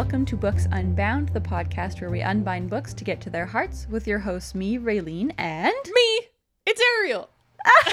welcome 0.00 0.24
to 0.24 0.34
Books 0.34 0.66
Unbound, 0.72 1.28
the 1.28 1.40
podcast 1.42 2.00
where 2.00 2.08
we 2.08 2.22
unbind 2.22 2.70
books 2.70 2.94
to 2.94 3.04
get 3.04 3.20
to 3.20 3.28
their 3.28 3.44
hearts 3.44 3.86
with 3.90 4.06
your 4.06 4.18
hosts, 4.18 4.54
me, 4.54 4.78
Raylene, 4.78 5.30
and 5.36 5.74
Me, 5.94 6.20
it's 6.64 6.80
Ariel. 6.96 7.28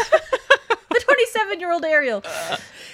the 0.89 1.01
27 1.03 1.59
year 1.59 1.69
old 1.69 1.83
Ariel. 1.83 2.23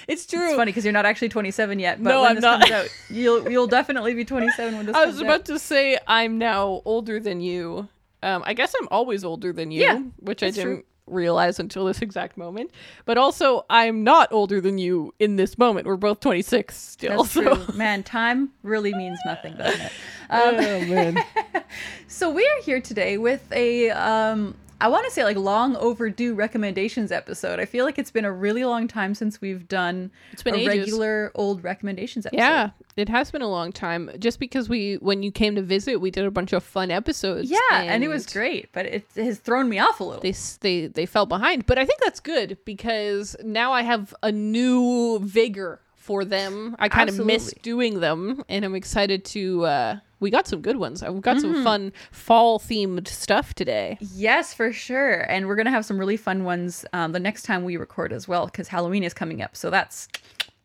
It's 0.08 0.26
true. 0.26 0.48
It's 0.48 0.56
funny 0.56 0.72
because 0.72 0.84
you're 0.84 0.92
not 0.92 1.06
actually 1.06 1.28
27 1.28 1.78
yet, 1.78 2.02
but 2.02 2.10
No, 2.10 2.22
when 2.22 2.30
I'm 2.30 2.34
this 2.34 2.42
not. 2.42 2.60
comes 2.62 2.72
out, 2.72 2.88
you'll 3.08 3.48
you'll 3.48 3.68
definitely 3.68 4.14
be 4.14 4.24
27 4.24 4.76
when 4.76 4.86
this 4.86 4.92
comes 4.96 4.96
out. 4.96 5.04
I 5.04 5.06
was 5.06 5.20
out. 5.20 5.24
about 5.26 5.44
to 5.44 5.60
say 5.60 5.96
I'm 6.08 6.36
now 6.38 6.82
older 6.84 7.20
than 7.20 7.40
you. 7.40 7.88
Um, 8.20 8.42
I 8.44 8.52
guess 8.52 8.74
I'm 8.80 8.88
always 8.90 9.22
older 9.22 9.52
than 9.52 9.70
you, 9.70 9.82
Yeah, 9.82 10.00
which 10.18 10.42
I 10.42 10.50
didn't 10.50 10.64
true. 10.64 10.84
Realize 11.06 11.58
until 11.58 11.84
this 11.84 12.00
exact 12.00 12.36
moment. 12.36 12.70
But 13.04 13.18
also, 13.18 13.64
I'm 13.68 14.04
not 14.04 14.32
older 14.32 14.60
than 14.60 14.78
you 14.78 15.12
in 15.18 15.36
this 15.36 15.58
moment. 15.58 15.86
We're 15.86 15.96
both 15.96 16.20
26 16.20 16.76
still. 16.76 17.22
That's 17.22 17.32
so. 17.32 17.54
true. 17.56 17.74
Man, 17.76 18.02
time 18.02 18.50
really 18.62 18.94
means 18.94 19.18
nothing, 19.26 19.56
doesn't 19.56 19.80
it? 19.80 19.92
oh 20.30 20.48
Um, 20.48 20.56
man. 20.90 21.24
so 22.08 22.30
we 22.30 22.42
are 22.44 22.62
here 22.62 22.80
today 22.80 23.18
with 23.18 23.50
a 23.52 23.90
um 23.90 24.54
I 24.80 24.88
want 24.88 25.04
to 25.06 25.10
say 25.10 25.24
like 25.24 25.36
long 25.36 25.76
overdue 25.76 26.34
recommendations 26.34 27.12
episode. 27.12 27.60
I 27.60 27.64
feel 27.64 27.84
like 27.84 27.98
it's 27.98 28.10
been 28.10 28.24
a 28.24 28.32
really 28.32 28.64
long 28.64 28.88
time 28.88 29.14
since 29.14 29.40
we've 29.40 29.66
done 29.68 30.10
It's 30.32 30.42
been 30.42 30.54
a 30.54 30.58
ages. 30.58 30.78
regular 30.78 31.32
old 31.34 31.62
recommendations 31.64 32.26
episode. 32.26 32.38
Yeah, 32.38 32.70
it 32.96 33.08
has 33.08 33.30
been 33.30 33.42
a 33.42 33.48
long 33.48 33.72
time. 33.72 34.10
Just 34.18 34.38
because 34.38 34.68
we, 34.68 34.96
when 34.96 35.22
you 35.22 35.30
came 35.30 35.54
to 35.54 35.62
visit, 35.62 36.00
we 36.00 36.10
did 36.10 36.24
a 36.24 36.30
bunch 36.30 36.52
of 36.52 36.62
fun 36.62 36.90
episodes. 36.90 37.50
Yeah, 37.50 37.58
and, 37.72 38.04
it 38.04 38.08
was 38.08 38.26
great, 38.26 38.70
but 38.72 38.86
it 38.86 39.06
has 39.16 39.38
thrown 39.38 39.68
me 39.68 39.78
off 39.78 40.00
a 40.00 40.04
little. 40.04 40.20
they 40.22 40.34
they 40.60 40.86
they 40.88 41.06
fell 41.06 41.26
behind 41.26 41.66
but 41.66 41.78
i 41.78 41.84
think 41.84 42.00
that's 42.00 42.20
good 42.20 42.58
because 42.64 43.36
now 43.42 43.72
i 43.72 43.82
have 43.82 44.14
a 44.22 44.30
new 44.30 45.18
vigor 45.20 45.80
for 45.94 46.24
them 46.24 46.76
i 46.78 46.88
kind 46.88 47.08
of 47.08 47.24
miss 47.24 47.52
doing 47.62 48.00
them 48.00 48.42
and 48.48 48.64
i'm 48.64 48.74
excited 48.74 49.24
to 49.24 49.64
uh 49.64 49.96
we 50.24 50.30
got 50.30 50.48
some 50.48 50.60
good 50.60 50.78
ones 50.78 51.02
we've 51.04 51.20
got 51.22 51.36
Mm-hmm. 51.36 51.54
some 51.54 51.64
fun 51.64 51.92
fall 52.10 52.58
themed 52.58 53.06
stuff 53.06 53.54
today 53.54 53.98
Yes, 54.00 54.52
for 54.54 54.72
sure. 54.72 55.20
And 55.30 55.46
we're 55.46 55.56
going 55.56 55.66
to 55.66 55.70
have 55.72 55.84
some 55.84 55.98
really 55.98 56.16
fun 56.16 56.44
ones 56.44 56.84
um, 56.92 57.12
the 57.12 57.20
next 57.20 57.42
time 57.42 57.64
we 57.64 57.76
record 57.76 58.12
as 58.12 58.26
well 58.26 58.46
because 58.46 58.68
Halloween 58.68 59.02
is 59.04 59.12
coming 59.14 59.42
up. 59.42 59.54
So 59.56 59.70
that's 59.70 60.08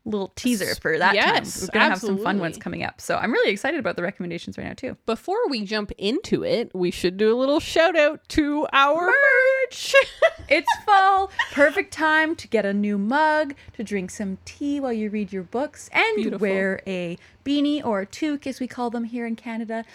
a 0.06 0.10
little 0.10 0.30
teaser 0.36 0.74
for 0.76 0.98
that 0.98 1.14
Yes, 1.16 1.60
time. 1.60 1.62
We're 1.68 1.80
going 1.80 1.86
to 1.86 1.90
have 1.90 2.00
some 2.00 2.18
fun 2.24 2.40
ones 2.40 2.58
coming 2.58 2.84
up. 2.84 3.02
So 3.02 3.18
I'm 3.18 3.32
really 3.32 3.52
excited 3.52 3.80
about 3.80 3.96
the 3.98 4.04
recommendations 4.04 4.58
right 4.58 4.66
now, 4.68 4.74
too. 4.74 4.96
before 5.06 5.48
we 5.50 5.66
jump 5.66 5.92
into 5.98 6.44
it 6.44 6.72
we 6.74 6.90
should 6.92 7.18
do 7.18 7.34
a 7.34 7.38
little 7.38 7.60
shout 7.60 7.98
out 7.98 8.28
to 8.30 8.66
our 8.74 9.08
merch 9.08 9.94
It's 10.50 10.68
fall, 10.84 11.30
perfect 11.52 11.94
time 11.94 12.36
to 12.36 12.48
get 12.48 12.66
a 12.66 12.74
new 12.74 12.98
mug, 12.98 13.54
to 13.74 13.84
drink 13.84 14.10
some 14.10 14.40
tea 14.46 14.80
while 14.80 14.92
you 14.92 15.10
read 15.10 15.32
your 15.32 15.44
books, 15.44 15.90
and 15.94 16.16
Beautiful. 16.16 16.40
wear 16.40 16.82
a 16.88 17.18
beanie 17.46 17.86
or 17.86 18.02
a 18.02 18.06
toque, 18.08 18.48
as 18.48 18.60
we 18.60 18.68
call 18.68 18.90
them 18.90 19.04
here 19.04 19.28
in 19.28 19.36
Canada. 19.36 19.86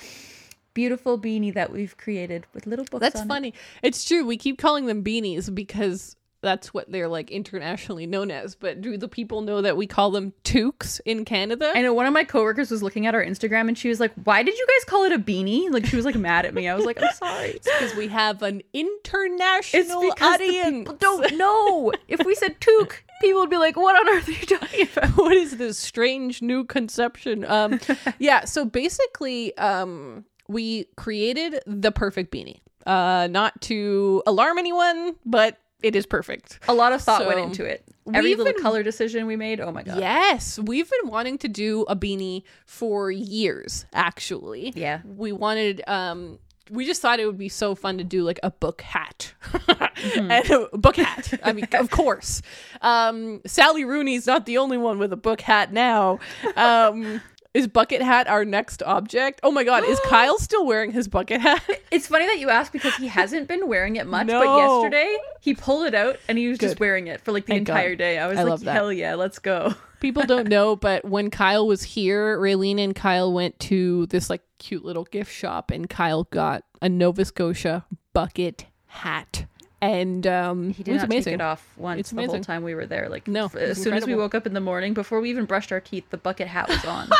Beautiful 0.72 1.18
beanie 1.18 1.52
that 1.54 1.72
we've 1.72 1.96
created 1.96 2.46
with 2.54 2.66
little 2.66 2.84
books 2.84 3.00
that's 3.00 3.20
on 3.20 3.26
it. 3.26 3.28
funny 3.28 3.54
it's 3.82 4.04
true 4.04 4.26
we 4.26 4.36
keep 4.36 4.58
calling 4.58 4.86
them 4.86 5.04
beanies 5.04 5.54
because 5.54 6.16
that's 6.44 6.72
what 6.72 6.90
they're 6.92 7.08
like 7.08 7.30
internationally 7.30 8.06
known 8.06 8.30
as 8.30 8.54
but 8.54 8.80
do 8.80 8.96
the 8.96 9.08
people 9.08 9.40
know 9.40 9.60
that 9.62 9.76
we 9.76 9.86
call 9.86 10.10
them 10.12 10.32
toques 10.44 11.00
in 11.04 11.24
canada 11.24 11.72
I 11.74 11.82
know 11.82 11.92
one 11.94 12.06
of 12.06 12.12
my 12.12 12.22
coworkers 12.24 12.70
was 12.70 12.82
looking 12.82 13.06
at 13.06 13.14
our 13.14 13.24
Instagram 13.24 13.66
and 13.68 13.76
she 13.76 13.88
was 13.88 13.98
like, 13.98 14.12
"Why 14.22 14.42
did 14.42 14.56
you 14.56 14.66
guys 14.66 14.84
call 14.84 15.04
it 15.04 15.12
a 15.12 15.18
beanie?" 15.18 15.70
Like 15.70 15.86
she 15.86 15.96
was 15.96 16.04
like 16.04 16.14
mad 16.14 16.44
at 16.46 16.54
me. 16.54 16.68
I 16.68 16.74
was 16.74 16.84
like, 16.84 17.02
"I'm 17.02 17.12
sorry." 17.14 17.58
because 17.64 17.94
we 17.96 18.08
have 18.08 18.42
an 18.42 18.62
international 18.72 20.02
It's 20.02 20.14
because 20.14 20.34
audience. 20.40 20.78
people 20.88 20.94
don't 20.96 21.34
know. 21.36 21.92
If 22.08 22.24
we 22.24 22.34
said 22.34 22.60
toque, 22.60 23.02
people 23.20 23.40
would 23.40 23.50
be 23.50 23.56
like, 23.56 23.76
"What 23.76 23.96
on 23.96 24.14
earth 24.16 24.28
are 24.28 24.32
you 24.32 24.46
talking 24.46 24.88
about?" 24.96 25.16
what 25.16 25.32
is 25.36 25.56
this 25.56 25.78
strange 25.78 26.42
new 26.42 26.64
conception? 26.64 27.44
Um, 27.46 27.80
yeah. 28.18 28.44
So 28.44 28.64
basically, 28.64 29.56
um, 29.58 30.24
we 30.48 30.84
created 30.96 31.60
the 31.66 31.90
perfect 31.92 32.32
beanie. 32.32 32.60
Uh, 32.86 33.26
not 33.30 33.58
to 33.62 34.22
alarm 34.26 34.58
anyone, 34.58 35.16
but 35.24 35.58
it 35.84 35.94
is 35.94 36.06
perfect. 36.06 36.58
A 36.66 36.74
lot 36.74 36.92
of 36.92 37.00
thought 37.02 37.26
went 37.26 37.40
into 37.40 37.64
it. 37.64 37.84
Every 38.12 38.34
little 38.34 38.52
been- 38.52 38.62
color 38.62 38.82
decision 38.82 39.26
we 39.26 39.36
made. 39.36 39.60
Oh 39.60 39.70
my 39.70 39.82
god. 39.82 39.98
Yes, 39.98 40.58
we've 40.58 40.90
been 40.90 41.10
wanting 41.10 41.38
to 41.38 41.48
do 41.48 41.82
a 41.88 41.94
beanie 41.96 42.42
for 42.66 43.10
years. 43.10 43.86
Actually, 43.92 44.72
Yeah. 44.74 45.00
we 45.04 45.32
wanted. 45.32 45.82
Um, 45.86 46.38
we 46.70 46.86
just 46.86 47.02
thought 47.02 47.20
it 47.20 47.26
would 47.26 47.36
be 47.36 47.50
so 47.50 47.74
fun 47.74 47.98
to 47.98 48.04
do 48.04 48.22
like 48.22 48.40
a 48.42 48.50
book 48.50 48.80
hat 48.80 49.34
Mm-hmm. 49.52 50.30
and 50.30 50.50
a 50.50 50.78
book 50.78 50.96
hat. 50.96 51.38
I 51.44 51.52
mean, 51.52 51.66
of 51.74 51.90
course. 51.90 52.40
Um, 52.80 53.42
Sally 53.46 53.84
Rooney's 53.84 54.26
not 54.26 54.46
the 54.46 54.56
only 54.58 54.78
one 54.78 54.98
with 54.98 55.12
a 55.12 55.16
book 55.16 55.42
hat 55.42 55.72
now. 55.72 56.18
Um, 56.56 57.20
is 57.54 57.68
bucket 57.68 58.02
hat 58.02 58.26
our 58.28 58.44
next 58.44 58.82
object? 58.82 59.40
Oh 59.42 59.50
my 59.52 59.64
god, 59.64 59.84
is 59.84 59.98
Kyle 60.06 60.38
still 60.38 60.66
wearing 60.66 60.92
his 60.92 61.08
bucket 61.08 61.40
hat? 61.40 61.62
It's 61.90 62.08
funny 62.08 62.26
that 62.26 62.40
you 62.40 62.50
ask 62.50 62.72
because 62.72 62.96
he 62.96 63.06
hasn't 63.06 63.46
been 63.46 63.68
wearing 63.68 63.94
it 63.94 64.08
much, 64.08 64.26
but 64.26 64.44
yesterday 64.56 65.16
he 65.40 65.54
pulled 65.54 65.86
it 65.86 65.94
out 65.94 66.18
and 66.28 66.36
he 66.36 66.48
was 66.48 66.58
just 66.58 66.80
wearing 66.80 67.06
it 67.06 67.20
for 67.20 67.30
like 67.30 67.46
the 67.46 67.52
Thank 67.52 67.68
God. 67.68 67.74
entire 67.76 67.94
day. 67.94 68.18
I 68.18 68.26
was 68.26 68.36
I 68.36 68.42
like, 68.42 68.62
hell 68.62 68.92
yeah, 68.92 69.14
let's 69.14 69.38
go. 69.38 69.74
People 70.00 70.24
don't 70.26 70.48
know, 70.48 70.74
but 70.74 71.04
when 71.04 71.30
Kyle 71.30 71.68
was 71.68 71.84
here, 71.84 72.36
Raylene 72.38 72.80
and 72.82 72.96
Kyle 72.96 73.32
went 73.32 73.58
to 73.60 74.06
this 74.06 74.28
like 74.28 74.42
cute 74.58 74.84
little 74.84 75.04
gift 75.04 75.32
shop, 75.32 75.70
and 75.70 75.88
Kyle 75.88 76.24
got 76.24 76.64
a 76.82 76.88
Nova 76.88 77.24
Scotia 77.24 77.84
bucket 78.12 78.66
hat, 78.86 79.46
and 79.80 80.26
um, 80.26 80.70
He 80.72 80.82
did 80.82 80.96
not 80.96 81.04
amazing. 81.04 81.24
take 81.24 81.34
it 81.34 81.40
off 81.40 81.64
once 81.76 82.00
It's 82.00 82.10
the 82.10 82.26
whole 82.26 82.40
time 82.40 82.64
we 82.64 82.74
were 82.74 82.86
there. 82.86 83.08
Like 83.08 83.28
No, 83.28 83.46
as 83.46 83.52
was 83.54 83.82
soon 83.82 83.94
as 83.94 84.04
we 84.04 84.16
woke 84.16 84.34
up 84.34 84.46
in 84.46 84.52
the 84.52 84.60
morning, 84.60 84.94
before 84.94 85.20
we 85.20 85.30
even 85.30 85.44
brushed 85.44 85.70
our 85.70 85.80
teeth, 85.80 86.10
the 86.10 86.18
bucket 86.18 86.48
hat 86.48 86.68
was 86.68 86.84
on. 86.84 87.08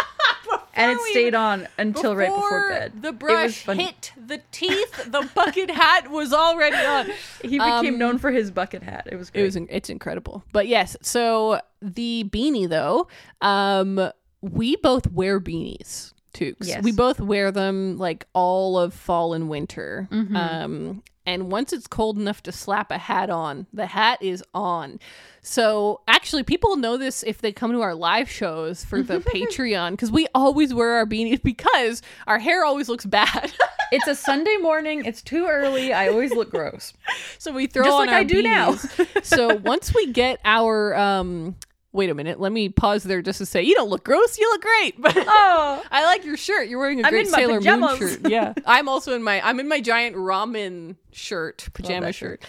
and 0.74 0.92
it 0.92 1.00
stayed 1.10 1.34
on 1.34 1.66
until 1.78 2.14
right 2.16 2.28
before 2.28 2.42
Before 2.42 2.68
bed. 2.70 3.02
The 3.02 3.12
brush 3.12 3.62
hit 3.64 4.12
the 4.16 4.40
teeth. 4.52 5.10
The 5.10 5.28
bucket 5.34 5.70
hat 5.70 6.10
was 6.10 6.32
already 6.32 6.76
on. 6.76 7.06
He 7.42 7.58
became 7.58 7.94
Um, 7.94 7.98
known 7.98 8.18
for 8.18 8.30
his 8.30 8.50
bucket 8.50 8.82
hat. 8.82 9.06
It 9.10 9.16
was 9.16 9.30
great. 9.30 9.42
It 9.42 9.44
was 9.44 9.56
it's 9.56 9.90
incredible. 9.90 10.44
But 10.52 10.66
yes, 10.68 10.96
so 11.02 11.60
the 11.82 12.24
beanie 12.32 12.68
though, 12.68 13.08
um 13.40 14.10
we 14.40 14.76
both 14.76 15.10
wear 15.10 15.40
beanies. 15.40 16.12
Toques. 16.34 16.66
Yes. 16.66 16.82
We 16.82 16.92
both 16.92 17.20
wear 17.20 17.50
them 17.52 17.96
like 17.96 18.26
all 18.32 18.78
of 18.78 18.92
fall 18.92 19.34
and 19.34 19.48
winter. 19.48 20.08
Mm-hmm. 20.10 20.36
Um 20.36 21.02
and 21.26 21.50
once 21.50 21.72
it's 21.72 21.86
cold 21.86 22.18
enough 22.18 22.42
to 22.44 22.52
slap 22.52 22.90
a 22.90 22.98
hat 22.98 23.30
on, 23.30 23.66
the 23.72 23.86
hat 23.86 24.22
is 24.22 24.42
on. 24.54 24.98
So 25.42 26.00
actually 26.08 26.42
people 26.42 26.76
know 26.76 26.96
this 26.96 27.22
if 27.22 27.40
they 27.40 27.52
come 27.52 27.72
to 27.72 27.82
our 27.82 27.94
live 27.94 28.30
shows 28.30 28.84
for 28.84 29.02
the 29.02 29.18
Patreon 29.34 29.92
because 29.92 30.10
we 30.10 30.26
always 30.34 30.72
wear 30.72 30.92
our 30.92 31.06
beanies 31.06 31.42
because 31.42 32.02
our 32.26 32.38
hair 32.38 32.64
always 32.64 32.88
looks 32.88 33.04
bad. 33.04 33.52
it's 33.92 34.06
a 34.06 34.14
Sunday 34.14 34.56
morning. 34.56 35.04
It's 35.04 35.22
too 35.22 35.46
early. 35.46 35.92
I 35.92 36.08
always 36.08 36.32
look 36.32 36.50
gross. 36.50 36.92
So 37.38 37.52
we 37.52 37.66
throw 37.66 37.84
Just 37.84 37.92
on 37.94 38.06
like 38.06 38.14
our 38.14 38.20
I 38.20 38.24
do 38.24 38.42
now. 38.42 38.72
beanies. 38.72 39.24
so 39.24 39.54
once 39.64 39.94
we 39.94 40.12
get 40.12 40.40
our 40.44 40.94
um 40.94 41.56
wait 41.94 42.10
a 42.10 42.15
minute, 42.15 42.38
let 42.41 42.53
me 42.53 42.69
pause 42.69 43.05
there 43.05 43.22
just 43.22 43.38
to 43.38 43.47
say 43.47 43.62
you 43.62 43.75
don't 43.75 43.88
look 43.88 44.05
gross, 44.05 44.37
you 44.38 44.49
look 44.50 44.60
great. 44.62 44.94
But 45.00 45.15
Oh, 45.16 45.82
I 45.91 46.05
like 46.05 46.25
your 46.25 46.37
shirt. 46.37 46.69
You're 46.69 46.78
wearing 46.78 47.00
a 47.00 47.06
I'm 47.06 47.10
great 47.12 47.27
in 47.27 47.32
my 47.32 47.38
Sailor 47.38 47.60
Moon 47.60 47.97
shirt. 47.99 48.21
Yeah. 48.28 48.53
I'm 48.66 48.88
also 48.88 49.15
in 49.15 49.22
my 49.22 49.41
I'm 49.47 49.60
in 49.60 49.69
my 49.69 49.81
giant 49.81 50.16
ramen 50.16 50.97
shirt, 51.12 51.69
pajama 51.72 52.06
that 52.06 52.15
shirt. 52.15 52.43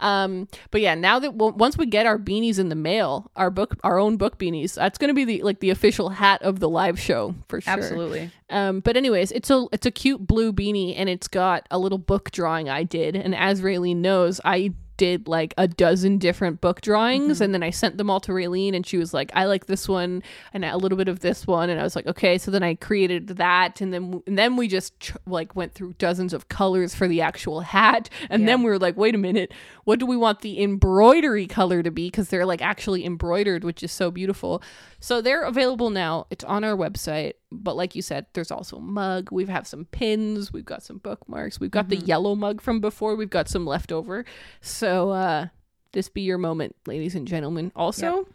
Um, 0.00 0.46
but 0.70 0.80
yeah, 0.80 0.94
now 0.94 1.18
that 1.18 1.36
w- 1.36 1.54
once 1.56 1.76
we 1.76 1.84
get 1.84 2.06
our 2.06 2.18
beanies 2.18 2.60
in 2.60 2.68
the 2.68 2.76
mail, 2.76 3.32
our 3.34 3.50
book, 3.50 3.74
our 3.82 3.98
own 3.98 4.16
book 4.16 4.38
beanies, 4.38 4.74
that's 4.74 4.96
going 4.96 5.08
to 5.08 5.14
be 5.14 5.24
the 5.24 5.42
like 5.42 5.58
the 5.58 5.70
official 5.70 6.08
hat 6.10 6.40
of 6.42 6.60
the 6.60 6.68
live 6.68 7.00
show 7.00 7.34
for 7.48 7.60
sure. 7.60 7.72
absolutely. 7.72 8.30
Um, 8.48 8.78
but 8.80 8.96
anyways, 8.96 9.32
it's 9.32 9.50
a 9.50 9.66
it's 9.72 9.86
a 9.86 9.90
cute 9.90 10.24
blue 10.24 10.52
beanie 10.52 10.94
and 10.96 11.08
it's 11.08 11.26
got 11.26 11.66
a 11.70 11.78
little 11.80 11.98
book 11.98 12.30
drawing 12.30 12.68
I 12.68 12.84
did. 12.84 13.16
And 13.16 13.34
as 13.34 13.60
Raylene 13.60 13.96
knows, 13.96 14.40
I 14.44 14.72
did 14.98 15.26
like 15.26 15.54
a 15.56 15.66
dozen 15.66 16.18
different 16.18 16.60
book 16.60 16.82
drawings 16.82 17.36
mm-hmm. 17.36 17.44
and 17.44 17.54
then 17.54 17.62
I 17.62 17.70
sent 17.70 17.96
them 17.96 18.10
all 18.10 18.20
to 18.20 18.32
Raylene 18.32 18.76
and 18.76 18.86
she 18.86 18.98
was 18.98 19.14
like, 19.14 19.30
I 19.34 19.46
like 19.46 19.64
this 19.64 19.88
one 19.88 20.22
and 20.52 20.64
a 20.64 20.76
little 20.76 20.98
bit 20.98 21.08
of 21.08 21.20
this 21.20 21.46
one. 21.46 21.70
And 21.70 21.80
I 21.80 21.84
was 21.84 21.96
like, 21.96 22.06
okay. 22.06 22.36
So 22.36 22.50
then 22.50 22.62
I 22.62 22.74
created 22.74 23.28
that 23.28 23.80
and 23.80 23.94
then 23.94 24.22
and 24.26 24.36
then 24.36 24.56
we 24.56 24.68
just 24.68 24.98
ch- 25.00 25.12
like 25.26 25.56
went 25.56 25.72
through 25.72 25.94
dozens 25.94 26.34
of 26.34 26.48
colors 26.48 26.94
for 26.94 27.08
the 27.08 27.22
actual 27.22 27.60
hat. 27.60 28.10
And 28.28 28.46
then 28.46 28.62
we 28.62 28.70
were 28.70 28.78
like, 28.78 28.96
wait 28.96 29.14
a 29.14 29.18
minute, 29.18 29.52
what 29.84 29.98
do 29.98 30.06
we 30.06 30.16
want 30.16 30.40
the 30.40 30.62
embroidery 30.62 31.46
color 31.46 31.82
to 31.82 31.90
be? 31.90 32.08
Because 32.08 32.28
they're 32.28 32.44
like 32.44 32.60
actually 32.60 33.06
embroidered, 33.06 33.64
which 33.64 33.82
is 33.82 33.92
so 33.92 34.10
beautiful. 34.10 34.62
So 35.00 35.22
they're 35.22 35.44
available 35.44 35.90
now. 35.90 36.26
It's 36.30 36.44
on 36.44 36.64
our 36.64 36.76
website. 36.76 37.34
But 37.50 37.76
like 37.76 37.94
you 37.94 38.02
said, 38.02 38.26
there's 38.34 38.50
also 38.50 38.76
a 38.76 38.80
mug. 38.80 39.30
We 39.32 39.46
have 39.46 39.66
some 39.66 39.86
pins. 39.86 40.52
We've 40.52 40.64
got 40.64 40.82
some 40.82 40.98
bookmarks. 40.98 41.58
We've 41.58 41.70
got 41.70 41.88
the 41.88 41.96
yellow 41.96 42.34
mug 42.34 42.60
from 42.60 42.80
before. 42.80 43.16
We've 43.16 43.30
got 43.30 43.48
some 43.48 43.66
leftover. 43.66 44.24
So 44.60 45.10
uh 45.10 45.46
this 45.92 46.08
be 46.08 46.20
your 46.20 46.38
moment, 46.38 46.76
ladies 46.86 47.14
and 47.14 47.26
gentlemen. 47.26 47.72
Also, 47.74 48.28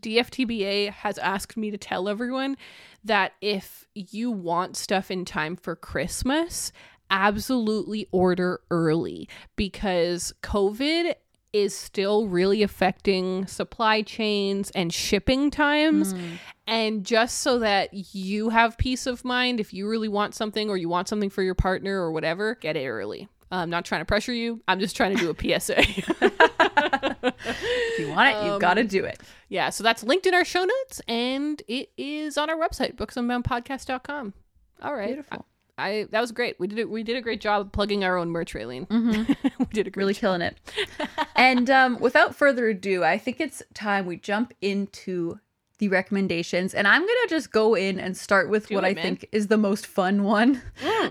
DFTBA 0.00 0.90
has 0.90 1.18
asked 1.18 1.56
me 1.56 1.70
to 1.70 1.78
tell 1.78 2.08
everyone 2.08 2.56
that 3.04 3.32
if 3.40 3.86
you 3.94 4.30
want 4.30 4.76
stuff 4.76 5.10
in 5.10 5.24
time 5.24 5.56
for 5.56 5.76
Christmas, 5.76 6.72
absolutely 7.10 8.06
order 8.10 8.60
early 8.70 9.28
because 9.56 10.32
COVID 10.42 11.14
is 11.52 11.76
still 11.76 12.26
really 12.28 12.62
affecting 12.62 13.46
supply 13.46 14.02
chains 14.02 14.70
and 14.70 14.92
shipping 14.92 15.50
times. 15.50 16.12
Hmm. 16.12 16.34
And 16.66 17.04
just 17.04 17.38
so 17.38 17.60
that 17.60 17.90
you 18.14 18.50
have 18.50 18.76
peace 18.76 19.06
of 19.06 19.24
mind, 19.24 19.58
if 19.58 19.72
you 19.72 19.88
really 19.88 20.08
want 20.08 20.34
something 20.34 20.68
or 20.68 20.76
you 20.76 20.88
want 20.88 21.08
something 21.08 21.30
for 21.30 21.42
your 21.42 21.54
partner 21.54 22.00
or 22.00 22.12
whatever, 22.12 22.56
get 22.56 22.76
it 22.76 22.86
early. 22.86 23.28
I'm 23.50 23.70
not 23.70 23.86
trying 23.86 24.02
to 24.02 24.04
pressure 24.04 24.34
you. 24.34 24.60
I'm 24.68 24.78
just 24.78 24.94
trying 24.94 25.16
to 25.16 25.20
do 25.22 25.30
a 25.30 25.60
PSA. 25.60 25.82
If 27.20 27.98
you 27.98 28.08
want 28.08 28.28
it, 28.28 28.44
you've 28.44 28.54
um, 28.54 28.60
got 28.60 28.74
to 28.74 28.84
do 28.84 29.04
it. 29.04 29.20
yeah, 29.48 29.70
so 29.70 29.82
that's 29.82 30.04
linked 30.04 30.26
in 30.26 30.34
our 30.34 30.44
show 30.44 30.64
notes 30.64 31.00
and 31.08 31.60
it 31.66 31.90
is 31.96 32.38
on 32.38 32.48
our 32.48 32.56
website, 32.56 32.94
booksunboundpodcast.com. 32.96 34.34
All 34.82 34.94
right. 34.94 35.08
Beautiful. 35.08 35.38
I, 35.38 35.57
I 35.78 36.06
that 36.10 36.20
was 36.20 36.32
great. 36.32 36.58
We 36.58 36.66
did 36.66 36.78
it. 36.78 36.90
We 36.90 37.02
did 37.02 37.16
a 37.16 37.20
great 37.20 37.40
job 37.40 37.72
plugging 37.72 38.04
our 38.04 38.16
own 38.16 38.30
merch, 38.30 38.52
Raylene. 38.54 38.88
we 39.58 39.64
did 39.66 39.86
a 39.86 39.90
great 39.90 39.96
Really 39.96 40.12
job. 40.14 40.20
killing 40.20 40.42
it. 40.42 40.56
and 41.36 41.70
um, 41.70 41.98
without 42.00 42.34
further 42.34 42.68
ado, 42.68 43.04
I 43.04 43.16
think 43.18 43.40
it's 43.40 43.62
time 43.74 44.04
we 44.06 44.16
jump 44.16 44.52
into 44.60 45.38
the 45.78 45.88
recommendations. 45.88 46.74
And 46.74 46.88
I'm 46.88 47.02
going 47.02 47.16
to 47.22 47.28
just 47.30 47.52
go 47.52 47.76
in 47.76 48.00
and 48.00 48.16
start 48.16 48.50
with 48.50 48.68
what 48.70 48.82
it, 48.82 48.88
I 48.88 48.94
man. 48.94 49.02
think 49.04 49.28
is 49.30 49.46
the 49.46 49.56
most 49.56 49.86
fun 49.86 50.24
one. 50.24 50.60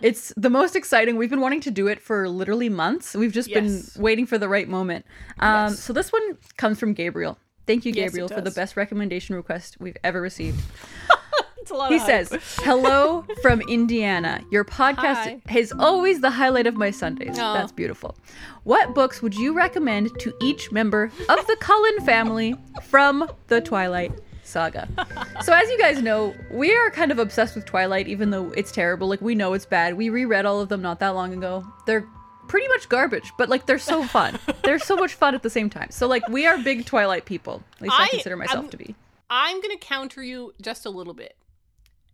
It's 0.02 0.34
the 0.36 0.50
most 0.50 0.76
exciting. 0.76 1.16
We've 1.16 1.30
been 1.30 1.40
wanting 1.40 1.62
to 1.62 1.72
do 1.72 1.88
it 1.88 2.02
for 2.02 2.28
literally 2.28 2.68
months. 2.68 3.16
We've 3.16 3.32
just 3.32 3.48
Yes. 3.48 3.94
been 3.94 4.04
waiting 4.04 4.26
for 4.26 4.38
the 4.38 4.50
right 4.50 4.68
moment. 4.68 5.06
Um, 5.40 5.70
Yes. 5.72 5.80
So 5.80 5.94
this 5.94 6.12
one 6.12 6.38
comes 6.58 6.78
from 6.80 6.94
Gabriel. 6.94 7.38
Thank 7.66 7.86
you, 7.86 7.94
Yes, 7.96 8.10
Gabriel, 8.10 8.28
for 8.28 8.42
the 8.42 8.52
best 8.52 8.76
recommendation 8.76 9.36
request 9.36 9.78
we've 9.80 9.96
ever 10.04 10.20
received. 10.22 10.60
It's 11.68 11.72
a 11.74 11.76
lot 11.76 11.92
He 11.92 12.00
says, 12.00 12.30
Hello 12.60 13.26
from 13.42 13.60
Indiana. 13.68 14.42
Your 14.52 14.64
podcast 14.64 15.16
Hi. 15.16 15.42
is 15.54 15.74
always 15.78 16.22
the 16.22 16.30
highlight 16.30 16.66
of 16.66 16.76
my 16.76 16.92
Sundays. 16.92 17.38
Aw. 17.38 17.54
That's 17.56 17.74
beautiful. 17.74 18.16
What 18.64 18.96
books 18.96 19.22
would 19.22 19.36
you 19.36 19.54
recommend 19.54 20.18
to 20.20 20.34
each 20.42 20.72
member 20.72 21.12
of 21.28 21.46
the 21.48 21.58
Cullen 21.60 22.00
family 22.06 22.56
from 22.84 23.30
the 23.48 23.60
Twilight 23.60 24.14
Saga? 24.44 24.88
so, 25.42 25.52
as 25.52 25.70
you 25.70 25.78
guys 25.78 26.02
know, 26.02 26.34
we 26.52 26.74
are 26.74 26.90
kind 26.90 27.12
of 27.12 27.20
obsessed 27.20 27.54
with 27.56 27.66
Twilight, 27.66 28.08
even 28.08 28.30
though 28.30 28.50
it's 28.52 28.72
terrible. 28.72 29.10
Like, 29.10 29.20
we 29.20 29.36
know 29.36 29.52
it's 29.52 29.66
bad. 29.66 29.96
We 29.98 30.08
reread 30.10 30.46
all 30.46 30.62
of 30.62 30.70
them 30.70 30.82
not 30.82 31.02
that 31.02 31.10
long 31.16 31.34
ago. 31.34 31.68
They're 31.86 32.08
pretty 32.48 32.70
much 32.70 32.88
garbage, 32.88 33.30
but 33.38 33.50
like 33.50 33.66
they're 33.66 33.78
so 33.78 34.04
fun. 34.06 34.40
they're 34.64 34.80
so 34.80 34.96
much 34.96 35.16
fun 35.16 35.36
at 35.36 35.44
the 35.44 35.50
same 35.50 35.70
time. 35.70 35.90
So, 35.92 36.08
like, 36.08 36.26
we 36.30 36.46
are 36.46 36.58
big 36.58 36.86
Twilight 36.86 37.26
people. 37.26 37.62
At 37.76 37.82
least 37.82 37.96
I, 38.00 38.04
I- 38.06 38.08
consider 38.08 38.38
myself 38.38 38.60
I'm- 38.60 38.70
to 38.70 38.78
be. 38.78 38.96
I'm 39.30 39.60
gonna 39.62 39.76
counter 39.76 40.24
you 40.24 40.54
just 40.62 40.86
a 40.86 40.90
little 40.90 41.14
bit, 41.14 41.36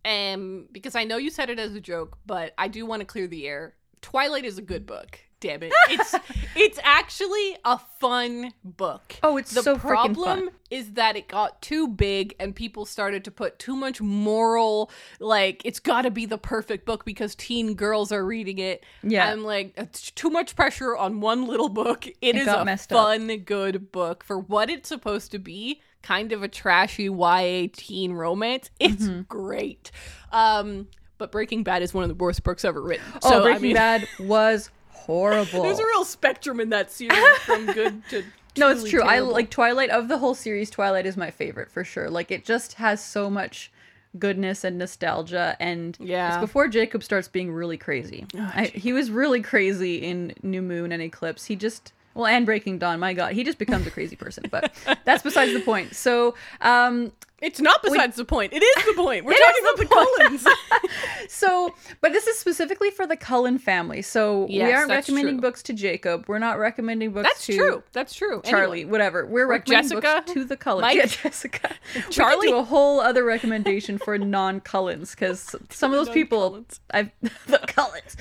um, 0.04 0.66
because 0.72 0.94
I 0.94 1.04
know 1.04 1.16
you 1.16 1.30
said 1.30 1.50
it 1.50 1.58
as 1.58 1.74
a 1.74 1.80
joke, 1.80 2.18
but 2.26 2.52
I 2.58 2.68
do 2.68 2.86
want 2.86 3.00
to 3.00 3.06
clear 3.06 3.26
the 3.26 3.46
air. 3.46 3.74
Twilight 4.02 4.44
is 4.44 4.58
a 4.58 4.62
good 4.62 4.86
book. 4.86 5.18
Damn 5.40 5.62
it, 5.62 5.72
it's 5.90 6.14
it's 6.56 6.78
actually 6.82 7.56
a 7.66 7.78
fun 8.00 8.54
book. 8.64 9.16
Oh, 9.22 9.36
it's 9.36 9.52
the 9.52 9.62
so 9.62 9.76
problem 9.76 10.14
fun. 10.24 10.50
is 10.70 10.92
that 10.92 11.16
it 11.16 11.28
got 11.28 11.60
too 11.60 11.86
big 11.86 12.34
and 12.40 12.56
people 12.56 12.86
started 12.86 13.24
to 13.24 13.30
put 13.30 13.58
too 13.58 13.76
much 13.76 14.00
moral 14.00 14.90
like 15.20 15.60
it's 15.66 15.80
got 15.80 16.02
to 16.02 16.10
be 16.10 16.24
the 16.24 16.38
perfect 16.38 16.86
book 16.86 17.04
because 17.04 17.34
teen 17.34 17.74
girls 17.74 18.10
are 18.10 18.24
reading 18.24 18.58
it 18.58 18.84
Yeah. 19.02 19.30
i'm 19.30 19.44
like 19.44 19.74
it's 19.76 20.10
too 20.12 20.30
much 20.30 20.56
pressure 20.56 20.96
on 20.96 21.20
one 21.20 21.46
little 21.46 21.68
book 21.68 22.06
it 22.22 22.36
is 22.36 22.48
a 22.48 22.64
messed 22.64 22.90
up. 22.92 22.98
fun 23.04 23.26
good 23.44 23.92
book 23.92 24.24
for 24.24 24.38
what 24.38 24.70
it's 24.70 24.88
supposed 24.88 25.30
to 25.32 25.38
be 25.38 25.82
kind 26.04 26.32
of 26.32 26.42
a 26.42 26.48
trashy 26.48 27.04
ya 27.04 27.66
teen 27.72 28.12
romance 28.12 28.70
it's 28.78 29.04
Mm-hmm. 29.06 29.22
great 29.22 29.90
um 30.32 30.86
but 31.18 31.32
breaking 31.32 31.64
bad 31.64 31.82
is 31.82 31.94
one 31.94 32.04
of 32.04 32.08
the 32.08 32.14
worst 32.14 32.42
books 32.44 32.64
ever 32.64 32.80
written 32.82 33.06
Oh, 33.22 33.30
so 33.30 33.42
Breaking 33.42 33.56
I 33.56 33.62
mean, 33.62 33.74
Bad 33.74 34.08
was 34.20 34.70
horrible. 34.90 35.62
there's 35.62 35.78
a 35.78 35.86
real 35.86 36.04
spectrum 36.04 36.60
in 36.60 36.68
that 36.70 36.90
series 36.90 37.18
from 37.46 37.66
good 37.72 38.06
to 38.10 38.24
no, 38.56 38.68
it's 38.70 38.84
true. 38.88 39.02
I 39.02 39.18
like 39.18 39.50
Twilight 39.50 39.90
of 39.90 40.06
the 40.06 40.16
whole 40.18 40.34
series. 40.36 40.70
Twilight 40.70 41.06
is 41.06 41.16
my 41.16 41.32
favorite 41.32 41.72
for 41.72 41.82
sure. 41.82 42.08
Like 42.08 42.30
it 42.30 42.44
just 42.44 42.74
has 42.74 43.02
so 43.02 43.28
much 43.28 43.72
goodness 44.16 44.62
and 44.62 44.78
nostalgia, 44.78 45.56
and 45.58 45.96
Yeah. 46.00 46.28
it's 46.34 46.40
before 46.40 46.68
Jacob 46.68 47.02
starts 47.02 47.26
being 47.26 47.50
really 47.50 47.76
crazy. 47.76 48.26
I, 48.38 48.66
he 48.66 48.92
was 48.92 49.10
really 49.10 49.42
crazy 49.42 49.96
in 49.96 50.34
New 50.44 50.62
Moon 50.62 50.92
and 50.92 51.02
Eclipse. 51.02 51.46
He 51.46 51.56
just 51.56 51.92
well, 52.14 52.26
and 52.26 52.46
Breaking 52.46 52.78
Dawn. 52.78 53.00
My 53.00 53.12
God, 53.12 53.32
he 53.32 53.44
just 53.44 53.58
becomes 53.58 53.86
a 53.86 53.90
crazy 53.90 54.16
person. 54.16 54.44
But 54.50 54.72
that's 55.04 55.22
besides 55.22 55.52
the 55.52 55.60
point. 55.60 55.94
So, 55.94 56.34
um, 56.60 57.12
It's 57.44 57.60
not 57.60 57.82
besides 57.82 58.16
the 58.16 58.24
point. 58.24 58.52
It 58.52 58.62
is 58.62 58.84
the 58.86 58.94
point. 58.94 59.24
We're 59.24 59.34
talking 59.38 59.62
about 59.62 59.76
the 59.76 59.86
Cullens. 59.86 60.46
so, 61.28 61.74
but 62.00 62.12
this 62.12 62.26
is 62.26 62.38
specifically 62.38 62.90
for 62.90 63.06
the 63.06 63.16
Cullen 63.16 63.58
family. 63.58 64.02
So 64.02 64.46
we 64.46 64.62
aren't 64.62 64.88
recommending 64.90 65.34
true. 65.36 65.40
books 65.42 65.62
to 65.64 65.72
Jacob. 65.72 66.24
We're 66.26 66.38
not 66.38 66.58
recommending 66.58 67.12
books 67.12 67.28
That's 67.28 67.46
to 67.46 67.56
true. 67.56 67.82
That's 67.92 68.14
true. 68.14 68.40
Charlie, 68.44 68.80
Anyway, 68.80 68.90
whatever. 68.92 69.26
We're 69.26 69.46
recommending 69.46 69.90
Jessica, 70.00 70.22
books 70.24 70.32
to 70.32 70.44
the 70.44 70.56
Cullens. 70.56 70.82
Mike, 70.82 70.96
yeah, 70.96 71.06
Jessica. 71.06 71.74
Charlie. 72.10 72.46
We 72.46 72.52
do 72.52 72.56
a 72.58 72.64
whole 72.64 73.00
other 73.00 73.24
recommendation 73.24 73.98
for 73.98 74.16
non-Cullens 74.18 75.10
because 75.10 75.54
some 75.70 75.92
of 75.92 75.98
those 76.04 76.12
people, 76.12 76.64
I've 76.92 77.10
the 77.46 77.58
Cullens. 77.66 78.16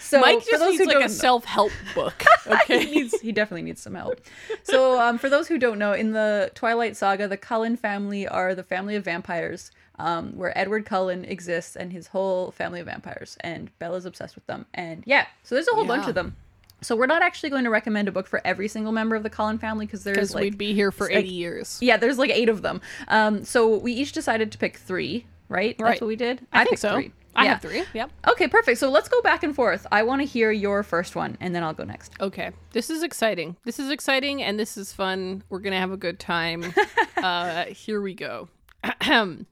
So 0.00 0.20
Mike 0.20 0.42
for 0.42 0.50
just 0.50 0.60
those 0.60 0.78
needs 0.78 0.86
like 0.86 0.96
a 0.96 1.00
know- 1.00 1.06
self-help 1.08 1.72
book. 1.94 2.24
he 2.44 2.52
Okay. 2.52 2.84
needs 2.90 3.20
he 3.20 3.32
definitely 3.32 3.62
needs 3.62 3.82
some 3.82 3.94
help. 3.94 4.20
So 4.62 4.98
um, 5.00 5.18
for 5.18 5.28
those 5.28 5.48
who 5.48 5.58
don't 5.58 5.78
know, 5.78 5.92
in 5.92 6.12
the 6.12 6.50
Twilight 6.54 6.96
Saga, 6.96 7.28
the 7.28 7.36
Cullen 7.36 7.76
family 7.76 8.26
are 8.26 8.54
the 8.54 8.61
family 8.62 8.96
of 8.96 9.04
vampires. 9.04 9.70
Um, 9.98 10.36
where 10.38 10.56
Edward 10.58 10.86
Cullen 10.86 11.24
exists 11.26 11.76
and 11.76 11.92
his 11.92 12.08
whole 12.08 12.50
family 12.50 12.80
of 12.80 12.86
vampires, 12.86 13.36
and 13.40 13.70
Bella's 13.78 14.06
obsessed 14.06 14.34
with 14.34 14.46
them. 14.46 14.64
And 14.72 15.02
yeah, 15.06 15.26
so 15.44 15.54
there's 15.54 15.68
a 15.68 15.74
whole 15.74 15.84
bunch 15.84 16.08
of 16.08 16.14
them. 16.14 16.34
So 16.80 16.96
we're 16.96 17.06
not 17.06 17.22
actually 17.22 17.50
going 17.50 17.64
to 17.64 17.70
recommend 17.70 18.08
a 18.08 18.10
book 18.10 18.26
for 18.26 18.40
every 18.44 18.68
single 18.68 18.90
member 18.90 19.14
of 19.16 19.22
the 19.22 19.30
Cullen 19.30 19.58
family 19.58 19.84
because 19.86 20.02
there's 20.02 20.16
Because 20.16 20.34
like 20.34 20.42
we'd 20.42 20.58
be 20.58 20.72
here 20.72 20.90
for 20.90 21.04
like- 21.08 21.16
80 21.18 21.28
years. 21.28 21.78
yeah, 21.82 21.98
there's 21.98 22.18
like 22.18 22.30
eight 22.30 22.48
of 22.48 22.62
them. 22.62 22.80
Um, 23.08 23.44
so 23.44 23.76
we 23.76 23.92
each 23.92 24.12
decided 24.12 24.50
to 24.52 24.58
pick 24.58 24.78
three, 24.78 25.26
right? 25.50 25.76
That's 25.78 25.82
Right. 25.86 26.00
what 26.00 26.08
we 26.08 26.16
did. 26.16 26.40
I, 26.52 26.64
think 26.64 26.78
so. 26.78 26.94
three. 26.94 27.12
I 27.34 27.44
yeah. 27.44 27.52
have 27.52 27.62
three. 27.62 27.84
Yep. 27.94 28.10
Okay, 28.28 28.48
perfect. 28.48 28.78
So 28.78 28.90
let's 28.90 29.08
go 29.08 29.20
back 29.22 29.42
and 29.42 29.54
forth. 29.54 29.86
I 29.90 30.02
want 30.02 30.20
to 30.20 30.26
hear 30.26 30.50
your 30.52 30.82
first 30.82 31.16
one, 31.16 31.36
and 31.40 31.54
then 31.54 31.62
I'll 31.62 31.72
go 31.72 31.84
next. 31.84 32.12
Okay. 32.20 32.50
This 32.72 32.90
is 32.90 33.02
exciting. 33.02 33.56
This 33.64 33.78
is 33.78 33.90
exciting 33.90 34.42
and 34.42 34.58
this 34.58 34.76
is 34.76 34.92
fun. 34.92 35.42
We're 35.48 35.60
going 35.60 35.72
to 35.72 35.78
have 35.78 35.92
a 35.92 35.96
good 35.96 36.18
time. 36.18 36.72
uh, 37.16 37.64
here 37.66 38.00
we 38.02 38.14
go. 38.14 38.48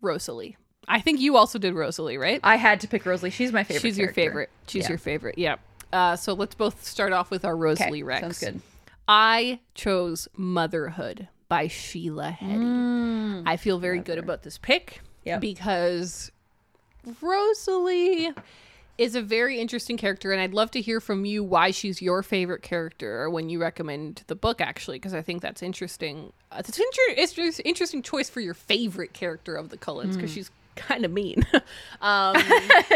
Rosalie. 0.00 0.56
I 0.86 1.00
think 1.00 1.20
you 1.20 1.36
also 1.36 1.58
did 1.58 1.74
Rosalie, 1.74 2.16
right? 2.18 2.40
I 2.42 2.56
had 2.56 2.80
to 2.80 2.88
pick 2.88 3.04
Rosalie. 3.04 3.30
She's 3.30 3.52
my 3.52 3.64
favorite. 3.64 3.82
She's 3.82 3.98
your 3.98 4.12
favorite. 4.12 4.50
She's 4.66 4.84
Yeah. 4.84 4.88
your 4.90 4.98
favorite. 4.98 5.36
Yeah. 5.38 5.56
Uh, 5.92 6.16
so 6.16 6.32
let's 6.34 6.54
both 6.54 6.84
start 6.84 7.12
off 7.12 7.30
with 7.30 7.44
our 7.44 7.56
Rosalie 7.56 7.98
Okay, 7.98 8.02
Rex. 8.04 8.20
sounds 8.22 8.40
good. 8.40 8.60
I 9.06 9.60
chose 9.74 10.28
Motherhood 10.36 11.28
by 11.48 11.66
Sheila 11.68 12.36
Heti. 12.38 13.42
I 13.46 13.56
feel 13.56 13.78
very 13.78 13.98
good 14.00 14.18
about 14.18 14.42
this 14.42 14.58
pick 14.58 15.00
Yep. 15.24 15.40
because 15.40 16.30
Rosalie 17.20 18.30
is 18.96 19.14
a 19.14 19.22
very 19.22 19.60
interesting 19.60 19.96
character, 19.96 20.32
and 20.32 20.40
I'd 20.40 20.52
love 20.54 20.72
to 20.72 20.80
hear 20.80 21.00
from 21.00 21.24
you 21.24 21.44
why 21.44 21.70
she's 21.70 22.02
your 22.02 22.22
favorite 22.22 22.62
character 22.62 23.30
when 23.30 23.48
you 23.48 23.60
recommend 23.60 24.24
the 24.26 24.34
book, 24.34 24.60
actually, 24.60 24.96
because 24.96 25.14
I 25.14 25.22
think 25.22 25.40
that's 25.40 25.62
interesting. 25.62 26.32
Uh, 26.50 26.56
It's 26.66 26.76
an 26.76 26.84
inter- 26.84 27.20
it's 27.22 27.32
just 27.32 27.60
interesting 27.64 28.02
choice 28.02 28.28
for 28.28 28.40
your 28.40 28.54
favorite 28.54 29.12
character 29.12 29.54
of 29.54 29.68
the 29.68 29.76
Cullens 29.76 30.16
because 30.16 30.32
she's 30.32 30.50
kind 30.74 31.04
of 31.04 31.12
mean. 31.12 31.46
um, 32.00 32.36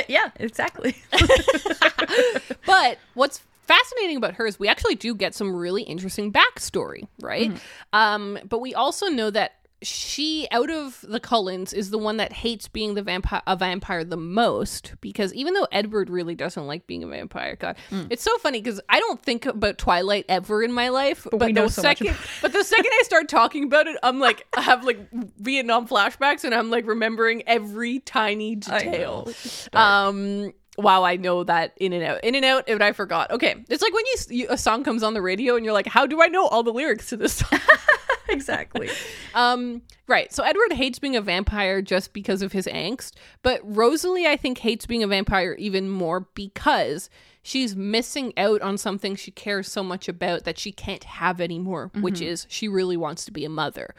yeah, 0.09 0.31
exactly. 0.37 0.97
but 2.67 2.99
what's 3.15 3.41
fascinating 3.67 4.17
about 4.17 4.35
her 4.35 4.47
is 4.47 4.59
we 4.59 4.69
actually 4.69 4.97
do 4.97 5.15
get 5.15 5.35
some 5.35 5.55
really 5.55 5.83
interesting 5.83 6.33
backstory, 6.33 7.07
right? 7.21 7.53
Um, 7.93 8.39
but 8.49 8.59
we 8.59 8.75
also 8.75 9.07
know 9.07 9.31
that 9.31 9.53
she, 9.83 10.49
out 10.51 10.71
of 10.71 11.05
the 11.07 11.21
Cullens, 11.21 11.73
is 11.73 11.91
the 11.91 11.99
one 11.99 12.17
that 12.17 12.33
hates 12.33 12.69
being 12.69 12.95
the 12.95 13.03
vampire 13.03 13.43
a 13.47 13.57
vampire 13.57 14.05
the 14.05 14.17
most 14.17 14.95
because 15.01 15.35
even 15.35 15.55
though 15.55 15.67
Edward 15.73 16.09
really 16.09 16.35
doesn't 16.35 16.67
like 16.67 16.87
being 16.87 17.03
a 17.03 17.07
vampire, 17.07 17.57
God, 17.57 17.77
it's 18.11 18.23
so 18.23 18.37
funny 18.39 18.61
because 18.61 18.81
I 18.89 18.99
don't 19.01 19.21
think 19.21 19.47
about 19.47 19.79
Twilight 19.79 20.25
ever 20.29 20.63
in 20.63 20.73
my 20.73 20.89
life, 20.89 21.27
but, 21.31 21.53
know 21.53 21.67
the 21.67 21.73
so 21.73 21.83
second, 21.83 22.17
but 22.43 22.53
the 22.53 22.65
second 22.65 22.91
I 22.93 23.03
start 23.05 23.29
talking 23.29 23.65
about 23.65 23.87
it, 23.87 23.97
I'm 24.03 24.21
like, 24.21 24.47
I 24.57 24.63
have 24.63 24.85
like 24.85 24.99
Vietnam 25.39 25.87
flashbacks, 25.87 26.45
and 26.45 26.55
I'm 26.55 26.71
like 26.71 26.87
remembering 26.87 27.43
every 27.47 27.99
tiny 28.01 28.57
detail. 28.57 29.29
Um. 29.73 30.53
Wow, 30.79 31.05
I 31.05 31.17
know 31.17 31.45
that 31.45 31.75
in 31.77 31.93
and 31.93 32.03
out, 32.03 32.25
in 32.25 32.35
and 32.35 32.47
out, 32.47 32.65
and 32.67 32.83
I 32.83 32.93
forgot. 32.93 33.31
Okay, 33.31 33.63
it's 33.69 33.83
like 33.83 33.93
when 33.93 34.05
you, 34.07 34.15
you 34.31 34.47
a 34.49 34.57
song 34.57 34.85
comes 34.85 35.03
on 35.03 35.13
the 35.13 35.21
radio 35.21 35.55
and 35.55 35.67
you're 35.67 35.75
like, 35.75 35.87
how 35.87 36.07
do 36.07 36.23
I 36.23 36.29
know 36.29 36.47
all 36.47 36.63
the 36.63 36.73
lyrics 36.73 37.11
to 37.11 37.17
this 37.19 37.35
song? 37.35 37.61
exactly. 38.29 38.91
um, 39.35 39.83
right. 40.07 40.33
So 40.33 40.43
Edward 40.43 40.73
hates 40.73 40.99
being 40.99 41.17
a 41.17 41.21
vampire 41.21 41.83
just 41.83 42.13
because 42.13 42.43
of 42.43 42.53
his 42.53 42.67
angst, 42.67 43.13
but 43.43 43.61
Rosalie, 43.65 44.27
I 44.27 44.37
think, 44.37 44.59
hates 44.59 44.87
being 44.87 45.03
a 45.03 45.07
vampire 45.07 45.55
even 45.59 45.89
more 45.89 46.29
because 46.35 47.11
she's 47.43 47.75
missing 47.75 48.33
out 48.37 48.63
on 48.63 48.79
something 48.79 49.17
she 49.17 49.31
cares 49.31 49.71
so 49.71 49.83
much 49.83 50.09
about 50.09 50.45
that 50.45 50.59
she 50.59 50.73
can't 50.73 51.05
have 51.05 51.41
anymore, 51.41 51.91
which 52.01 52.21
is 52.21 52.47
she 52.49 52.69
really 52.69 52.97
wants 52.97 53.25
to 53.25 53.33
be 53.33 53.45
a 53.45 53.49
mother. 53.49 53.95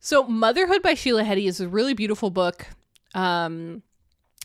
So, 0.00 0.24
Motherhood 0.24 0.82
by 0.82 0.94
Sheila 0.94 1.24
Heti 1.24 1.46
is 1.46 1.60
a 1.60 1.68
really 1.68 1.92
beautiful 1.92 2.30
book. 2.30 2.66
Um, 3.14 3.82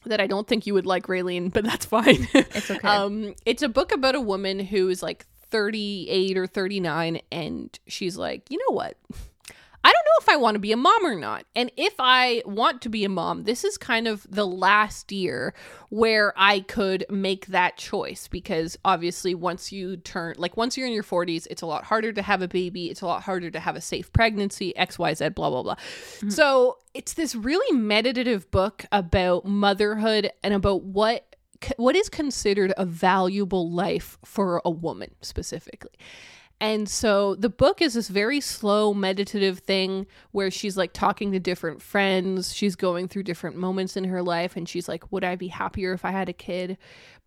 that 0.06 0.22
I 0.22 0.28
don't 0.28 0.48
think 0.48 0.68
you 0.68 0.74
would 0.74 0.86
like, 0.86 1.08
Raylene, 1.08 1.52
but 1.52 1.64
that's 1.64 1.86
fine. 1.86 2.28
It's 2.34 2.70
okay. 2.72 2.88
Um, 2.88 3.36
it's 3.46 3.64
a 3.64 3.70
book 3.70 3.92
about 3.92 4.16
a 4.16 4.22
woman 4.22 4.60
who 4.60 4.90
is 4.90 5.02
like 5.02 5.26
38 5.52 6.38
or 6.38 6.48
39 6.48 7.22
and 7.32 7.80
she's 7.88 8.18
like, 8.18 8.50
"You 8.50 8.58
know 8.58 8.76
what? 8.76 8.98
I 9.86 9.92
don't 9.92 10.04
know 10.04 10.22
if 10.22 10.30
I 10.30 10.38
want 10.38 10.56
to 10.56 10.60
be 10.60 10.72
a 10.72 10.78
mom 10.78 11.06
or 11.06 11.14
not. 11.14 11.46
And 11.56 11.72
if 11.78 11.94
I 12.00 12.42
want 12.44 12.82
to 12.82 12.90
be 12.90 13.06
a 13.06 13.10
mom, 13.10 13.44
this 13.44 13.64
is 13.64 13.78
kind 13.78 14.08
of 14.08 14.26
the 14.28 14.48
last 14.48 15.12
year 15.12 15.54
where 15.90 16.34
I 16.36 16.62
could 16.62 17.06
make 17.08 17.46
that 17.48 17.78
choice 17.78 18.28
because 18.28 18.80
obviously 18.84 19.36
once 19.36 19.72
you 19.72 19.98
turn 19.98 20.34
like 20.40 20.58
once 20.58 20.76
you're 20.76 20.88
in 20.88 20.94
your 20.94 21.04
40s, 21.04 21.46
it's 21.52 21.62
a 21.62 21.68
lot 21.68 21.84
harder 21.84 22.12
to 22.14 22.24
have 22.24 22.42
a 22.42 22.48
baby, 22.48 22.90
it's 22.90 23.02
a 23.02 23.06
lot 23.06 23.22
harder 23.22 23.52
to 23.52 23.60
have 23.60 23.76
a 23.76 23.82
safe 23.82 24.12
pregnancy, 24.12 24.74
XYZ 24.76 25.36
blah 25.36 25.52
blah 25.52 25.62
blah. 25.62 25.76
Mm-hmm. 25.76 26.30
So, 26.30 26.80
it's 26.96 27.14
this 27.14 27.36
really 27.36 27.78
meditative 27.78 28.50
book 28.50 28.86
about 28.92 29.46
motherhood 29.46 30.32
and 30.42 30.56
about 30.56 30.82
what 30.82 31.35
what 31.78 31.96
is 31.96 32.10
considered 32.10 32.74
a 32.78 32.86
valuable 32.86 33.72
life 33.72 34.18
for 34.24 34.62
a 34.66 34.70
woman 34.70 35.16
specifically. 35.22 35.92
And 36.62 36.88
so 36.88 37.36
the 37.36 37.50
book 37.50 37.82
is 37.82 37.96
this 37.96 38.08
very 38.08 38.40
slow, 38.40 38.94
meditative 38.94 39.60
thing 39.60 40.08
where 40.32 40.50
she's 40.50 40.78
like 40.78 40.94
talking 40.94 41.32
to 41.34 41.40
different 41.40 41.82
friends. 41.82 42.56
She's 42.56 42.76
going 42.76 43.10
through 43.10 43.24
different 43.24 43.58
moments 43.58 43.98
in 43.98 44.06
her 44.06 44.22
life. 44.22 44.56
And 44.56 44.68
she's 44.68 44.88
like, 44.88 45.12
Would 45.12 45.24
I 45.24 45.36
be 45.36 45.50
happier 45.50 45.92
if 45.94 46.06
I 46.06 46.12
had 46.12 46.30
a 46.30 46.34
kid? 46.34 46.78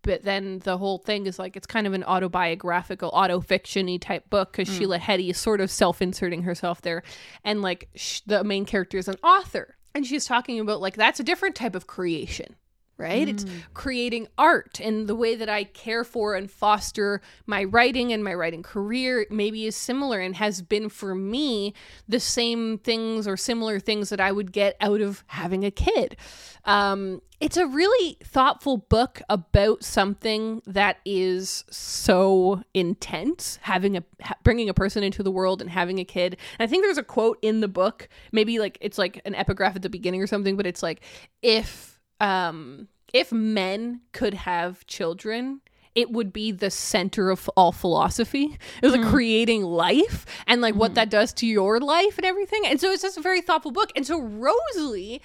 But 0.03 0.23
then 0.23 0.61
the 0.61 0.79
whole 0.79 0.99
thing 0.99 1.27
is 1.27 1.39
like, 1.39 1.57
it's 1.57 1.67
kind 1.67 1.87
of 1.87 1.93
an 1.93 2.05
autobiographical, 2.05 3.11
auto 3.13 3.41
fiction 3.41 3.99
type 3.99 4.31
book 4.31 4.53
because 4.53 4.69
mm. 4.69 4.79
Sheila 4.79 4.99
Heti 4.99 5.29
is 5.31 5.39
sort 5.39 5.61
of 5.61 5.71
self 5.71 6.01
inserting 6.01 6.43
herself 6.43 6.81
there. 6.81 7.03
And 7.45 7.61
like, 7.61 7.91
sh- 7.97 8.23
the 8.25 8.45
main 8.45 8.65
character 8.65 8.97
is 8.97 9.09
an 9.09 9.17
author. 9.23 9.77
And 9.95 10.07
she's 10.07 10.25
talking 10.25 10.61
about 10.61 10.81
like, 10.81 10.95
that's 10.95 11.21
a 11.21 11.25
different 11.25 11.55
type 11.55 11.75
of 11.75 11.87
creation 11.87 12.57
right? 12.99 13.27
Mm. 13.27 13.31
It's 13.31 13.47
creating 13.75 14.27
art 14.37 14.81
and 14.81 15.09
the 15.09 15.15
way 15.15 15.37
that 15.37 15.49
I 15.49 15.65
care 15.65 16.05
for 16.05 16.35
and 16.35 16.51
foster 16.51 17.23
my 17.47 17.65
writing 17.65 18.13
and 18.13 18.25
my 18.25 18.35
writing 18.35 18.63
career 18.63 19.25
maybe 19.31 19.67
is 19.67 19.77
similar 19.77 20.19
and 20.19 20.35
has 20.37 20.61
been 20.61 20.89
for 20.89 21.15
me 21.15 21.73
the 22.09 22.21
same 22.21 22.79
things 22.79 23.29
or 23.29 23.37
similar 23.37 23.79
things 23.79 24.11
that 24.11 24.21
I 24.21 24.33
would 24.33 24.53
get 24.53 24.77
out 24.81 25.01
of 25.01 25.23
having 25.29 25.65
a 25.65 25.71
kid. 25.71 26.17
Um, 26.65 27.23
it's 27.41 27.57
a 27.57 27.67
really 27.67 28.19
thoughtful 28.25 28.79
book 28.79 29.23
about 29.29 29.85
something 29.85 30.61
that 30.67 30.99
is 31.05 31.65
so 31.71 32.63
intense 32.75 33.59
having 33.63 33.97
a 33.97 34.03
bringing 34.43 34.69
a 34.69 34.75
person 34.75 35.05
into 35.05 35.23
the 35.23 35.31
world 35.31 35.61
and 35.61 35.71
having 35.71 36.01
a 36.01 36.05
kid 36.05 36.37
and 36.59 36.69
i 36.69 36.69
think 36.69 36.85
there's 36.85 36.99
a 36.99 37.03
quote 37.03 37.39
in 37.43 37.61
the 37.61 37.69
book 37.69 38.09
maybe 38.33 38.59
like 38.59 38.77
it's 38.81 38.99
like 38.99 39.21
an 39.25 39.37
epigraph 39.37 39.77
at 39.77 39.83
the 39.83 39.89
beginning 39.89 40.21
or 40.21 40.27
something 40.27 40.57
but 40.57 40.67
it's 40.67 40.83
like 40.83 41.01
if 41.41 41.88
um 42.21 42.89
if 43.13 43.33
men 43.33 44.01
could 44.13 44.35
have 44.35 44.87
children 44.87 45.61
it 45.99 46.13
would 46.13 46.33
be 46.33 46.53
the 46.53 46.71
center 46.71 47.29
of 47.29 47.51
all 47.57 47.73
philosophy. 47.73 48.57
It 48.81 48.87
was 48.87 48.93
like 48.93 49.01
mm. 49.05 49.11
creating 49.11 49.65
life 49.65 50.27
and 50.47 50.61
like 50.61 50.75
mm. 50.75 50.79
what 50.79 50.95
that 50.95 51.11
does 51.11 51.33
to 51.35 51.47
your 51.47 51.81
life 51.81 52.17
and 52.19 52.25
everything. 52.25 52.63
And 52.67 52.81
so 52.81 52.93
it's 52.93 53.03
just 53.03 53.19
a 53.19 53.21
very 53.21 53.41
thoughtful 53.41 53.73
book. 53.73 53.91
And 53.97 54.07
so 54.07 54.21
Rosalie 54.21 55.21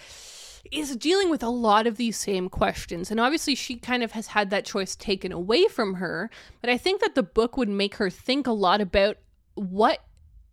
is 0.72 0.96
dealing 0.96 1.30
with 1.30 1.44
a 1.44 1.50
lot 1.50 1.86
of 1.86 1.98
these 1.98 2.18
same 2.18 2.50
questions. 2.50 3.12
And 3.12 3.20
obviously, 3.20 3.54
she 3.54 3.76
kind 3.76 4.02
of 4.02 4.14
has 4.14 4.28
had 4.28 4.50
that 4.50 4.66
choice 4.66 4.96
taken 4.96 5.32
away 5.32 5.68
from 5.68 5.96
her. 5.96 6.32
But 6.62 6.72
I 6.72 6.78
think 6.78 7.02
that 7.02 7.14
the 7.14 7.22
book 7.22 7.56
would 7.56 7.70
make 7.70 7.96
her 7.96 8.10
think 8.10 8.48
a 8.48 8.52
lot 8.52 8.82
about 8.82 9.18
what 9.54 10.00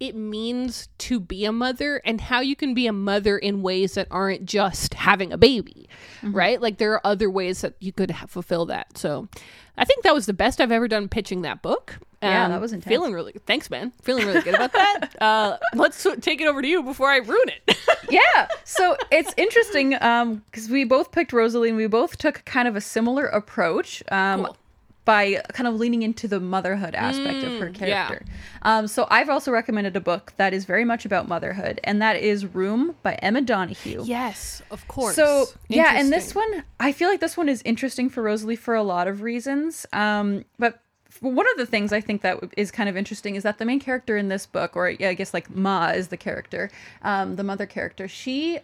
it 0.00 0.16
means 0.16 0.88
to 0.96 1.20
be 1.20 1.44
a 1.44 1.52
mother 1.52 2.00
and 2.06 2.22
how 2.22 2.40
you 2.40 2.56
can 2.56 2.72
be 2.72 2.86
a 2.86 2.92
mother 2.92 3.36
in 3.36 3.60
ways 3.60 3.94
that 3.94 4.08
aren't 4.10 4.46
just 4.46 4.94
having 4.94 5.30
a 5.30 5.38
baby, 5.38 5.88
mm-hmm. 6.22 6.32
right? 6.32 6.60
Like 6.60 6.78
there 6.78 6.94
are 6.94 7.06
other 7.06 7.30
ways 7.30 7.60
that 7.60 7.74
you 7.80 7.92
could 7.92 8.16
fulfill 8.26 8.64
that. 8.66 8.96
So 8.96 9.28
I 9.76 9.84
think 9.84 10.02
that 10.04 10.14
was 10.14 10.24
the 10.24 10.32
best 10.32 10.58
I've 10.58 10.72
ever 10.72 10.88
done 10.88 11.08
pitching 11.08 11.42
that 11.42 11.60
book. 11.60 11.98
Yeah, 12.22 12.46
um, 12.46 12.50
that 12.50 12.60
was 12.60 12.72
intense. 12.72 12.88
Feeling 12.88 13.12
really 13.12 13.34
thanks, 13.46 13.68
man. 13.70 13.92
Feeling 14.02 14.26
really 14.26 14.42
good 14.42 14.54
about 14.54 14.72
that. 14.72 15.10
Uh, 15.20 15.58
let's 15.74 16.06
take 16.20 16.40
it 16.40 16.46
over 16.46 16.62
to 16.62 16.68
you 16.68 16.82
before 16.82 17.10
I 17.10 17.18
ruin 17.18 17.50
it. 17.50 17.76
yeah. 18.10 18.48
So 18.64 18.96
it's 19.10 19.34
interesting 19.36 19.90
because 19.90 20.66
um, 20.66 20.72
we 20.72 20.84
both 20.84 21.12
picked 21.12 21.32
Rosalie 21.32 21.68
and 21.68 21.76
we 21.76 21.86
both 21.88 22.16
took 22.16 22.42
kind 22.46 22.66
of 22.66 22.74
a 22.74 22.80
similar 22.80 23.26
approach. 23.26 24.02
Um, 24.10 24.46
cool 24.46 24.56
by 25.04 25.42
kind 25.52 25.66
of 25.66 25.74
leaning 25.74 26.02
into 26.02 26.28
the 26.28 26.40
motherhood 26.40 26.94
aspect 26.94 27.38
mm, 27.38 27.54
of 27.54 27.60
her 27.60 27.70
mm, 27.70 27.74
character. 27.74 28.22
Yeah. 28.24 28.36
Um, 28.62 28.86
so 28.86 29.06
I've 29.10 29.28
also 29.28 29.50
recommended 29.50 29.96
a 29.96 30.00
book 30.00 30.32
that 30.36 30.52
is 30.52 30.64
very 30.64 30.84
much 30.84 31.04
about 31.04 31.26
motherhood, 31.26 31.80
and 31.84 32.00
that 32.02 32.16
is 32.16 32.46
Room 32.46 32.94
by 33.02 33.14
Emma 33.14 33.40
Donoghue. 33.40 34.04
Yes, 34.04 34.62
of 34.70 34.86
course. 34.88 35.16
So 35.16 35.46
yeah, 35.68 35.92
and 35.96 36.12
this 36.12 36.34
one, 36.34 36.64
I 36.78 36.92
feel 36.92 37.08
like 37.08 37.20
this 37.20 37.36
one 37.36 37.48
is 37.48 37.62
interesting 37.64 38.08
for 38.10 38.22
Rosalie 38.22 38.56
for 38.56 38.74
a 38.74 38.82
lot 38.82 39.08
of 39.08 39.22
reasons. 39.22 39.86
Um, 39.92 40.44
but 40.58 40.80
one 41.20 41.46
of 41.50 41.56
the 41.56 41.66
things 41.66 41.92
I 41.92 42.00
think 42.00 42.22
that 42.22 42.38
is 42.56 42.70
kind 42.70 42.88
of 42.88 42.96
interesting 42.96 43.34
is 43.34 43.42
that 43.42 43.58
the 43.58 43.64
main 43.64 43.80
character 43.80 44.16
in 44.16 44.28
this 44.28 44.46
book, 44.46 44.76
or 44.76 44.90
yeah, 44.90 45.08
I 45.08 45.14
guess 45.14 45.34
like 45.34 45.54
Ma 45.54 45.88
is 45.88 46.08
the 46.08 46.16
character, 46.16 46.70
um, 47.02 47.36
the 47.36 47.44
mother 47.44 47.66
character. 47.66 48.06
She 48.08 48.60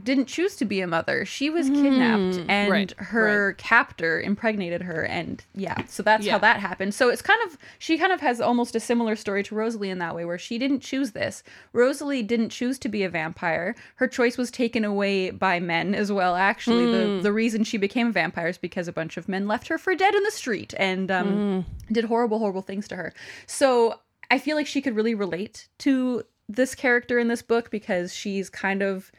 didn't 0.00 0.26
choose 0.26 0.54
to 0.56 0.64
be 0.64 0.80
a 0.80 0.86
mother. 0.86 1.24
She 1.24 1.50
was 1.50 1.68
kidnapped 1.68 2.38
mm, 2.38 2.46
and 2.48 2.70
right, 2.70 2.92
her 2.98 3.48
right. 3.48 3.58
captor 3.58 4.20
impregnated 4.20 4.82
her 4.82 5.04
and 5.04 5.44
yeah, 5.54 5.84
so 5.86 6.02
that's 6.02 6.24
yeah. 6.24 6.32
how 6.32 6.38
that 6.38 6.60
happened. 6.60 6.94
So 6.94 7.08
it's 7.08 7.22
kind 7.22 7.40
of 7.46 7.58
she 7.78 7.98
kind 7.98 8.12
of 8.12 8.20
has 8.20 8.40
almost 8.40 8.76
a 8.76 8.80
similar 8.80 9.16
story 9.16 9.42
to 9.44 9.54
Rosalie 9.54 9.90
in 9.90 9.98
that 9.98 10.14
way 10.14 10.24
where 10.24 10.38
she 10.38 10.58
didn't 10.58 10.80
choose 10.80 11.10
this. 11.10 11.42
Rosalie 11.72 12.22
didn't 12.22 12.50
choose 12.50 12.78
to 12.78 12.88
be 12.88 13.02
a 13.02 13.08
vampire. 13.08 13.74
Her 13.96 14.06
choice 14.06 14.38
was 14.38 14.50
taken 14.50 14.84
away 14.84 15.30
by 15.30 15.58
men 15.58 15.94
as 15.94 16.12
well 16.12 16.36
actually. 16.36 16.84
Mm. 16.84 17.16
The 17.16 17.22
the 17.24 17.32
reason 17.32 17.64
she 17.64 17.76
became 17.76 18.08
a 18.08 18.12
vampire 18.12 18.48
is 18.48 18.58
because 18.58 18.86
a 18.86 18.92
bunch 18.92 19.16
of 19.16 19.28
men 19.28 19.48
left 19.48 19.66
her 19.68 19.78
for 19.78 19.94
dead 19.96 20.14
in 20.14 20.22
the 20.22 20.30
street 20.30 20.72
and 20.76 21.10
um, 21.10 21.28
mm. 21.28 21.92
did 21.92 22.04
horrible 22.04 22.38
horrible 22.38 22.62
things 22.62 22.86
to 22.88 22.96
her. 22.96 23.12
So 23.46 23.98
I 24.30 24.38
feel 24.38 24.56
like 24.56 24.68
she 24.68 24.80
could 24.80 24.94
really 24.94 25.14
relate 25.14 25.68
to 25.78 26.22
this 26.48 26.74
character 26.74 27.18
in 27.18 27.28
this 27.28 27.42
book 27.42 27.70
because 27.70 28.14
she's 28.14 28.48
kind 28.48 28.82
of 28.82 29.10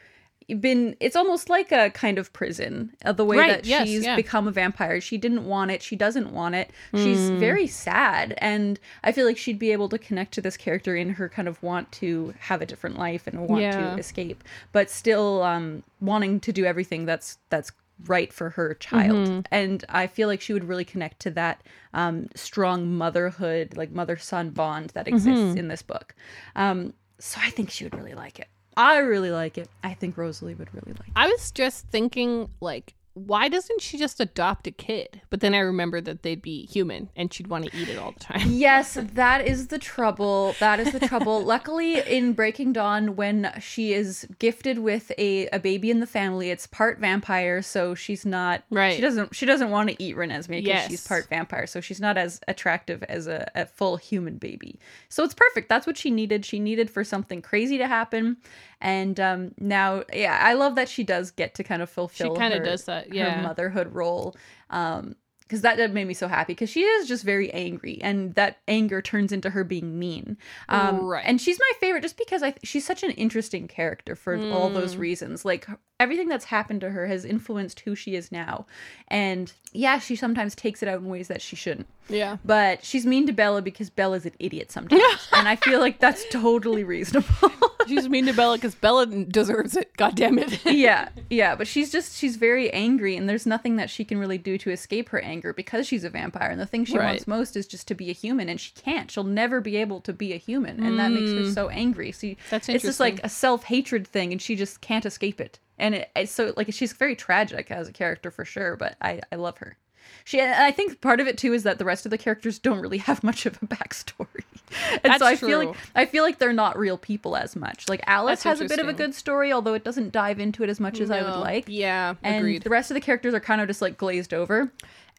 been 0.60 0.96
it's 1.00 1.15
almost 1.15 1.50
like 1.50 1.72
a 1.72 1.89
kind 1.91 2.17
of 2.17 2.34
prison 2.34 2.91
uh, 3.05 3.12
the 3.12 3.24
way 3.24 3.38
right, 3.38 3.50
that 3.50 3.65
yes, 3.65 3.88
she's 3.88 4.03
yeah. 4.03 4.15
become 4.15 4.48
a 4.48 4.51
vampire 4.51 5.00
she 5.00 5.17
didn't 5.17 5.46
want 5.46 5.72
it 5.72 5.81
she 5.81 5.96
doesn't 5.96 6.31
want 6.31 6.55
it 6.55 6.72
she's 6.93 7.29
mm. 7.29 7.39
very 7.39 7.67
sad 7.67 8.34
and 8.39 8.79
i 9.03 9.12
feel 9.12 9.25
like 9.25 9.38
she'd 9.38 9.60
be 9.60 9.72
able 9.72 9.88
to 9.88 9.98
connect 9.98 10.34
to 10.34 10.41
this 10.41 10.58
character 10.58 10.96
in 10.96 11.10
her 11.12 11.29
kind 11.29 11.48
of 11.48 11.62
want 11.63 11.91
to 11.91 12.34
have 12.39 12.62
a 12.62 12.65
different 12.65 12.98
life 12.98 13.27
and 13.27 13.48
want 13.48 13.62
yeah. 13.62 13.93
to 13.93 14.00
escape 14.00 14.43
but 14.72 14.89
still 14.89 15.41
um 15.43 15.84
wanting 16.00 16.39
to 16.39 16.51
do 16.51 16.65
everything 16.65 17.05
that's 17.05 17.38
that's 17.50 17.72
right 18.08 18.34
for 18.34 18.50
her 18.50 18.74
child 18.75 19.27
mm-hmm. 19.27 19.39
and 19.51 19.86
i 19.89 20.08
feel 20.08 20.27
like 20.27 20.41
she 20.41 20.53
would 20.53 20.63
really 20.63 20.86
connect 20.86 21.20
to 21.20 21.29
that 21.29 21.62
um, 21.93 22.29
strong 22.36 22.88
motherhood 22.88 23.75
like 23.77 23.91
mother 23.91 24.17
son 24.17 24.50
bond 24.50 24.89
that 24.91 25.08
exists 25.08 25.39
mm-hmm. 25.39 25.58
in 25.58 25.67
this 25.67 25.81
book 25.81 26.15
um, 26.55 26.93
so 27.20 27.39
i 27.43 27.50
think 27.50 27.70
she 27.70 27.84
would 27.84 27.96
really 27.96 28.13
like 28.13 28.39
it 28.39 28.48
I 28.78 28.98
really 29.00 29.32
like 29.32 29.58
it. 29.58 29.70
I 29.84 29.94
think 29.94 30.18
Rosalie 30.18 30.56
would 30.56 30.74
really 30.74 30.94
like 30.94 31.10
it. 31.10 31.13
I 31.16 31.28
was 31.28 31.51
just 31.51 31.88
thinking, 31.88 32.50
like, 32.62 32.94
why 33.13 33.50
doesn't 33.50 33.82
she 33.82 33.98
just 33.98 34.20
adopt 34.22 34.68
a 34.68 34.72
kid? 34.72 35.22
But 35.30 35.41
then 35.41 35.53
I 35.53 35.60
remembered 35.60 36.06
that 36.06 36.24
they'd 36.24 36.41
be 36.41 36.65
human 36.65 37.10
and 37.15 37.34
she'd 37.34 37.48
want 37.48 37.65
to 37.65 37.77
eat 37.77 37.89
it 37.89 37.98
all 37.98 38.13
the 38.13 38.20
time. 38.20 38.44
yes, 38.50 38.98
that 39.00 39.46
is 39.46 39.68
the 39.68 39.77
trouble. 39.77 40.56
That 40.60 40.80
is 40.80 40.94
the 40.94 41.06
trouble. 41.08 41.41
Luckily, 41.46 42.00
in 42.00 42.32
Breaking 42.32 42.72
Dawn, 42.72 43.18
when 43.18 43.51
she 43.60 43.94
is 43.94 44.25
gifted 44.39 44.80
with 44.80 45.12
a, 45.18 45.48
a 45.48 45.60
baby 45.60 45.91
in 45.91 46.00
the 46.00 46.08
family, 46.08 46.51
it's 46.51 46.68
part 46.68 47.00
vampire, 47.00 47.62
so 47.62 47.94
she's 47.96 48.25
not 48.25 48.63
right. 48.70 48.96
She 48.96 49.01
doesn't 49.01 49.36
she 49.36 49.46
doesn't 49.46 49.72
want 49.72 49.89
to 49.89 50.01
eat 50.01 50.15
Renesmee 50.15 50.48
because 50.48 50.68
yes. 50.68 50.89
she's 50.89 51.06
part 51.06 51.27
vampire, 51.27 51.68
so 51.68 51.82
she's 51.82 52.00
not 52.00 52.18
as 52.18 52.39
attractive 52.48 53.03
as 53.03 53.27
a, 53.27 53.50
a 53.56 53.65
full 53.65 53.98
human 53.98 54.38
baby. 54.38 54.80
So 55.10 55.24
it's 55.24 55.34
perfect. 55.34 55.68
That's 55.68 55.86
what 55.86 55.98
she 55.98 56.12
needed. 56.12 56.46
She 56.46 56.60
needed 56.60 56.89
for 56.89 57.03
something 57.03 57.41
crazy 57.41 57.77
to 57.77 57.88
happen 57.88 58.38
and 58.82 59.20
um, 59.20 59.53
now 59.60 60.03
yeah 60.12 60.39
i 60.41 60.53
love 60.53 60.75
that 60.75 60.89
she 60.89 61.03
does 61.03 61.32
get 61.32 61.53
to 61.56 61.63
kind 61.63 61.82
of 61.82 61.89
fulfill 61.89 62.34
she 62.34 62.39
kind 62.39 62.53
of 62.53 62.63
does 62.63 62.86
that 62.86 63.00
yeah. 63.10 63.38
her 63.38 63.43
motherhood 63.43 63.93
role. 63.93 64.36
Um, 64.70 65.15
because 65.51 65.63
that 65.63 65.91
made 65.91 66.05
me 66.05 66.13
so 66.13 66.29
happy 66.29 66.53
because 66.53 66.70
she 66.70 66.81
is 66.81 67.10
just 67.10 67.25
very 67.25 67.51
angry 67.51 68.00
and 68.01 68.34
that 68.36 68.60
anger 68.70 69.01
turns 69.01 69.34
into 69.34 69.50
her 69.50 69.65
being 69.65 70.00
mean. 70.00 70.38
Um, 70.70 71.03
right. 71.03 71.25
and 71.25 71.41
she's 71.41 71.60
my 71.60 71.72
favorite 71.81 72.03
just 72.03 72.15
because 72.15 72.41
i 72.41 72.53
she's 72.63 72.86
such 72.86 73.03
an 73.03 73.12
interesting 73.12 73.67
character 73.67 74.15
for 74.15 74.38
mm. 74.38 74.53
all 74.53 74.70
those 74.70 74.96
mm. 74.96 75.00
reasons. 75.00 75.43
Like 75.43 75.67
everything 76.00 76.29
that's 76.29 76.46
happened 76.46 76.79
to 76.81 76.91
her 76.91 77.05
has 77.08 77.25
influenced 77.25 77.81
who 77.81 77.96
she 77.96 78.15
is 78.15 78.31
now. 78.31 78.65
And 79.10 79.51
yeah 79.74 80.00
she 80.00 80.15
sometimes 80.15 80.55
takes 80.55 80.81
it 80.81 80.88
out 80.88 81.00
in 81.00 81.10
ways 81.10 81.27
that 81.27 81.41
she 81.41 81.58
shouldn't. 81.58 81.88
Yeah. 82.08 82.38
But 82.46 82.86
she's 82.86 83.05
mean 83.05 83.27
to 83.27 83.34
bella 83.34 83.62
because 83.62 83.89
bella's 83.89 84.25
an 84.25 84.34
idiot 84.39 84.72
sometimes 84.72 85.27
and 85.34 85.50
i 85.50 85.58
feel 85.58 85.79
like 85.79 86.00
that's 86.00 86.24
totally 86.29 86.86
reasonable. 86.86 87.51
She's 87.88 88.08
mean 88.08 88.27
to 88.27 88.34
bella 88.34 88.58
because 88.58 88.75
bella 88.75 89.08
deserves 89.08 89.75
it 89.75 89.98
god 89.98 90.15
damn 90.15 90.38
it. 90.38 90.63
Yeah 90.65 91.10
yeah 91.29 91.55
but 91.55 91.67
she's 91.67 91.91
just 91.91 92.15
she's 92.15 92.36
very 92.36 92.72
angry 92.72 93.17
and 93.17 93.27
there's 93.27 93.48
nothing 93.48 93.77
that 93.77 93.89
she 93.89 94.05
can 94.05 94.20
really 94.20 94.38
do 94.38 94.58
to 94.60 94.70
escape 94.70 95.10
her 95.10 95.20
anger 95.20 95.40
anger 95.41 95.53
because 95.53 95.88
she's 95.88 96.03
a 96.03 96.10
vampire 96.10 96.50
and 96.50 96.60
the 96.60 96.65
thing 96.65 96.86
she 96.86 96.98
right. 96.98 97.07
wants 97.07 97.27
most 97.27 97.55
is 97.55 97.65
just 97.65 97.88
to 97.88 97.95
be 97.95 98.10
a 98.10 98.13
human 98.13 98.48
and 98.48 98.60
she 98.60 98.71
can't 98.74 99.10
she'll 99.10 99.24
never 99.24 99.60
be 99.60 99.75
able 99.77 100.00
to 100.01 100.13
be 100.13 100.33
a 100.33 100.38
human 100.38 100.77
and 100.83 100.93
mm. 100.93 100.98
that 100.98 101.12
makes 101.12 101.31
her 101.31 101.39
mm. 101.39 101.53
so 101.53 101.69
angry 101.69 102.12
so 102.12 102.33
That's 102.50 102.69
it's 102.69 102.83
just 102.83 103.00
like 103.00 103.19
a 103.24 103.29
self-hatred 103.29 104.07
thing 104.07 104.31
and 104.31 104.41
she 104.41 104.55
just 104.55 104.81
can't 104.81 105.05
escape 105.05 105.41
it 105.41 105.60
and 105.77 105.95
it, 105.95 106.12
it's 106.15 106.31
so 106.31 106.53
like 106.55 106.71
she's 106.71 106.93
very 106.93 107.15
tragic 107.15 107.71
as 107.71 107.88
a 107.88 107.93
character 107.93 108.29
for 108.29 108.45
sure 108.45 108.75
but 108.75 108.95
i 109.01 109.19
i 109.31 109.36
love 109.36 109.57
her 109.57 109.77
She, 110.24 110.40
and 110.40 110.54
I 110.54 110.72
think 110.72 111.01
part 111.01 111.20
of 111.20 111.28
it 111.28 111.38
too 111.38 111.54
is 111.54 111.63
that 111.63 111.78
the 111.78 111.86
rest 111.86 112.06
of 112.06 112.10
the 112.10 112.18
characters 112.18 112.60
don't 112.60 112.80
really 112.80 113.00
have 113.00 113.24
much 113.24 113.46
of 113.46 113.62
a 113.62 113.66
backstory, 113.66 114.44
and 114.92 115.01
That's 115.04 115.20
so 115.20 115.25
I 115.25 115.36
feel 115.36 115.66
like 115.66 115.78
I 115.96 116.06
feel 116.06 116.24
like 116.24 116.38
they're 116.38 116.54
not 116.54 116.78
real 116.78 116.98
people 116.98 117.36
as 117.36 117.56
much. 117.56 117.90
Like 117.90 118.01
Alice 118.08 118.44
That's 118.44 118.60
has 118.60 118.62
a 118.62 118.70
bit 118.70 118.80
of 118.80 118.88
a 118.88 118.94
good 118.94 119.13
story, 119.16 119.51
although 119.51 119.74
it 119.74 119.84
doesn't 119.84 120.12
dive 120.12 120.40
into 120.40 120.63
it 120.63 120.70
as 120.70 120.80
much 120.80 121.00
as 121.00 121.12
I 121.12 121.22
would 121.22 121.40
like. 121.40 121.66
Yeah, 121.68 122.16
and 122.24 122.38
agreed. 122.38 122.63
the 122.63 122.70
rest 122.70 122.92
of 122.92 122.96
the 122.96 123.01
characters 123.01 123.34
are 123.34 123.40
kind 123.40 123.62
of 123.62 123.68
just 123.68 123.82
like 123.82 123.98
glazed 123.98 124.34
over. 124.34 124.72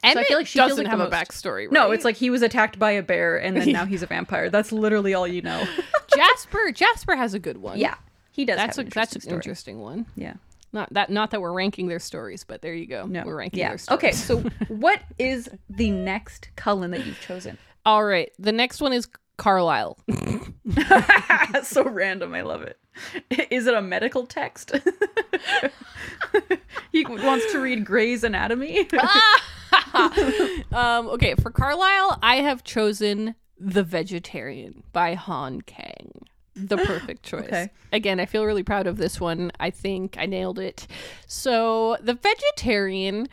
And 0.04 0.14
so 0.14 0.20
I 0.20 0.24
feel 0.24 0.38
like 0.38 0.48
she 0.48 0.58
doesn't 0.58 0.78
like 0.78 0.86
have 0.88 1.00
a 1.00 1.08
backstory. 1.08 1.66
Right? 1.66 1.72
No, 1.72 1.92
it's 1.92 2.04
like 2.04 2.16
he 2.16 2.28
was 2.28 2.42
attacked 2.42 2.76
by 2.78 2.90
a 2.90 3.02
bear 3.02 3.36
and 3.40 3.56
then 3.56 3.70
now 3.70 3.84
he's 3.86 4.02
a 4.02 4.06
vampire. 4.06 4.50
That's 4.50 4.72
literally 4.72 5.14
all 5.14 5.28
you 5.28 5.42
know. 5.42 5.64
Jasper. 6.14 6.72
Jasper 6.72 7.14
has 7.14 7.34
a 7.34 7.38
good 7.38 7.58
one. 7.58 7.78
yeah, 7.78 7.94
he 8.32 8.44
does. 8.44 8.56
that's 8.56 8.76
have 8.76 8.84
a 8.84 8.86
an 8.86 8.92
that's 8.94 9.14
an 9.14 9.20
story. 9.20 9.36
interesting 9.36 9.80
one. 9.80 10.06
Yeah. 10.16 10.34
Not 10.72 10.92
that 10.94 11.10
not 11.10 11.30
that 11.32 11.40
we're 11.40 11.52
ranking 11.52 11.88
their 11.88 11.98
stories, 11.98 12.44
but 12.44 12.62
there 12.62 12.74
you 12.74 12.86
go. 12.86 13.04
No, 13.06 13.24
we're 13.24 13.36
ranking 13.36 13.60
yeah. 13.60 13.70
their 13.70 13.78
stories. 13.78 13.98
Okay, 13.98 14.12
so 14.12 14.38
what 14.68 15.02
is 15.18 15.50
the 15.68 15.90
next 15.90 16.48
Cullen 16.56 16.90
that 16.92 17.04
you've 17.06 17.20
chosen? 17.20 17.58
All 17.84 18.04
right. 18.04 18.32
The 18.38 18.52
next 18.52 18.80
one 18.80 18.92
is 18.92 19.08
Carlisle. 19.36 19.98
So 21.64 21.84
random. 21.84 22.34
I 22.34 22.40
love 22.42 22.62
it. 22.62 22.78
Is 23.50 23.66
it 23.66 23.74
a 23.74 23.82
medical 23.82 24.26
text? 24.26 24.72
he 26.90 27.04
wants 27.04 27.52
to 27.52 27.60
read 27.60 27.84
Grey's 27.84 28.24
Anatomy. 28.24 28.88
um, 30.72 31.08
okay, 31.08 31.34
for 31.34 31.50
Carlisle, 31.50 32.18
I 32.22 32.36
have 32.36 32.64
chosen 32.64 33.34
The 33.58 33.82
Vegetarian 33.82 34.82
by 34.92 35.14
Han 35.14 35.60
Kang. 35.62 36.26
The 36.54 36.76
perfect 36.76 37.22
choice. 37.32 37.44
Okay. 37.44 37.70
Again, 37.92 38.20
I 38.20 38.26
feel 38.26 38.44
really 38.44 38.62
proud 38.62 38.86
of 38.86 38.96
this 38.96 39.20
one. 39.20 39.52
I 39.58 39.70
think 39.70 40.16
I 40.18 40.26
nailed 40.26 40.58
it. 40.58 40.86
So, 41.26 41.96
The 42.00 42.14
Vegetarian 42.14 43.28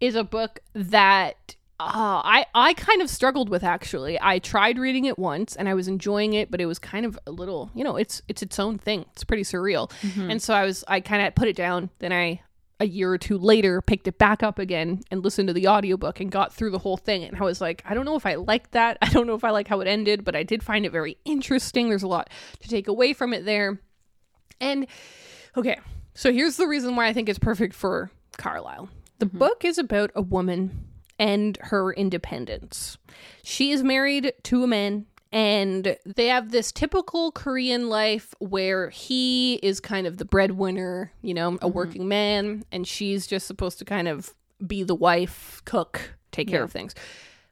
is 0.00 0.14
a 0.14 0.24
book 0.24 0.60
that 0.74 1.56
uh, 1.80 2.22
I 2.24 2.46
I 2.54 2.74
kind 2.74 3.02
of 3.02 3.10
struggled 3.10 3.48
with 3.48 3.64
actually. 3.64 4.18
I 4.20 4.38
tried 4.38 4.78
reading 4.78 5.04
it 5.04 5.18
once 5.18 5.56
and 5.56 5.68
I 5.68 5.74
was 5.74 5.88
enjoying 5.88 6.32
it, 6.34 6.50
but 6.50 6.60
it 6.60 6.66
was 6.66 6.78
kind 6.78 7.04
of 7.04 7.18
a 7.26 7.30
little, 7.32 7.70
you 7.74 7.82
know, 7.82 7.96
it's 7.96 8.22
it's 8.28 8.42
its 8.42 8.58
own 8.58 8.78
thing. 8.78 9.04
It's 9.12 9.24
pretty 9.24 9.42
surreal. 9.42 9.90
And 10.30 10.40
so 10.40 10.54
I 10.54 10.64
was 10.64 10.84
I 10.86 11.00
kind 11.00 11.26
of 11.26 11.34
put 11.34 11.48
it 11.48 11.56
down. 11.56 11.90
Then 11.98 12.12
I 12.12 12.40
a 12.80 12.86
year 12.86 13.12
or 13.12 13.18
two 13.18 13.38
later 13.38 13.80
picked 13.80 14.08
it 14.08 14.18
back 14.18 14.42
up 14.42 14.58
again 14.58 15.00
and 15.10 15.22
listened 15.22 15.48
to 15.48 15.54
the 15.54 15.68
audiobook 15.68 16.20
and 16.20 16.32
got 16.32 16.52
through 16.52 16.70
the 16.70 16.78
whole 16.78 16.96
thing. 16.96 17.24
And 17.24 17.36
I 17.36 17.44
was 17.44 17.60
like 17.60 17.82
I 17.86 17.94
don't 17.94 18.04
know 18.04 18.16
if 18.16 18.26
I 18.26 18.34
like 18.34 18.70
that. 18.72 18.98
I 19.02 19.08
don't 19.08 19.26
know 19.26 19.34
if 19.34 19.44
I 19.44 19.50
like 19.50 19.68
how 19.68 19.80
it 19.80 19.88
ended 19.88 20.24
but 20.24 20.36
I 20.36 20.42
did 20.42 20.62
find 20.62 20.84
it 20.84 20.92
very 20.92 21.18
interesting. 21.24 21.88
There's 21.88 22.02
a 22.02 22.08
lot 22.08 22.30
to 22.60 22.68
take 22.68 22.88
away 22.88 23.12
from 23.12 23.32
it 23.32 23.44
there. 23.44 23.80
And 24.60 24.86
okay 25.56 25.78
so 26.14 26.32
here's 26.32 26.56
the 26.56 26.66
reason 26.66 26.96
why 26.96 27.06
I 27.06 27.12
think 27.12 27.28
it's 27.28 27.38
perfect 27.38 27.74
for 27.74 28.10
Carlisle. 28.36 28.88
The 29.18 29.26
mm-hmm. 29.26 29.38
book 29.38 29.64
is 29.64 29.78
about 29.78 30.10
a 30.14 30.22
woman 30.22 30.88
and 31.18 31.56
her 31.60 31.92
independence. 31.92 32.98
She 33.42 33.70
is 33.70 33.82
married 33.82 34.32
to 34.44 34.64
a 34.64 34.66
man 34.66 35.06
and 35.32 35.96
they 36.04 36.26
have 36.26 36.50
this 36.50 36.70
typical 36.70 37.32
Korean 37.32 37.88
life 37.88 38.34
where 38.38 38.90
he 38.90 39.54
is 39.62 39.80
kind 39.80 40.06
of 40.06 40.18
the 40.18 40.26
breadwinner, 40.26 41.10
you 41.22 41.32
know, 41.32 41.48
a 41.48 41.50
mm-hmm. 41.52 41.72
working 41.72 42.08
man, 42.08 42.64
and 42.70 42.86
she's 42.86 43.26
just 43.26 43.46
supposed 43.46 43.78
to 43.78 43.84
kind 43.84 44.08
of 44.08 44.34
be 44.64 44.82
the 44.82 44.94
wife, 44.94 45.62
cook, 45.64 46.16
take 46.30 46.48
care 46.48 46.62
of 46.62 46.70
things. 46.70 46.94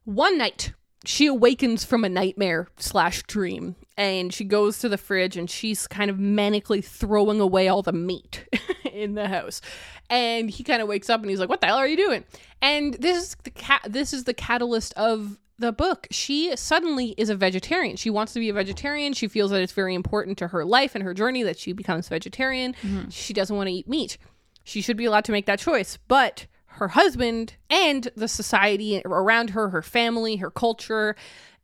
One 0.05 0.37
night, 0.37 0.73
she 1.07 1.27
awakens 1.27 1.85
from 1.85 2.05
a 2.05 2.09
nightmare 2.11 2.69
slash 2.77 3.23
dream, 3.23 3.77
and 3.97 4.33
she 4.33 4.45
goes 4.45 4.79
to 4.81 4.89
the 4.89 4.99
fridge 4.99 5.37
and 5.37 5.49
she's 5.49 5.87
kind 5.87 6.11
of 6.11 6.19
manically 6.19 6.85
throwing 6.85 7.41
away 7.41 7.69
all 7.69 7.83
the 7.83 7.93
meat 7.93 8.45
in 8.93 9.15
the 9.15 9.29
house. 9.29 9.63
And 10.11 10.51
he 10.51 10.65
kind 10.65 10.83
of 10.83 10.89
wakes 10.89 11.09
up 11.09 11.21
and 11.21 11.31
he's 11.31 11.41
like, 11.41 11.49
"What 11.49 11.61
the 11.61 11.69
hell 11.69 11.79
are 11.79 11.87
you 11.87 11.97
doing?" 11.97 12.25
And 12.61 12.95
this 12.95 13.23
is 13.23 13.37
the 13.45 13.81
this 13.89 14.13
is 14.13 14.25
the 14.25 14.35
catalyst 14.35 14.93
of 14.95 15.39
the 15.61 15.73
book. 15.73 16.09
She 16.11 16.57
suddenly 16.57 17.15
is 17.17 17.29
a 17.29 17.37
vegetarian. 17.37 17.97
She 17.97 18.11
wants 18.11 18.33
to 18.33 18.41
be 18.41 18.49
a 18.49 18.55
vegetarian. 18.55 19.13
She 19.13 19.29
feels 19.29 19.51
that 19.51 19.63
it's 19.63 19.73
very 19.73 19.95
important 19.95 20.39
to 20.39 20.49
her 20.49 20.65
life 20.65 20.95
and 20.95 21.05
her 21.05 21.15
journey 21.15 21.43
that 21.43 21.59
she 21.59 21.73
becomes 21.73 22.09
vegetarian. 22.09 22.75
Mm-hmm. 22.83 23.11
She 23.11 23.33
doesn't 23.33 23.55
want 23.55 23.69
to 23.69 23.73
eat 23.73 23.89
meat. 23.89 24.19
She 24.65 24.81
should 24.81 24.97
be 24.97 25.05
allowed 25.05 25.27
to 25.27 25.33
make 25.33 25.47
that 25.47 25.59
choice. 25.59 25.99
But 26.09 26.47
her 26.67 26.89
husband 26.89 27.57
and 27.69 28.09
the 28.17 28.29
society 28.29 29.03
around 29.05 29.51
her, 29.51 29.69
her 29.69 29.83
family, 29.83 30.37
her 30.37 30.51
culture 30.51 31.15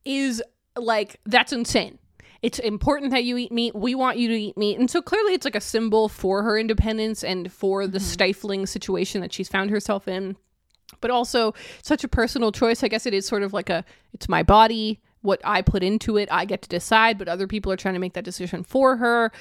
is 0.04 0.42
like, 0.76 1.18
that's 1.24 1.52
insane. 1.52 1.98
It's 2.42 2.58
important 2.58 3.12
that 3.12 3.24
you 3.24 3.38
eat 3.38 3.50
meat. 3.50 3.74
We 3.74 3.94
want 3.94 4.18
you 4.18 4.28
to 4.28 4.34
eat 4.34 4.58
meat. 4.58 4.78
And 4.78 4.90
so 4.90 5.00
clearly 5.00 5.32
it's 5.32 5.46
like 5.46 5.56
a 5.56 5.60
symbol 5.60 6.08
for 6.08 6.42
her 6.42 6.58
independence 6.58 7.24
and 7.24 7.50
for 7.50 7.86
the 7.86 7.98
mm-hmm. 7.98 8.06
stifling 8.06 8.66
situation 8.66 9.22
that 9.22 9.32
she's 9.32 9.48
found 9.48 9.70
herself 9.70 10.06
in 10.06 10.36
but 11.00 11.10
also 11.10 11.54
such 11.82 12.04
a 12.04 12.08
personal 12.08 12.52
choice. 12.52 12.82
I 12.82 12.88
guess 12.88 13.06
it 13.06 13.14
is 13.14 13.26
sort 13.26 13.42
of 13.42 13.52
like 13.52 13.70
a 13.70 13.84
it's 14.12 14.28
my 14.28 14.42
body, 14.42 15.00
what 15.22 15.40
I 15.44 15.62
put 15.62 15.82
into 15.82 16.16
it, 16.16 16.28
I 16.30 16.44
get 16.44 16.62
to 16.62 16.68
decide, 16.68 17.18
but 17.18 17.28
other 17.28 17.46
people 17.46 17.72
are 17.72 17.76
trying 17.76 17.94
to 17.94 18.00
make 18.00 18.14
that 18.14 18.24
decision 18.24 18.62
for 18.62 18.96
her. 18.96 19.32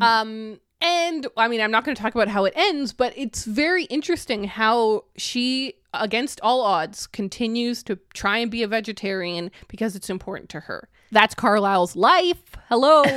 Um 0.00 0.60
and 0.82 1.28
I 1.36 1.46
mean, 1.46 1.60
I'm 1.60 1.70
not 1.70 1.84
going 1.84 1.94
to 1.94 2.02
talk 2.02 2.16
about 2.16 2.26
how 2.26 2.44
it 2.44 2.52
ends, 2.56 2.92
but 2.92 3.12
it's 3.16 3.44
very 3.44 3.84
interesting 3.84 4.44
how 4.44 5.04
she 5.16 5.74
against 5.94 6.40
all 6.40 6.62
odds 6.62 7.06
continues 7.06 7.84
to 7.84 8.00
try 8.14 8.38
and 8.38 8.50
be 8.50 8.64
a 8.64 8.68
vegetarian 8.68 9.52
because 9.68 9.94
it's 9.94 10.10
important 10.10 10.48
to 10.50 10.60
her. 10.60 10.88
That's 11.12 11.34
Carlisle's 11.34 11.94
life. 11.94 12.42
Hello. 12.70 13.02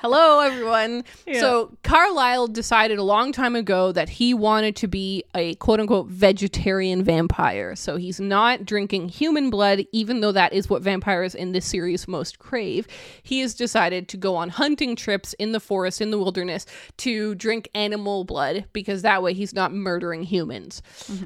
Hello 0.00 0.38
everyone. 0.38 1.02
So 1.32 1.76
Carlisle 1.82 2.46
decided 2.48 2.98
a 2.98 3.02
long 3.02 3.32
time 3.32 3.56
ago 3.56 3.90
that 3.90 4.08
he 4.08 4.32
wanted 4.32 4.76
to 4.76 4.86
be 4.86 5.24
a 5.34 5.56
quote 5.56 5.80
unquote 5.80 6.06
vegetarian 6.06 7.02
vampire. 7.02 7.74
So 7.74 7.96
he's 7.96 8.20
not 8.20 8.64
drinking 8.64 9.08
human 9.08 9.50
blood, 9.50 9.84
even 9.90 10.20
though 10.20 10.30
that 10.30 10.52
is 10.52 10.70
what 10.70 10.82
vampires 10.82 11.34
in 11.34 11.50
this 11.50 11.66
series 11.66 12.06
most 12.06 12.38
crave. 12.38 12.86
He 13.24 13.40
has 13.40 13.54
decided 13.54 14.06
to 14.10 14.16
go 14.16 14.36
on 14.36 14.48
hunting 14.48 14.94
trips 14.94 15.32
in 15.32 15.50
the 15.50 15.60
forest, 15.60 16.00
in 16.00 16.12
the 16.12 16.18
wilderness, 16.18 16.64
to 16.98 17.34
drink 17.34 17.68
animal 17.74 18.22
blood 18.22 18.66
because 18.72 19.02
that 19.02 19.20
way 19.24 19.34
he's 19.34 19.52
not 19.52 19.72
murdering 19.72 20.22
humans. 20.22 20.80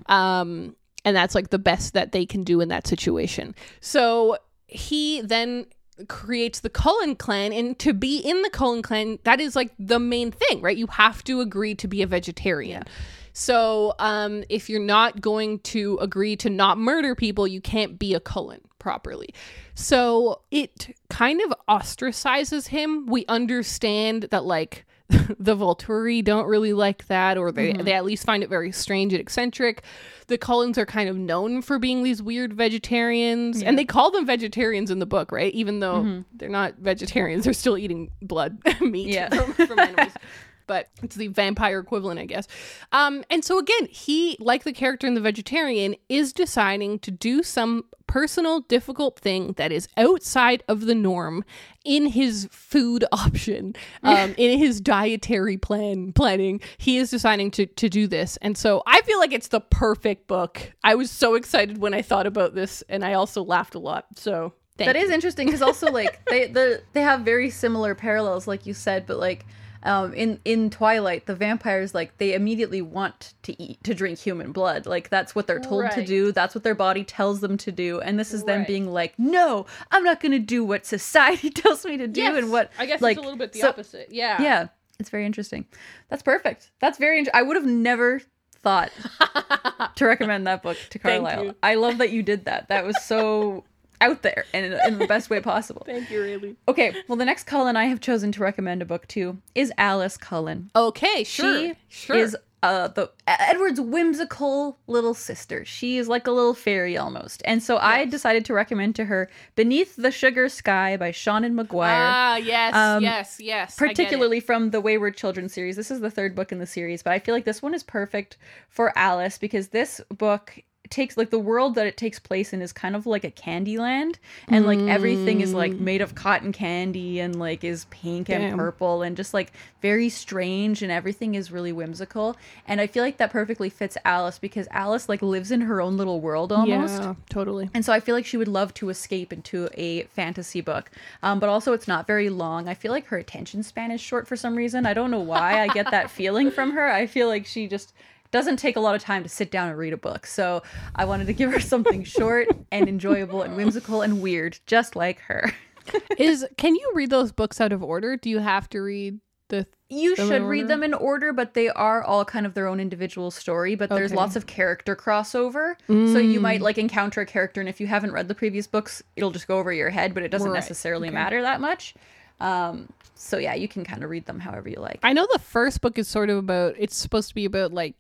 Um, 0.06 0.76
and 1.04 1.14
that's 1.14 1.34
like 1.34 1.50
the 1.50 1.58
best 1.58 1.92
that 1.92 2.12
they 2.12 2.24
can 2.24 2.42
do 2.42 2.62
in 2.62 2.68
that 2.68 2.86
situation. 2.86 3.54
So 3.80 4.38
he 4.66 5.20
then 5.20 5.66
creates 6.08 6.60
the 6.60 6.70
Cullen 6.70 7.16
clan 7.16 7.52
and 7.52 7.78
to 7.78 7.92
be 7.92 8.18
in 8.18 8.42
the 8.42 8.50
Cullen 8.50 8.82
clan 8.82 9.18
that 9.24 9.40
is 9.40 9.56
like 9.56 9.72
the 9.78 9.98
main 9.98 10.30
thing 10.30 10.60
right? 10.60 10.76
You 10.76 10.86
have 10.88 11.22
to 11.24 11.40
agree 11.40 11.74
to 11.76 11.88
be 11.88 12.02
a 12.02 12.06
vegetarian. 12.06 12.84
So 13.32 13.94
um 13.98 14.44
if 14.48 14.68
you're 14.68 14.80
not 14.80 15.20
going 15.20 15.60
to 15.60 15.98
agree 16.00 16.36
to 16.36 16.50
not 16.50 16.78
murder 16.78 17.14
people 17.14 17.46
you 17.46 17.60
can't 17.60 17.98
be 17.98 18.14
a 18.14 18.20
Cullen 18.20 18.60
properly. 18.78 19.34
So 19.74 20.40
it 20.50 20.96
kind 21.08 21.40
of 21.40 21.54
ostracizes 21.68 22.68
him. 22.68 23.06
We 23.06 23.24
understand 23.26 24.24
that 24.30 24.44
like 24.44 24.84
the 25.38 25.56
Volturi 25.56 26.22
don't 26.22 26.46
really 26.46 26.72
like 26.72 27.06
that, 27.08 27.36
or 27.36 27.50
they, 27.50 27.72
mm-hmm. 27.72 27.82
they 27.82 27.92
at 27.92 28.04
least 28.04 28.24
find 28.24 28.42
it 28.42 28.48
very 28.48 28.70
strange 28.70 29.12
and 29.12 29.20
eccentric. 29.20 29.82
The 30.28 30.38
Cullens 30.38 30.78
are 30.78 30.86
kind 30.86 31.08
of 31.08 31.16
known 31.16 31.62
for 31.62 31.78
being 31.78 32.04
these 32.04 32.22
weird 32.22 32.52
vegetarians, 32.52 33.62
and 33.62 33.76
they 33.76 33.84
call 33.84 34.12
them 34.12 34.24
vegetarians 34.24 34.90
in 34.90 35.00
the 35.00 35.06
book, 35.06 35.32
right? 35.32 35.52
Even 35.52 35.80
though 35.80 36.02
mm-hmm. 36.02 36.20
they're 36.34 36.48
not 36.48 36.74
vegetarians, 36.76 37.44
they're 37.44 37.52
still 37.52 37.76
eating 37.76 38.10
blood 38.22 38.58
meat 38.80 39.08
Yeah. 39.08 39.28
from, 39.30 39.66
from 39.66 39.78
animals. 39.78 40.12
But 40.70 40.87
it's 41.02 41.16
the 41.16 41.26
vampire 41.26 41.80
equivalent, 41.80 42.20
I 42.20 42.26
guess. 42.26 42.46
Um, 42.92 43.24
and 43.28 43.44
so 43.44 43.59
again, 43.59 43.88
he, 43.90 44.37
like 44.38 44.62
the 44.62 44.72
character 44.72 45.09
in 45.09 45.14
the 45.14 45.20
vegetarian, 45.20 45.96
is 46.09 46.33
deciding 46.33 47.00
to 47.00 47.11
do 47.11 47.42
some 47.42 47.87
personal, 48.06 48.61
difficult 48.61 49.18
thing 49.18 49.54
that 49.56 49.72
is 49.72 49.88
outside 49.96 50.62
of 50.68 50.83
the 50.87 50.94
norm 50.94 51.44
in 51.85 52.06
his 52.06 52.46
food 52.52 53.04
option, 53.12 53.74
um, 54.04 54.33
in 54.38 54.61
his 54.61 54.80
dietary 54.80 55.56
plan 55.56 56.12
planning. 56.12 56.61
He 56.78 56.98
is 56.98 57.11
deciding 57.11 57.50
to 57.52 57.66
to 57.66 57.88
do 57.88 58.06
this, 58.06 58.37
and 58.40 58.56
so 58.56 58.85
I 58.87 59.00
feel 59.02 59.18
like 59.18 59.33
it's 59.33 59.48
the 59.48 59.61
perfect 59.61 60.28
book. 60.28 60.72
I 60.85 60.94
was 60.94 61.11
so 61.11 61.35
excited 61.35 61.78
when 61.78 61.94
I 61.94 62.02
thought 62.02 62.28
about 62.28 62.54
this, 62.54 62.85
and 62.88 63.04
I 63.04 63.14
also 63.14 63.42
laughed 63.42 63.74
a 63.74 63.80
lot. 63.80 64.06
So 64.14 64.52
thank 64.78 64.87
That 64.87 64.96
you. 64.96 65.04
is 65.04 65.11
interesting 65.11 65.48
because 65.48 65.62
also 65.62 65.90
like 65.90 66.24
they 66.30 66.46
the 66.46 66.83
they 66.92 67.02
have 67.02 67.22
very 67.22 67.50
similar 67.50 67.96
parallels, 67.96 68.46
like 68.46 68.66
you 68.66 68.74
said, 68.74 69.04
but 69.06 69.18
like 69.18 69.46
um, 69.82 70.12
in 70.14 70.40
in 70.44 70.68
Twilight, 70.70 71.26
the 71.26 71.34
vampires 71.34 71.94
like 71.94 72.16
they 72.18 72.34
immediately 72.34 72.82
want 72.82 73.34
to 73.44 73.60
eat 73.62 73.82
to 73.84 73.94
drink 73.94 74.18
human 74.18 74.52
blood. 74.52 74.86
Like 74.86 75.08
that's 75.08 75.34
what 75.34 75.46
they're 75.46 75.60
told 75.60 75.90
to 75.92 76.04
do. 76.04 76.32
That's 76.32 76.54
what 76.54 76.64
their 76.64 76.74
body 76.74 77.04
tells 77.04 77.40
them 77.40 77.56
to 77.58 77.72
do. 77.72 78.00
And 78.00 78.18
this 78.18 78.34
is 78.34 78.44
them 78.44 78.58
Right. 78.60 78.66
being 78.66 78.92
like, 78.92 79.18
no, 79.18 79.66
I'm 79.90 80.04
not 80.04 80.20
going 80.20 80.32
to 80.32 80.38
do 80.38 80.64
what 80.64 80.84
society 80.86 81.50
tells 81.62 81.84
me 81.84 81.96
to 81.96 82.06
do. 82.06 82.20
Yes, 82.20 82.36
and 82.36 82.50
what 82.52 82.70
I 82.78 82.86
guess 82.86 83.00
like 83.00 83.16
it's 83.16 83.24
a 83.24 83.28
little 83.28 83.38
bit 83.38 83.52
the 83.52 83.60
so- 83.60 83.68
opposite. 83.70 84.08
Yeah, 84.10 84.40
Yeah, 84.42 84.68
it's 84.98 85.10
very 85.10 85.24
interesting. 85.26 85.64
That's 86.08 86.22
perfect. 86.22 86.70
That's 86.80 86.98
very. 86.98 87.20
Int- 87.20 87.30
I 87.32 87.42
would 87.42 87.56
have 87.56 87.66
never 87.66 88.20
thought 88.62 88.90
to 89.96 90.04
recommend 90.04 90.46
that 90.46 90.62
book 90.62 90.76
to 90.90 90.98
Carlisle. 90.98 91.54
I 91.62 91.76
love 91.76 91.96
that 91.98 92.10
you 92.10 92.22
did 92.22 92.44
that. 92.44 92.68
That 92.68 92.84
was 92.84 93.02
so 93.02 93.64
out 94.00 94.22
there 94.22 94.44
and 94.54 94.66
in, 94.66 94.78
in 94.86 94.98
the 94.98 95.06
best 95.06 95.30
way 95.30 95.40
possible. 95.40 95.82
Thank 95.86 96.10
you, 96.10 96.20
really. 96.22 96.56
Okay, 96.68 96.94
well, 97.08 97.16
the 97.16 97.24
next 97.24 97.44
Cullen 97.44 97.76
I 97.76 97.84
have 97.86 98.00
chosen 98.00 98.32
to 98.32 98.42
recommend 98.42 98.82
a 98.82 98.86
book 98.86 99.06
to 99.08 99.38
is 99.54 99.72
Alice 99.78 100.16
Cullen. 100.16 100.70
Okay, 100.74 101.24
sure, 101.24 101.74
She 101.88 102.06
sure. 102.06 102.16
is 102.16 102.36
uh, 102.62 102.88
the 102.88 103.10
Edward's 103.26 103.80
whimsical 103.80 104.78
little 104.86 105.14
sister. 105.14 105.64
She 105.64 105.96
is 105.96 106.08
like 106.08 106.26
a 106.26 106.30
little 106.30 106.52
fairy 106.52 106.94
almost. 106.96 107.40
And 107.46 107.62
so 107.62 107.78
I 107.78 108.04
decided 108.04 108.44
to 108.46 108.52
recommend 108.52 108.94
to 108.96 109.06
her 109.06 109.30
Beneath 109.56 109.96
the 109.96 110.10
Sugar 110.10 110.46
Sky 110.50 110.98
by 110.98 111.10
Shannon 111.10 111.54
McGuire. 111.54 111.88
Ah, 111.88 112.36
yes, 112.36 112.74
Um, 112.74 113.02
yes, 113.02 113.38
yes. 113.40 113.76
I 113.80 113.86
get 113.86 113.90
it. 113.92 113.96
particularly 113.96 114.40
from 114.40 114.70
the 114.72 114.80
Wayward 114.82 115.16
Children 115.16 115.48
series. 115.48 115.76
This 115.76 115.90
is 115.90 116.00
the 116.00 116.10
third 116.10 116.34
book 116.34 116.52
in 116.52 116.58
the 116.58 116.66
series, 116.66 117.02
but 117.02 117.14
I 117.14 117.18
feel 117.18 117.34
like 117.34 117.46
this 117.46 117.62
one 117.62 117.72
is 117.72 117.82
perfect 117.82 118.36
for 118.68 118.92
Alice 118.96 119.38
because 119.38 119.68
this 119.68 120.02
book 120.10 120.58
takes 120.90 121.16
like 121.16 121.31
the 121.31 121.38
world 121.38 121.76
that 121.76 121.87
it 121.87 121.96
takes 121.96 122.18
place 122.18 122.53
in 122.53 122.61
is 122.61 122.72
kind 122.72 122.96
of 122.96 123.07
like 123.07 123.22
a 123.24 123.31
candy 123.31 123.79
land 123.79 124.18
and 124.48 124.66
like 124.66 124.79
everything 124.81 125.40
is 125.40 125.55
like 125.55 125.72
made 125.72 126.00
of 126.00 126.14
cotton 126.16 126.50
candy 126.53 127.20
and 127.20 127.38
like 127.38 127.62
is 127.62 127.85
pink 127.90 128.29
and 128.29 128.57
purple 128.57 129.03
and 129.03 129.16
just 129.16 129.33
like 129.33 129.53
very 129.81 130.09
strange 130.09 130.83
and 130.83 130.90
everything 130.90 131.35
is 131.37 131.53
really 131.53 131.72
whimsical 131.72 132.37
and 132.66 132.81
i 132.81 132.87
feel 132.87 133.05
like 133.05 133.18
that 133.18 133.31
perfectly 133.31 133.70
fits 133.70 133.96
alice 134.05 134.38
because 134.38 134.66
alice 134.72 135.09
like 135.09 135.22
lives 135.22 135.50
in 135.53 135.61
her 135.61 135.81
own 135.81 135.96
little 135.96 136.20
world 136.20 136.50
almost 136.53 137.00
Yeah, 137.00 137.14
totally. 137.29 137.70
and 137.72 137.85
so 137.85 137.92
I 137.92 138.00
feel 138.00 138.14
like 138.14 138.26
she 138.26 138.37
would 138.37 138.48
love 138.48 138.74
to 138.74 138.88
escape 138.90 139.33
into 139.33 139.68
a 139.74 140.03
fantasy 140.05 140.61
book. 140.61 140.90
Um, 141.22 141.38
but 141.38 141.48
also, 141.48 141.72
it's 141.72 141.87
not 141.88 142.07
very 142.07 142.29
long. 142.31 142.68
I 142.68 142.74
feel 142.74 142.90
like 142.92 143.07
her 143.07 143.18
attention 143.18 143.62
span 143.62 143.90
is 143.90 144.00
short 144.00 144.26
for 144.26 144.37
some 144.37 144.57
reason. 144.57 144.87
I 144.87 144.94
don't 144.94 145.11
know 145.11 145.20
why 145.20 145.61
I 145.62 145.68
get 145.68 145.90
that 145.90 146.11
feeling 146.11 146.50
from 146.50 146.72
her. 146.72 146.88
I 146.90 147.07
feel 147.07 147.29
like 147.29 147.46
she 147.46 147.66
just 147.68 147.92
doesn't 148.30 148.56
take 148.58 148.76
a 148.76 148.80
lot 148.80 148.94
of 148.94 149.02
time 149.02 149.22
to 149.22 149.28
sit 149.28 149.50
down 149.50 149.68
and 149.68 149.78
read 149.78 149.92
a 149.92 149.96
book. 149.96 150.26
So 150.26 150.62
I 150.94 151.04
wanted 151.04 151.26
to 151.26 151.32
give 151.32 151.50
her 151.52 151.60
something 151.60 152.04
short 152.18 152.48
and 152.70 152.88
enjoyable 152.88 153.42
and 153.42 153.56
whimsical 153.56 154.02
and 154.02 154.20
weird, 154.20 154.58
just 154.66 154.94
like 154.96 155.18
her. 155.20 155.52
Is 156.18 156.46
can 156.56 156.74
you 156.76 156.92
read 156.94 157.10
those 157.10 157.32
books 157.32 157.60
out 157.60 157.72
of 157.72 157.82
order? 157.82 158.16
Do 158.16 158.28
you 158.30 158.38
have 158.38 158.68
to 158.70 158.80
read 158.80 159.18
the 159.48 159.66
You 159.88 160.14
should 160.14 160.42
read 160.42 160.68
them 160.68 160.82
in 160.84 160.94
order, 160.94 161.32
but 161.32 161.54
they 161.54 161.68
are 161.70 162.02
all 162.02 162.24
kind 162.24 162.46
of 162.46 162.54
their 162.54 162.66
own 162.68 162.78
individual 162.78 163.30
story. 163.30 163.74
But 163.74 163.88
there's 163.90 164.12
Okay. 164.12 164.16
lots 164.16 164.36
of 164.36 164.46
character 164.46 164.94
crossover. 164.94 165.74
So 165.88 166.18
you 166.18 166.38
Mm. 166.38 166.42
might 166.42 166.60
like 166.62 166.78
encounter 166.78 167.22
a 167.22 167.26
character, 167.26 167.60
and 167.60 167.68
if 167.68 167.80
you 167.80 167.86
haven't 167.88 168.12
read 168.12 168.28
the 168.28 168.34
previous 168.34 168.66
books, 168.66 169.02
it'll 169.16 169.30
just 169.32 169.48
go 169.48 169.58
over 169.58 169.72
your 169.72 169.90
head, 169.90 170.14
but 170.14 170.22
it 170.22 170.30
doesn't 170.30 170.50
Right. 170.52 170.58
necessarily 170.58 171.08
Okay. 171.08 171.14
matter 171.14 171.42
that 171.42 171.60
much. 171.60 171.94
Um, 172.38 172.88
so 173.14 173.36
yeah, 173.38 173.54
you 173.54 173.66
can 173.66 173.84
kind 173.84 174.04
of 174.04 174.10
read 174.10 174.26
them 174.26 174.38
however 174.40 174.68
you 174.68 174.78
like. 174.80 175.00
I 175.02 175.12
know 175.12 175.26
the 175.32 175.38
first 175.40 175.80
book 175.80 175.98
is 175.98 176.06
sort 176.06 176.30
of 176.30 176.38
about 176.38 176.74
it's 176.78 176.96
supposed 176.96 177.28
to 177.30 177.34
be 177.34 177.44
about 177.46 177.72
like 177.72 177.96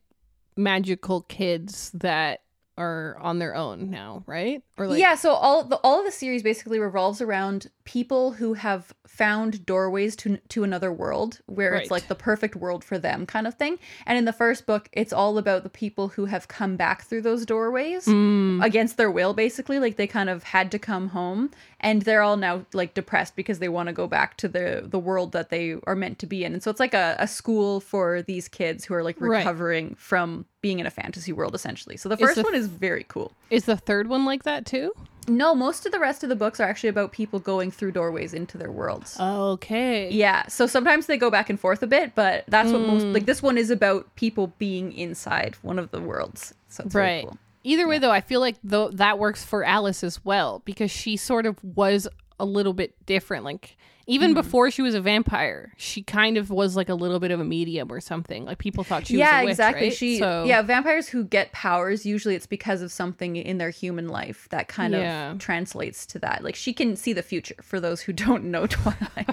magical 0.60 1.22
kids 1.22 1.90
that 1.94 2.42
are 2.78 3.18
on 3.20 3.38
their 3.38 3.54
own 3.54 3.90
now, 3.90 4.22
right? 4.26 4.62
Or 4.78 4.86
like 4.86 5.00
yeah, 5.00 5.14
so 5.14 5.32
all 5.32 5.64
the 5.64 5.76
all 5.84 5.98
of 5.98 6.06
the 6.06 6.10
series 6.12 6.42
basically 6.42 6.78
revolves 6.78 7.20
around 7.20 7.68
people 7.84 8.32
who 8.32 8.54
have 8.54 8.94
found 9.06 9.66
doorways 9.66 10.16
to 10.16 10.38
to 10.48 10.64
another 10.64 10.90
world 10.90 11.40
where 11.46 11.72
Right. 11.72 11.82
it's 11.82 11.90
like 11.90 12.08
the 12.08 12.14
perfect 12.14 12.56
world 12.56 12.82
for 12.82 12.98
them 12.98 13.26
kind 13.26 13.46
of 13.46 13.54
thing. 13.54 13.78
And 14.06 14.16
in 14.16 14.24
the 14.24 14.32
first 14.32 14.64
book, 14.66 14.88
it's 14.92 15.12
all 15.12 15.36
about 15.36 15.62
the 15.62 15.68
people 15.68 16.08
who 16.08 16.24
have 16.26 16.48
come 16.48 16.76
back 16.76 17.02
through 17.04 17.22
those 17.22 17.44
doorways 17.44 18.06
Mm, 18.06 18.64
against 18.64 18.96
their 18.96 19.10
will 19.10 19.34
basically, 19.34 19.78
like 19.78 19.96
they 19.96 20.06
kind 20.06 20.30
of 20.30 20.42
had 20.44 20.70
to 20.70 20.78
come 20.78 21.08
home 21.08 21.50
and 21.82 22.02
they're 22.02 22.22
all 22.22 22.36
now 22.36 22.64
like 22.72 22.94
depressed 22.94 23.34
because 23.36 23.58
they 23.58 23.68
want 23.68 23.86
to 23.88 23.92
go 23.92 24.06
back 24.06 24.36
to 24.38 24.48
the 24.48 24.82
the 24.86 24.98
world 24.98 25.32
that 25.32 25.50
they 25.50 25.76
are 25.84 25.96
meant 25.96 26.18
to 26.20 26.26
be 26.26 26.44
in. 26.44 26.52
And 26.52 26.62
so 26.62 26.70
it's 26.70 26.80
like 26.80 26.94
a, 26.94 27.16
a 27.18 27.26
school 27.26 27.80
for 27.80 28.22
these 28.22 28.48
kids 28.48 28.84
who 28.84 28.94
are 28.94 29.02
like 29.02 29.16
Right. 29.20 29.38
recovering 29.38 29.94
from 29.96 30.46
being 30.60 30.78
in 30.78 30.86
a 30.86 30.90
fantasy 30.90 31.32
world 31.32 31.54
essentially. 31.54 31.96
So 31.96 32.08
the 32.08 32.16
first 32.16 32.36
the- 32.36 32.42
one 32.42 32.54
is 32.54 32.66
very 32.66 33.04
cool. 33.08 33.32
is 33.50 33.64
the 33.64 33.76
third 33.76 34.08
one 34.08 34.24
like 34.24 34.42
that 34.44 34.66
too? 34.66 34.92
No, 35.28 35.54
most 35.54 35.86
of 35.86 35.92
the 35.92 36.00
rest 36.00 36.22
of 36.22 36.28
the 36.28 36.34
books 36.36 36.58
are 36.60 36.64
actually 36.68 36.88
about 36.88 37.12
people 37.12 37.38
going 37.38 37.70
through 37.70 37.92
doorways 37.92 38.34
into 38.34 38.58
their 38.58 38.72
worlds. 38.72 39.18
Okay. 39.20 40.10
yeah, 40.10 40.46
so 40.48 40.66
sometimes 40.66 41.06
they 41.06 41.16
go 41.18 41.30
back 41.30 41.48
and 41.50 41.60
forth 41.60 41.82
a 41.82 41.86
bit, 41.86 42.14
but 42.14 42.44
that's 42.48 42.72
what 42.72 42.80
most 42.80 43.04
Mm. 43.04 43.14
like 43.14 43.26
this 43.26 43.42
one 43.42 43.56
is 43.58 43.70
about 43.70 44.12
people 44.16 44.52
being 44.58 44.92
inside 44.92 45.56
one 45.62 45.78
of 45.78 45.90
the 45.92 46.00
worlds. 46.00 46.54
So 46.68 46.82
it's 46.84 46.94
right. 46.94 47.24
cool. 47.24 47.38
Either 47.62 47.86
way, 47.86 47.98
though, 47.98 48.10
I 48.10 48.20
feel 48.20 48.40
like 48.40 48.56
though 48.64 48.88
that 48.90 49.18
works 49.18 49.44
for 49.44 49.64
Alice 49.64 50.02
as 50.02 50.24
well 50.24 50.62
because 50.64 50.90
she 50.90 51.16
sort 51.16 51.46
of 51.46 51.62
was 51.62 52.08
a 52.38 52.44
little 52.44 52.72
bit 52.72 52.94
different. 53.06 53.44
Like 53.44 53.76
even 54.10 54.30
Mm-hmm. 54.30 54.40
before 54.40 54.70
she 54.70 54.82
was 54.82 54.94
a 54.94 55.00
vampire, 55.00 55.72
she 55.76 56.02
kind 56.02 56.36
of 56.36 56.50
was 56.50 56.76
like 56.76 56.88
a 56.88 56.94
little 56.94 57.18
bit 57.20 57.30
of 57.30 57.40
a 57.40 57.44
medium 57.44 57.90
or 57.92 58.00
something. 58.00 58.44
Like 58.44 58.58
people 58.58 58.84
thought 58.84 59.06
she 59.06 59.16
yeah, 59.18 59.36
was 59.36 59.42
a 59.42 59.44
witch, 59.44 59.50
exactly. 59.52 59.82
right? 59.88 59.94
She 59.96 60.18
so, 60.18 60.44
yeah, 60.44 60.62
vampires 60.62 61.08
who 61.08 61.24
get 61.24 61.52
powers 61.52 62.04
usually 62.04 62.34
it's 62.34 62.46
because 62.46 62.82
of 62.82 62.92
something 62.92 63.36
in 63.36 63.58
their 63.58 63.70
human 63.70 64.08
life 64.08 64.46
that 64.50 64.68
kind 64.68 64.92
Yeah. 64.94 65.32
of 65.32 65.38
translates 65.38 66.04
to 66.06 66.18
that. 66.20 66.44
Like 66.44 66.54
she 66.56 66.72
can 66.72 66.96
see 66.96 67.12
the 67.12 67.22
future 67.22 67.54
for 67.62 67.80
those 67.80 68.00
who 68.02 68.12
don't 68.24 68.44
know 68.44 68.66
Twilight. 68.66 69.30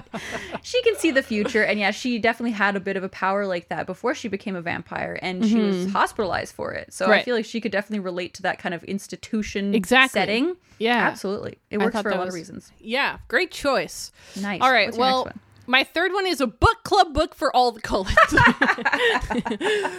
she 0.62 0.80
can 0.82 0.96
see 0.96 1.10
the 1.10 1.22
future 1.22 1.62
and 1.64 1.78
yeah, 1.78 1.90
she 1.90 2.18
definitely 2.18 2.52
had 2.52 2.74
a 2.76 2.80
bit 2.80 2.96
of 2.96 3.02
a 3.04 3.08
power 3.08 3.46
like 3.46 3.68
that 3.68 3.86
before 3.86 4.14
she 4.14 4.28
became 4.28 4.56
a 4.56 4.62
vampire 4.62 5.18
and 5.22 5.44
she 5.44 5.58
was 5.60 5.90
hospitalized 5.92 6.54
for 6.54 6.72
it. 6.72 6.92
So 6.92 7.06
I 7.06 7.18
Mm-hmm. 7.18 7.24
Feel 7.24 7.34
like 7.36 7.44
she 7.44 7.60
could 7.60 7.72
definitely 7.72 8.00
relate 8.00 8.32
to 8.34 8.42
that 8.42 8.58
kind 8.58 8.74
of 8.74 8.84
institution 8.84 9.74
Exactly. 9.74 10.20
setting. 10.20 10.56
Yeah, 10.78 11.08
Absolutely. 11.08 11.58
It 11.70 11.78
works 11.78 12.00
for 12.00 12.08
a 12.08 12.12
lot 12.14 12.20
was- 12.26 12.28
of 12.28 12.34
reasons. 12.34 12.72
yeah, 12.78 13.18
great 13.28 13.50
choice. 13.50 14.12
Nice. 14.40 14.60
All 14.60 14.72
right, 14.72 14.94
well, 14.96 15.30
my 15.66 15.84
third 15.84 16.12
one 16.12 16.26
is 16.26 16.40
a 16.40 16.46
book 16.46 16.82
club 16.84 17.12
book 17.12 17.34
for 17.34 17.54
all 17.54 17.72
the 17.72 17.80
Cullens. 17.80 18.16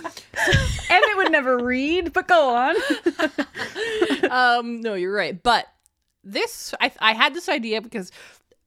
Emmett 0.89 1.17
would 1.17 1.31
never 1.31 1.57
read, 1.59 2.13
but 2.13 2.27
go 2.27 2.55
on. 2.55 2.75
um, 4.31 4.81
no, 4.81 4.95
you're 4.95 5.13
right. 5.13 5.41
But 5.41 5.67
this, 6.23 6.73
I, 6.81 6.91
I 6.99 7.13
had 7.13 7.33
this 7.33 7.49
idea 7.49 7.81
because, 7.81 8.11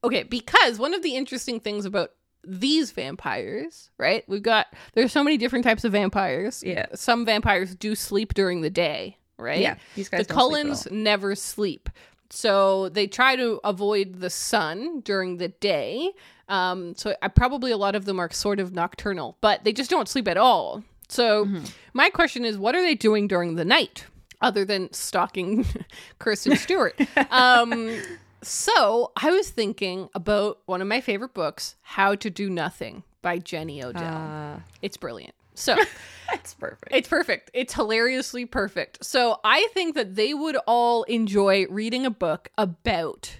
okay, 0.03 0.23
because 0.23 0.79
one 0.79 0.93
of 0.93 1.03
the 1.03 1.15
interesting 1.15 1.59
things 1.59 1.85
about 1.85 2.11
these 2.45 2.91
vampires, 2.91 3.89
right? 3.97 4.23
We've 4.27 4.43
got 4.43 4.67
there's 4.93 5.11
so 5.11 5.23
many 5.23 5.37
different 5.37 5.65
types 5.65 5.83
of 5.83 5.91
vampires. 5.93 6.63
Yeah. 6.65 6.87
Some 6.93 7.25
vampires 7.25 7.75
do 7.75 7.95
sleep 7.95 8.33
during 8.33 8.61
the 8.61 8.69
day, 8.69 9.17
right? 9.37 9.59
Yeah, 9.61 9.75
these 9.95 10.09
guys 10.09 10.19
the 10.19 10.25
sleep 10.25 10.37
Cullens 10.37 10.87
never 10.91 11.35
sleep. 11.35 11.89
So 12.29 12.89
they 12.89 13.05
try 13.07 13.35
to 13.35 13.59
avoid 13.63 14.15
the 14.19 14.29
sun 14.29 15.01
during 15.01 15.37
the 15.37 15.49
day. 15.49 16.11
Um, 16.49 16.95
so 16.95 17.15
I, 17.21 17.27
probably 17.27 17.71
a 17.71 17.77
lot 17.77 17.95
of 17.95 18.05
them 18.05 18.19
are 18.19 18.31
sort 18.31 18.59
of 18.59 18.73
nocturnal, 18.73 19.37
but 19.39 19.63
they 19.63 19.71
just 19.73 19.89
don't 19.91 20.09
sleep 20.09 20.27
at 20.27 20.37
all. 20.37 20.83
So 21.09 21.45
Mm-hmm. 21.45 21.65
my 21.93 22.09
question 22.09 22.43
is, 22.43 22.57
what 22.57 22.73
are 22.75 22.81
they 22.81 22.95
doing 22.95 23.27
during 23.27 23.55
the 23.55 23.65
night 23.65 24.05
other 24.41 24.65
than 24.65 24.91
stalking 24.93 25.65
Kristen 26.19 26.55
Stewart? 26.55 26.99
um, 27.31 27.95
so 28.41 29.11
I 29.15 29.29
was 29.31 29.49
thinking 29.51 30.09
about 30.15 30.59
one 30.65 30.81
of 30.81 30.87
my 30.87 31.01
favorite 31.01 31.33
books, 31.35 31.75
How 31.81 32.15
to 32.15 32.29
Do 32.31 32.49
Nothing 32.49 33.03
by 33.21 33.37
Jenny 33.37 33.83
Odell. 33.83 34.03
Uh, 34.03 34.59
it's 34.81 34.97
brilliant. 34.97 35.35
So 35.55 35.75
it's 36.33 36.53
perfect. 36.53 36.93
it's 36.95 37.07
perfect. 37.07 37.51
It's 37.53 37.73
hilariously 37.73 38.45
perfect. 38.45 39.03
So 39.05 39.39
I 39.43 39.67
think 39.73 39.95
that 39.95 40.15
they 40.15 40.33
would 40.33 40.57
all 40.67 41.03
enjoy 41.03 41.65
reading 41.69 42.05
a 42.05 42.11
book 42.11 42.49
about 42.57 43.39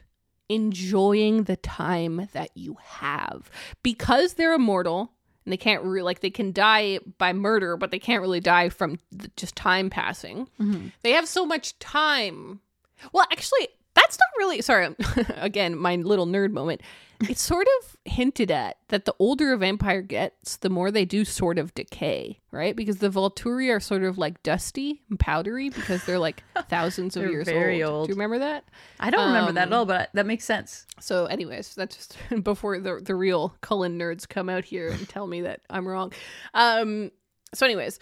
enjoying 0.50 1.44
the 1.44 1.56
time 1.56 2.28
that 2.34 2.50
you 2.56 2.78
have 2.84 3.50
because 3.82 4.34
they're 4.34 4.54
immortal 4.54 5.12
and 5.46 5.52
they 5.52 5.58
can't 5.58 5.84
re- 5.84 6.04
like 6.04 6.20
they 6.20 6.30
can 6.30 6.52
die 6.52 7.00
by 7.18 7.34
murder 7.34 7.76
but 7.78 7.92
they 7.92 7.98
can't 8.00 8.22
really 8.22 8.40
die 8.40 8.70
from 8.70 9.00
just 9.36 9.56
time 9.56 9.90
passing 9.90 10.48
Mm-hmm. 10.60 10.88
they 11.02 11.12
have 11.12 11.28
so 11.28 11.46
much 11.46 11.80
time 11.80 12.60
well 13.14 13.26
actually 13.32 13.68
that's 13.94 14.18
not 14.18 14.28
really 14.38 14.62
sorry 14.62 14.96
again 15.38 15.78
my 15.78 15.96
little 15.96 16.26
nerd 16.28 16.52
moment 16.52 16.82
it's 17.30 17.42
sort 17.42 17.68
of 17.80 17.96
hinted 18.04 18.52
at 18.52 18.78
that 18.90 19.06
the 19.06 19.16
older 19.18 19.54
a 19.54 19.58
vampire 19.58 20.02
gets 20.02 20.58
the 20.58 20.70
more 20.70 20.92
they 20.92 21.06
do 21.06 21.24
sort 21.24 21.58
of 21.58 21.74
decay 21.74 22.38
right 22.52 22.76
because 22.76 22.98
the 22.98 23.10
volturi 23.10 23.74
are 23.74 23.80
sort 23.80 24.04
of 24.04 24.18
like 24.18 24.42
dusty 24.44 25.02
and 25.10 25.18
powdery 25.20 25.70
because 25.70 26.04
they're 26.04 26.20
like 26.20 26.44
thousands 26.70 27.16
of 27.16 27.22
They're 27.24 27.32
years 27.32 27.48
very 27.48 27.82
old. 27.82 27.94
old. 27.94 28.08
do 28.08 28.12
you 28.12 28.16
remember 28.16 28.40
that 28.40 28.66
I 29.00 29.10
don't 29.10 29.28
remember 29.28 29.54
that 29.54 29.68
at 29.68 29.74
um, 29.74 29.80
all, 29.80 29.86
but 29.86 30.10
that 30.14 30.26
makes 30.26 30.44
sense. 30.44 30.86
so, 31.00 31.26
anyways, 31.28 31.76
that's 31.76 31.96
just 31.96 32.18
before 32.44 32.80
the 32.80 33.00
the 33.02 33.16
real 33.16 33.56
Cullen 33.62 33.98
nerds 33.98 34.28
come 34.28 34.50
out 34.50 34.66
here 34.66 34.90
and 34.90 35.08
tell 35.08 35.28
me 35.28 35.42
that 35.42 35.62
I'm 35.70 35.88
wrong. 35.88 36.12
Um. 36.54 37.12
So, 37.54 37.66
anyways, 37.66 38.00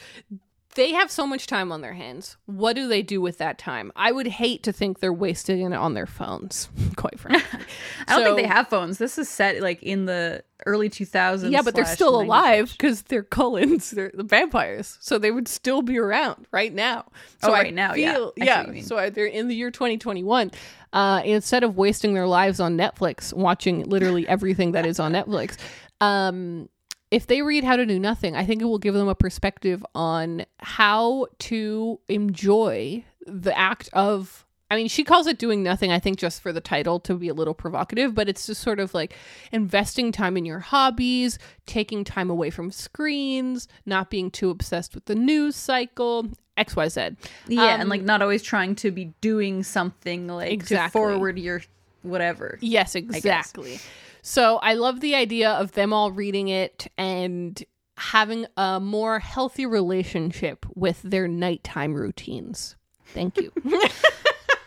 they 0.76 0.92
have 0.94 1.12
so 1.12 1.28
much 1.28 1.48
time 1.48 1.72
on 1.72 1.82
their 1.82 1.94
hands. 1.94 2.38
What 2.46 2.76
do 2.76 2.88
they 2.88 3.02
do 3.02 3.20
with 3.22 3.38
that 3.40 3.58
time? 3.58 3.92
I 3.96 4.12
would 4.12 4.28
hate 4.28 4.64
to 4.64 4.72
think 4.72 5.00
they're 5.00 5.12
wasting 5.14 5.62
it 5.62 5.74
on 5.74 5.94
their 5.94 6.06
phones. 6.06 6.70
Quite 6.96 7.20
frankly, 7.20 7.60
I 8.08 8.16
don't 8.16 8.24
think 8.24 8.38
they 8.38 8.54
have 8.54 8.68
phones. 8.70 8.98
This 8.98 9.18
is 9.18 9.28
set 9.30 9.62
like 9.62 9.82
in 9.84 10.06
the 10.06 10.44
early 10.66 10.90
2000s. 10.90 11.52
Yeah, 11.52 11.62
but 11.62 11.74
they're 11.76 11.86
still 11.86 12.20
90s. 12.20 12.24
alive 12.26 12.72
because 12.78 13.02
they're 13.04 13.24
Cullens. 13.24 13.92
They're 13.92 14.12
the 14.14 14.24
vampires, 14.24 14.98
so 15.02 15.18
they 15.18 15.32
would 15.32 15.48
still 15.48 15.82
be 15.82 15.98
around 15.98 16.46
right 16.52 16.74
now. 16.74 17.06
So 17.42 17.50
Oh, 17.50 17.54
I 17.54 17.62
right 17.64 17.74
now, 17.74 17.94
yeah. 17.96 18.14
feel- 18.14 18.34
I 18.42 18.46
yeah. 18.46 18.82
So 18.82 18.98
I- 18.98 19.10
they're 19.10 19.26
in 19.26 19.48
the 19.48 19.56
year 19.56 19.72
2021. 19.72 20.52
Uh, 20.94 21.22
instead 21.26 21.64
of 21.64 21.78
wasting 21.78 22.14
their 22.14 22.28
lives 22.28 22.60
on 22.60 22.78
Netflix, 22.78 23.34
watching 23.34 23.84
literally 23.86 24.28
everything 24.28 24.74
that 24.74 24.86
is 24.86 25.00
on 25.00 25.14
Netflix, 25.14 25.56
um, 26.02 26.68
if 27.12 27.28
they 27.28 27.42
read 27.42 27.64
How 27.64 27.76
to 27.76 27.86
Do 27.86 28.00
Nothing, 28.00 28.36
I 28.36 28.46
think 28.46 28.62
it 28.62 28.66
will 28.66 28.80
give 28.80 28.94
them 28.94 29.08
a 29.10 29.16
perspective 29.16 29.86
on 29.94 30.46
how 30.60 31.28
to 31.40 32.00
enjoy 32.08 33.04
the 33.28 33.56
act 33.58 33.90
of 33.94 34.46
I 34.70 34.78
mean, 34.78 34.88
she 34.88 35.04
calls 35.04 35.28
it 35.28 35.38
doing 35.38 35.64
nothing, 35.64 35.92
I 35.92 36.00
think, 36.00 36.18
just 36.18 36.42
for 36.42 36.54
the 36.54 36.62
title 36.62 36.98
to 37.02 37.16
be 37.16 37.28
a 37.28 37.34
little 37.34 37.54
provocative, 37.54 38.16
but 38.16 38.30
it's 38.30 38.46
just 38.48 38.62
sort 38.62 38.80
of 38.80 38.94
like 38.94 39.14
investing 39.52 40.14
time 40.14 40.38
in 40.38 40.46
your 40.46 40.60
hobbies, 40.60 41.38
taking 41.66 42.06
time 42.06 42.30
away 42.30 42.50
from 42.52 42.72
screens, 42.72 43.68
not 43.86 44.10
being 44.10 44.32
too 44.32 44.50
obsessed 44.50 44.96
with 44.96 45.04
the 45.06 45.16
news 45.16 45.58
cycle, 45.58 46.30
XYZ. 46.58 47.18
Yeah, 47.50 47.74
Um, 47.74 47.82
and 47.82 47.90
like 47.90 48.02
not 48.04 48.22
always 48.22 48.42
trying 48.42 48.76
to 48.76 48.92
be 48.92 49.14
doing 49.20 49.64
something 49.64 50.30
like 50.30 50.54
Exactly. 50.54 50.88
to 50.88 50.92
forward 50.92 51.38
your 51.38 51.62
whatever. 52.04 52.58
Yes, 52.62 52.96
exactly. 52.96 53.78
So 54.22 54.58
I 54.58 54.74
love 54.74 55.00
the 55.00 55.16
idea 55.16 55.52
of 55.52 55.72
them 55.74 55.94
all 55.94 56.12
reading 56.12 56.48
it 56.48 56.88
and 56.98 57.62
having 57.98 58.46
a 58.58 58.80
more 58.80 59.20
healthy 59.20 59.66
relationship 59.66 60.66
with 60.76 61.02
their 61.02 61.28
nighttime 61.28 61.94
routines. 61.94 62.76
Thank 63.06 63.38
you. 63.38 63.52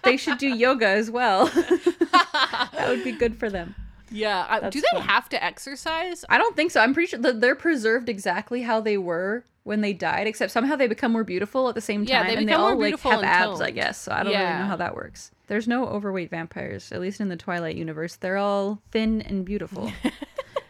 They 0.05 0.17
should 0.17 0.39
do 0.39 0.49
yoga 0.49 0.87
as 0.87 1.11
well. 1.11 1.47
that 2.13 2.87
would 2.89 3.03
be 3.03 3.13
good 3.13 3.39
for 3.39 3.51
them. 3.51 3.75
yeah. 4.11 4.47
uh, 4.49 4.71
do 4.71 4.81
they 4.81 4.99
fun. 4.99 5.03
have 5.03 5.29
to 5.31 5.43
exercise? 5.43 6.25
I 6.29 6.39
don't 6.39 6.55
think 6.55 6.71
so. 6.71 6.81
I'm 6.81 6.95
pretty 6.95 7.09
sure 7.09 7.19
that 7.21 7.41
they're 7.41 7.55
preserved 7.57 8.09
exactly 8.09 8.63
how 8.63 8.81
they 8.81 8.99
were 8.99 9.45
when 9.65 9.81
they 9.81 9.93
died, 9.93 10.27
except 10.27 10.53
somehow 10.53 10.77
they 10.77 10.87
become 10.87 11.11
more 11.11 11.25
beautiful 11.25 11.69
at 11.69 11.75
the 11.75 11.81
same 11.81 12.05
Yeah, 12.05 12.19
time, 12.19 12.27
they 12.29 12.37
and 12.37 12.49
they 12.49 12.53
all 12.53 12.79
like 12.79 12.99
have 13.01 13.23
abs, 13.23 13.61
I 13.61 13.71
guess. 13.71 14.01
So 14.01 14.13
I 14.13 14.23
don't 14.23 14.33
really 14.33 14.59
know 14.59 14.67
how 14.67 14.77
that 14.77 14.95
works. 14.95 15.31
There's 15.47 15.67
no 15.67 15.87
overweight 15.87 16.31
vampires, 16.31 16.93
at 16.93 17.01
least 17.01 17.21
in 17.21 17.29
the 17.29 17.37
Twilight 17.37 17.77
universe. 17.77 18.17
They're 18.17 18.37
all 18.37 18.81
thin 18.93 19.21
and 19.23 19.45
beautiful. 19.45 19.91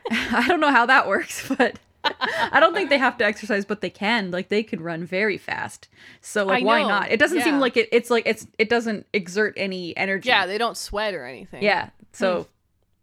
I 0.11 0.47
don't 0.49 0.61
know 0.61 0.71
how 0.71 0.87
that 0.87 1.09
works, 1.09 1.49
but 1.57 1.79
I 2.05 2.61
don't 2.61 2.75
think 2.75 2.91
they 2.91 2.99
have 2.99 3.17
to 3.19 3.25
exercise, 3.25 3.65
but 3.65 3.81
they 3.81 3.91
can. 3.91 4.31
Like 4.31 4.49
they 4.49 4.63
could 4.63 4.81
run 4.81 5.05
very 5.05 5.39
fast. 5.39 5.89
So 6.21 6.45
like 6.45 6.65
why 6.65 6.83
not? 6.83 7.11
It 7.11 7.19
doesn't 7.19 7.43
seem 7.43 7.59
like 7.59 7.77
it. 7.77 7.89
It's 7.91 8.11
like 8.11 8.27
it's 8.27 8.47
it 8.59 8.69
doesn't 8.69 9.07
exert 9.13 9.55
any 9.57 9.97
energy. 9.97 10.29
Yeah, 10.29 10.47
they 10.47 10.59
don't 10.59 10.77
sweat 10.77 11.15
or 11.15 11.25
anything. 11.25 11.63
Yeah. 11.63 11.91
So, 12.13 12.47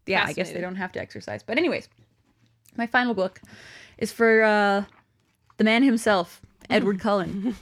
yeah, 0.06 0.24
I 0.26 0.34
guess 0.34 0.52
they 0.52 0.62
don't 0.62 0.76
have 0.76 0.94
to 0.94 1.02
exercise. 1.02 1.44
But 1.44 1.58
anyways, 1.58 1.90
my 2.78 2.88
final 2.88 3.14
book 3.14 3.42
is 3.98 4.12
for 4.12 4.44
uh, 4.44 4.86
the 5.62 5.66
man 5.66 5.84
himself, 5.84 6.42
Edward 6.72 7.00
Cullen, 7.06 7.56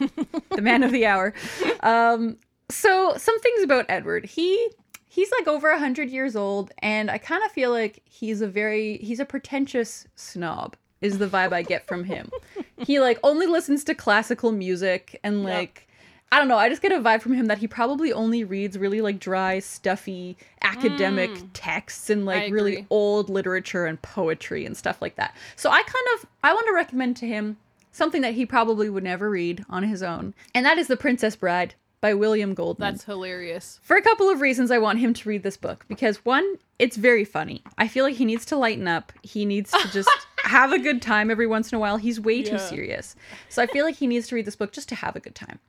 the 0.51 0.61
man 0.61 0.83
of 0.83 0.93
the 0.93 1.05
hour. 1.05 1.33
Um, 1.81 2.37
so 2.69 3.13
some 3.17 3.37
things 3.41 3.61
about 3.61 3.87
Edward. 3.89 4.23
He 4.23 4.69
he's 5.09 5.29
like 5.37 5.49
over 5.49 5.69
a 5.69 5.77
hundred 5.77 6.09
years 6.09 6.37
old, 6.37 6.71
and 6.79 7.11
I 7.11 7.17
kind 7.17 7.43
of 7.43 7.51
feel 7.51 7.71
like 7.71 8.01
he's 8.05 8.39
a 8.39 8.47
very 8.47 8.99
he's 8.99 9.19
a 9.19 9.25
pretentious 9.25 10.07
snob. 10.15 10.77
Is 11.01 11.17
the 11.17 11.27
vibe 11.27 11.51
I 11.51 11.61
get 11.61 11.87
from 11.87 12.05
him. 12.05 12.29
he 12.77 13.01
like 13.01 13.19
only 13.21 13.47
listens 13.47 13.83
to 13.85 13.95
classical 13.95 14.53
music 14.53 15.19
and 15.21 15.43
like 15.43 15.85
I 16.31 16.39
don't 16.39 16.47
know. 16.47 16.57
I 16.57 16.69
just 16.69 16.81
get 16.81 16.93
a 16.93 16.99
vibe 16.99 17.21
from 17.21 17.33
him 17.33 17.47
that 17.47 17.57
he 17.57 17.67
probably 17.67 18.13
only 18.13 18.45
reads 18.45 18.77
really 18.77 19.01
like 19.01 19.19
dry, 19.19 19.59
stuffy 19.59 20.37
academic 20.61 21.31
texts 21.51 22.09
and 22.09 22.25
like 22.25 22.49
really 22.49 22.87
old 22.89 23.29
literature 23.29 23.85
and 23.85 24.01
poetry 24.01 24.65
and 24.65 24.77
stuff 24.77 25.01
like 25.01 25.17
that. 25.17 25.35
So 25.57 25.69
I 25.69 25.83
kind 25.83 26.07
of 26.15 26.29
I 26.45 26.53
want 26.53 26.65
to 26.67 26.73
recommend 26.73 27.17
to 27.17 27.27
him 27.27 27.57
something 27.99 28.21
that 28.23 28.33
he 28.33 28.45
probably 28.47 28.89
would 28.89 29.03
never 29.03 29.29
read 29.29 29.63
on 29.69 29.83
his 29.83 30.01
own, 30.01 30.33
and 30.55 30.65
that 30.65 30.79
is 30.79 30.87
The 30.87 30.97
Princess 30.97 31.35
Bride 31.35 31.75
by 32.01 32.13
William 32.15 32.53
Goldman. 32.55 32.93
That's 32.93 33.03
hilarious. 33.03 33.79
For 33.83 33.97
a 33.97 34.01
couple 34.01 34.29
of 34.29 34.41
reasons, 34.41 34.71
I 34.71 34.77
want 34.79 34.99
him 34.99 35.13
to 35.13 35.29
read 35.29 35.43
this 35.43 35.57
book 35.57 35.85
because 35.87 36.23
one, 36.25 36.55
it's 36.79 36.95
very 36.97 37.25
funny. 37.25 37.61
I 37.77 37.87
feel 37.89 38.05
like 38.05 38.15
he 38.15 38.25
needs 38.25 38.45
to 38.47 38.55
lighten 38.55 38.87
up. 38.87 39.11
He 39.21 39.43
needs 39.45 39.69
to 39.71 39.87
just 39.91 40.09
have 40.45 40.71
a 40.71 40.79
good 40.79 41.01
time 41.01 41.29
every 41.29 41.45
once 41.45 41.71
in 41.71 41.75
a 41.75 41.79
while. 41.79 41.97
He's 41.97 42.19
way 42.19 42.41
too 42.41 42.51
Yeah. 42.51 42.57
serious. 42.57 43.15
So 43.49 43.61
I 43.61 43.67
feel 43.67 43.83
like 43.85 43.97
he 43.97 44.07
needs 44.07 44.27
to 44.29 44.35
read 44.35 44.45
this 44.45 44.55
book 44.55 44.71
just 44.71 44.87
to 44.89 44.95
have 44.95 45.15
a 45.17 45.19
good 45.19 45.35
time. 45.35 45.59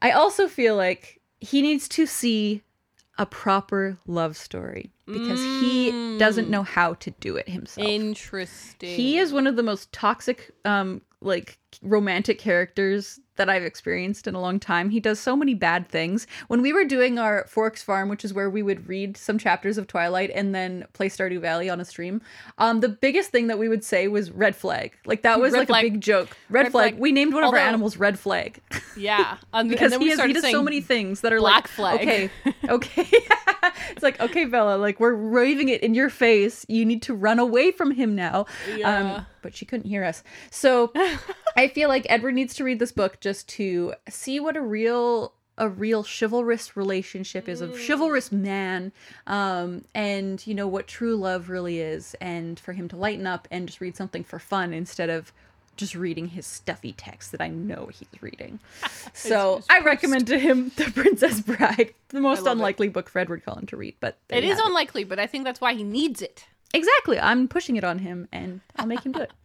I 0.00 0.10
also 0.12 0.48
feel 0.48 0.76
like 0.76 1.20
he 1.40 1.60
needs 1.62 1.88
to 1.88 2.06
see 2.06 2.62
a 3.18 3.26
proper 3.26 3.98
love 4.06 4.36
story 4.36 4.90
because 5.06 5.42
he 5.60 5.90
doesn't 6.18 6.48
know 6.48 6.62
how 6.62 6.94
to 6.94 7.10
do 7.20 7.36
it 7.36 7.48
himself. 7.50 7.86
Interesting. 7.86 8.88
He 8.96 9.18
is 9.18 9.32
one 9.32 9.46
of 9.46 9.56
the 9.56 9.62
most 9.62 9.92
toxic, 9.92 10.50
um, 10.64 11.02
like 11.24 11.58
romantic 11.82 12.38
characters 12.38 13.20
that 13.36 13.50
I've 13.50 13.64
experienced 13.64 14.28
in 14.28 14.36
a 14.36 14.40
long 14.40 14.60
time. 14.60 14.90
He 14.90 15.00
does 15.00 15.18
so 15.18 15.34
many 15.34 15.54
bad 15.54 15.88
things. 15.88 16.24
When 16.46 16.62
we 16.62 16.72
were 16.72 16.84
doing 16.84 17.18
our 17.18 17.44
Forks 17.48 17.82
Farm, 17.82 18.08
which 18.08 18.24
is 18.24 18.32
where 18.32 18.48
we 18.48 18.62
would 18.62 18.88
read 18.88 19.16
some 19.16 19.38
chapters 19.38 19.76
of 19.76 19.88
Twilight 19.88 20.30
and 20.32 20.54
then 20.54 20.84
play 20.92 21.08
Stardew 21.08 21.40
Valley 21.40 21.68
on 21.68 21.80
a 21.80 21.84
stream, 21.84 22.22
um, 22.58 22.78
the 22.78 22.88
biggest 22.88 23.30
thing 23.30 23.48
that 23.48 23.58
we 23.58 23.68
would 23.68 23.82
say 23.82 24.06
was 24.06 24.30
red 24.30 24.54
flag. 24.54 24.92
Like 25.04 25.22
that 25.22 25.40
was 25.40 25.52
Red 25.52 25.58
like 25.60 25.68
flag. 25.68 25.84
a 25.84 25.90
big 25.90 26.00
joke. 26.00 26.36
Red, 26.48 26.64
Red 26.64 26.72
flag. 26.72 26.90
flag. 26.92 27.00
We 27.00 27.10
named 27.10 27.34
one 27.34 27.42
of 27.42 27.52
our 27.52 27.58
animals 27.58 27.96
Red 27.96 28.18
Flag 28.20 28.60
Yeah. 28.96 29.36
Um, 29.52 29.68
because 29.68 29.92
and 29.92 29.94
then 29.94 30.00
he, 30.00 30.06
we 30.06 30.10
has, 30.10 30.20
he 30.26 30.32
does 30.32 30.50
so 30.50 30.62
many 30.62 30.80
things 30.80 31.20
that 31.22 31.32
are 31.32 31.38
black 31.40 31.64
like 31.78 32.00
flag. 32.00 32.00
okay 32.02 32.30
okay 32.68 33.08
it's 33.90 34.02
like 34.02 34.20
okay 34.20 34.44
bella 34.46 34.76
like 34.76 34.98
we're 35.00 35.14
waving 35.16 35.68
it 35.68 35.80
in 35.82 35.94
your 35.94 36.10
face 36.10 36.64
you 36.68 36.84
need 36.84 37.02
to 37.02 37.14
run 37.14 37.38
away 37.38 37.70
from 37.70 37.90
him 37.92 38.14
now 38.16 38.46
Yeah. 38.76 39.16
um 39.18 39.26
but 39.42 39.54
she 39.54 39.64
couldn't 39.64 39.86
hear 39.88 40.02
us 40.04 40.22
so 40.50 40.92
i 41.56 41.68
feel 41.68 41.88
like 41.88 42.06
edward 42.08 42.32
needs 42.34 42.54
to 42.54 42.64
read 42.64 42.78
this 42.78 42.92
book 42.92 43.20
just 43.20 43.48
to 43.48 43.94
see 44.08 44.38
what 44.40 44.56
a 44.56 44.60
real 44.60 45.32
a 45.56 45.68
real 45.68 46.02
chivalrous 46.04 46.76
relationship 46.76 47.48
is 47.48 47.60
a 47.60 47.68
Mm. 47.68 47.86
chivalrous 47.86 48.32
man 48.32 48.90
um 49.26 49.84
and 49.94 50.44
you 50.46 50.54
know 50.54 50.66
what 50.66 50.86
true 50.88 51.14
love 51.16 51.48
really 51.48 51.78
is 51.80 52.14
and 52.20 52.58
for 52.58 52.72
him 52.72 52.88
to 52.88 52.96
lighten 52.96 53.26
up 53.26 53.46
and 53.50 53.66
just 53.68 53.80
read 53.80 53.96
something 53.96 54.24
for 54.24 54.38
fun 54.38 54.72
instead 54.72 55.10
of 55.10 55.32
just 55.76 55.94
reading 55.96 56.28
his 56.28 56.46
stuffy 56.46 56.92
text 56.92 57.32
that 57.32 57.40
I 57.40 57.48
know 57.48 57.88
he's 57.92 58.22
reading. 58.22 58.60
So 59.12 59.60
I 59.68 59.80
recommend 59.80 60.28
to 60.28 60.38
him 60.38 60.70
The 60.76 60.84
Princess 60.84 61.40
Bride, 61.40 61.92
the 62.10 62.20
most 62.20 62.42
love 62.42 62.46
it. 62.46 62.52
unlikely 62.52 62.88
book 62.90 63.08
for 63.08 63.18
Edward 63.18 63.44
Cullen 63.44 63.66
to 63.66 63.76
read, 63.76 63.96
but 63.98 64.16
It 64.28 64.44
is 64.44 64.56
unlikely, 64.62 65.02
but 65.02 65.18
I 65.18 65.26
think 65.26 65.42
that's 65.42 65.60
why 65.60 65.74
he 65.74 65.82
needs 65.82 66.22
it. 66.22 66.46
Exactly. 66.72 67.18
I'm 67.18 67.48
pushing 67.48 67.74
it 67.74 67.82
on 67.82 67.98
him 67.98 68.28
and 68.30 68.60
I'll 68.76 68.86
make 68.86 69.04
him 69.04 69.10
do 69.12 69.20
it. 69.22 69.32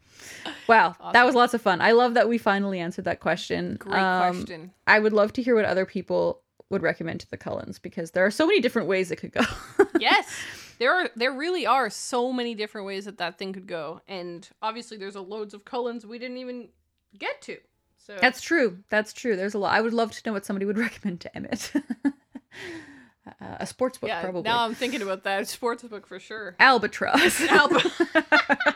Wow, 0.67 0.95
that 1.13 1.25
was 1.25 1.36
lots 1.36 1.53
of 1.53 1.62
fun. 1.62 1.82
I 1.82 1.91
love 1.91 2.13
that 2.13 2.27
we 2.29 2.38
finally 2.38 2.79
answered 2.79 3.05
that 3.05 3.19
question. 3.19 3.75
Great 3.79 3.95
Um, 3.99 4.36
question. 4.38 4.71
I 4.88 4.99
would 4.99 5.13
love 5.13 5.34
to 5.34 5.41
hear 5.41 5.55
what 5.55 5.65
other 5.65 5.86
people 5.86 6.41
would 6.69 6.82
recommend 6.84 7.19
to 7.21 7.29
the 7.29 7.38
Cullens 7.38 7.79
because 7.79 8.12
there 8.12 8.25
are 8.25 8.32
so 8.32 8.45
many 8.45 8.60
different 8.62 8.88
ways 8.88 9.10
it 9.12 9.15
could 9.15 9.32
go. 9.32 9.41
yes 9.99 10.32
there 10.77 10.93
are 10.93 11.10
there 11.15 11.32
really 11.34 11.65
are 11.65 11.89
so 11.89 12.32
many 12.32 12.53
different 12.55 12.86
ways 12.88 13.05
that 13.05 13.17
that 13.17 13.38
thing 13.38 13.51
could 13.53 13.67
go 13.67 13.99
and 14.08 14.47
obviously 14.62 14.95
there's 14.95 15.15
a 15.15 15.21
loads 15.21 15.53
of 15.53 15.65
cullens 15.65 16.05
we 16.05 16.17
didn't 16.19 16.38
even 16.38 16.69
get 17.17 17.41
to 17.41 17.58
so 17.97 18.15
That's 18.21 18.39
true. 18.41 18.79
That's 18.89 19.13
true. 19.13 19.36
There's 19.36 19.53
a 19.53 19.60
lot. 19.60 19.71
I 19.75 19.82
would 19.82 19.93
love 19.93 20.12
to 20.13 20.21
know 20.25 20.34
what 20.34 20.43
somebody 20.45 20.65
would 20.65 20.77
recommend 20.88 21.19
to 21.21 21.36
Emmett. 21.38 21.71
uh, 22.05 23.32
a 23.60 23.65
sports 23.67 23.97
book, 23.99 24.08
yeah 24.08 24.21
probably. 24.21 24.41
now 24.43 24.63
i'm 24.65 24.73
thinking 24.73 25.01
about 25.03 25.23
that 25.23 25.47
sports 25.47 25.84
book 25.84 26.08
for 26.08 26.19
sure 26.19 26.55
Albatross. 26.60 27.39
Alba- 27.41 28.75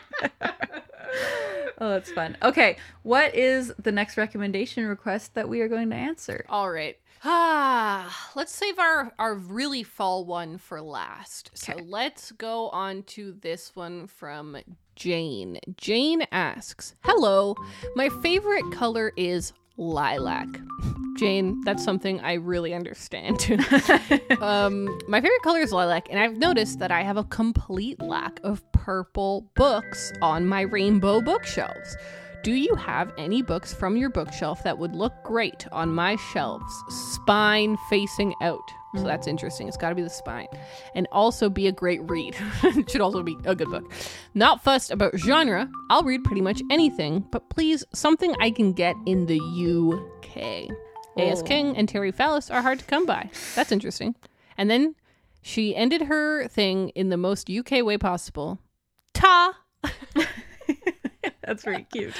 oh, 1.78 1.90
that's 1.90 2.10
fun. 2.12 2.36
Okay, 2.42 2.76
what 3.02 3.34
is 3.34 3.72
the 3.82 3.92
next 3.92 4.16
recommendation 4.16 4.86
request 4.86 5.34
that 5.34 5.48
we 5.48 5.60
are 5.60 5.68
going 5.68 5.90
to 5.90 5.96
answer? 5.96 6.44
all 6.48 6.70
right 6.70 6.98
ah 7.24 8.30
let's 8.36 8.52
save 8.52 8.78
our 8.78 9.10
our 9.18 9.34
really 9.34 9.82
fall 9.82 10.24
one 10.26 10.58
for 10.58 10.80
last 10.80 11.50
so 11.54 11.72
let's 11.86 12.32
go 12.32 12.68
on 12.68 13.02
to 13.04 13.32
this 13.40 13.74
one 13.74 14.06
from 14.06 14.56
jane 14.94 15.58
jane 15.76 16.22
asks 16.32 16.94
hello 17.02 17.56
my 17.96 18.10
favorite 18.22 18.70
color 18.72 19.10
is 19.16 19.54
lilac. 19.76 20.48
Jane 21.16 21.60
that's 21.64 21.84
something 21.84 22.20
i 22.20 22.34
really 22.34 22.74
understand. 22.74 23.38
Um 24.40 24.86
my 25.08 25.20
favorite 25.20 25.42
color 25.42 25.60
is 25.60 25.72
lilac 25.72 26.08
and 26.10 26.18
i've 26.18 26.36
noticed 26.36 26.80
that 26.80 26.90
i 26.90 27.02
have 27.02 27.16
a 27.16 27.24
complete 27.24 28.00
lack 28.02 28.40
of 28.42 28.62
purple 28.72 29.48
books 29.54 30.12
on 30.20 30.46
my 30.46 30.62
rainbow 30.62 31.20
bookshelves 31.20 31.96
do 32.44 32.52
you 32.52 32.74
have 32.74 33.10
any 33.16 33.40
books 33.40 33.72
from 33.72 33.96
your 33.96 34.10
bookshelf 34.10 34.62
that 34.62 34.78
would 34.78 34.94
look 34.94 35.14
great 35.24 35.66
on 35.72 35.88
my 35.90 36.14
shelves 36.32 36.72
spine 36.88 37.76
facing 37.88 38.34
out 38.42 38.60
so 38.94 39.02
that's 39.02 39.26
interesting 39.26 39.66
it's 39.66 39.78
got 39.78 39.88
to 39.88 39.94
be 39.94 40.02
the 40.02 40.10
spine 40.10 40.46
and 40.94 41.08
also 41.10 41.48
be 41.48 41.66
a 41.66 41.72
great 41.72 42.00
read 42.08 42.36
it 42.62 42.88
should 42.90 43.00
also 43.00 43.22
be 43.22 43.36
a 43.44 43.54
good 43.54 43.70
book 43.70 43.90
not 44.34 44.62
fussed 44.62 44.90
about 44.90 45.16
genre 45.16 45.68
i'll 45.90 46.04
read 46.04 46.22
pretty 46.22 46.42
much 46.42 46.60
anything 46.70 47.24
but 47.32 47.48
please 47.48 47.82
something 47.94 48.34
i 48.40 48.50
can 48.50 48.72
get 48.72 48.94
in 49.06 49.26
the 49.26 49.40
uk 49.40 50.36
A.S. 51.16 51.40
Oh. 51.40 51.44
King 51.44 51.76
and 51.76 51.88
Terry 51.88 52.12
Fallis 52.12 52.52
are 52.52 52.62
hard 52.62 52.80
to 52.80 52.84
come 52.84 53.06
by. 53.06 53.30
That's 53.54 53.70
interesting. 53.70 54.16
And 54.58 54.68
then 54.68 54.96
she 55.42 55.76
ended 55.76 56.02
her 56.02 56.48
thing 56.48 56.88
in 56.90 57.08
the 57.08 57.16
most 57.16 57.48
UK 57.48 57.84
way 57.84 57.98
possible. 57.98 58.58
Ta! 59.12 59.58
That's 61.46 61.64
very 61.64 61.86
cute. 61.92 62.14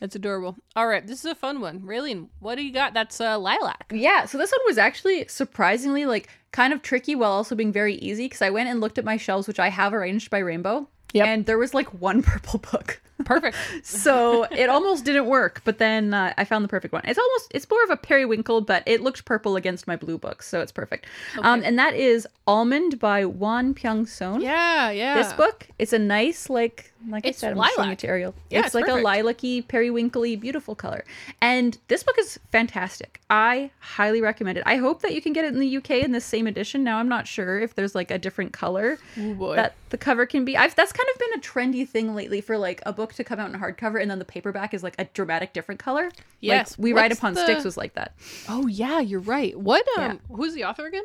That's 0.00 0.14
adorable. 0.14 0.56
All 0.76 0.86
right, 0.86 1.06
this 1.06 1.20
is 1.20 1.24
a 1.30 1.34
fun 1.34 1.60
one. 1.60 1.80
Raylene, 1.80 2.28
what 2.38 2.56
do 2.56 2.62
you 2.62 2.72
got? 2.72 2.94
That's 2.94 3.20
uh, 3.20 3.38
lilac. 3.38 3.92
Yeah, 3.92 4.24
so 4.26 4.38
this 4.38 4.50
one 4.50 4.60
was 4.66 4.78
actually 4.78 5.26
surprisingly 5.28 6.06
like 6.06 6.28
kind 6.52 6.72
of 6.72 6.82
tricky 6.82 7.14
while 7.14 7.32
also 7.32 7.54
being 7.54 7.72
very 7.72 7.94
easy 7.96 8.26
because 8.26 8.42
I 8.42 8.50
went 8.50 8.68
and 8.68 8.80
looked 8.80 8.98
at 8.98 9.04
my 9.04 9.16
shelves, 9.16 9.48
which 9.48 9.60
I 9.60 9.68
have 9.68 9.92
arranged 9.92 10.30
by 10.30 10.38
rainbow. 10.38 10.88
Yep. 11.12 11.26
And 11.26 11.46
there 11.46 11.58
was 11.58 11.74
like 11.74 11.88
one 12.00 12.22
purple 12.24 12.60
book. 12.60 13.00
Perfect. 13.24 13.56
so 13.84 14.44
it 14.44 14.68
almost 14.68 15.04
didn't 15.04 15.26
work, 15.26 15.62
but 15.64 15.78
then 15.78 16.14
uh, 16.14 16.32
I 16.38 16.44
found 16.44 16.64
the 16.64 16.68
perfect 16.68 16.92
one. 16.92 17.02
It's 17.04 17.18
almost 17.18 17.48
it's 17.54 17.68
more 17.70 17.82
of 17.84 17.90
a 17.90 17.96
periwinkle, 17.96 18.62
but 18.62 18.82
it 18.86 19.00
looks 19.02 19.20
purple 19.20 19.56
against 19.56 19.86
my 19.86 19.96
blue 19.96 20.18
book, 20.18 20.42
so 20.42 20.60
it's 20.60 20.72
perfect. 20.72 21.06
Um, 21.42 21.62
and 21.64 21.78
that 21.78 21.94
is 21.94 22.26
Almond 22.46 22.98
by 22.98 23.24
Won-pyung 23.24 24.08
Sohn. 24.08 24.40
Yeah, 24.40 24.90
yeah. 24.90 25.14
This 25.14 25.32
book, 25.34 25.68
it's 25.78 25.92
a 25.92 25.98
nice 25.98 26.50
like 26.50 26.92
like 27.08 27.24
It's 27.24 27.42
I 27.42 27.48
said, 27.48 27.52
I'm 27.52 27.62
showing 27.64 27.76
lilac. 27.78 27.88
material. 27.88 28.34
Yeah, 28.50 28.58
it's, 28.58 28.66
it's 28.66 28.74
like 28.74 28.84
perfect. 28.84 29.00
a 29.00 29.04
lilac-y, 29.04 29.64
periwinkly, 29.66 30.36
beautiful 30.36 30.74
color. 30.74 31.04
And 31.40 31.78
this 31.88 32.02
book 32.02 32.16
is 32.18 32.38
fantastic. 32.52 33.20
I 33.30 33.70
highly 33.78 34.20
recommend 34.20 34.58
it. 34.58 34.64
I 34.66 34.76
hope 34.76 35.00
that 35.02 35.14
you 35.14 35.22
can 35.22 35.32
get 35.32 35.44
it 35.44 35.54
in 35.54 35.60
the 35.60 35.76
UK 35.78 35.90
in 35.92 36.12
the 36.12 36.20
same 36.20 36.46
edition. 36.46 36.84
Now 36.84 36.98
I'm 36.98 37.08
not 37.08 37.26
sure 37.26 37.58
if 37.58 37.74
there's 37.74 37.94
like 37.94 38.10
a 38.10 38.18
different 38.18 38.52
color 38.52 38.98
Ooh, 39.18 39.54
that 39.54 39.74
the 39.90 39.96
cover 39.98 40.26
can 40.26 40.44
be. 40.44 40.56
I've 40.56 40.74
that's 40.74 40.92
kind 40.92 41.08
of 41.12 41.18
been 41.18 41.38
a 41.38 41.42
trendy 41.42 41.88
thing 41.88 42.14
lately 42.14 42.40
for 42.40 42.58
like 42.58 42.82
a 42.84 42.92
book 42.92 43.09
to 43.14 43.24
come 43.24 43.38
out 43.40 43.52
in 43.52 43.60
hardcover 43.60 44.00
and 44.00 44.10
then 44.10 44.18
the 44.18 44.24
paperback 44.24 44.74
is 44.74 44.82
like 44.82 44.94
a 44.98 45.04
dramatic 45.04 45.52
different 45.52 45.78
color. 45.80 46.10
Yes. 46.40 46.72
Like 46.78 46.82
We 46.84 46.92
Ride 46.92 47.10
What's 47.10 47.18
Upon 47.18 47.34
the- 47.34 47.44
Sticks 47.44 47.64
was 47.64 47.76
like 47.76 47.94
that. 47.94 48.14
oh 48.48 48.66
yeah, 48.66 49.00
you're 49.00 49.20
right. 49.20 49.58
What? 49.58 49.86
Um, 49.98 50.02
Yeah. 50.30 50.36
who's 50.36 50.54
the 50.54 50.64
author 50.64 50.86
again? 50.86 51.04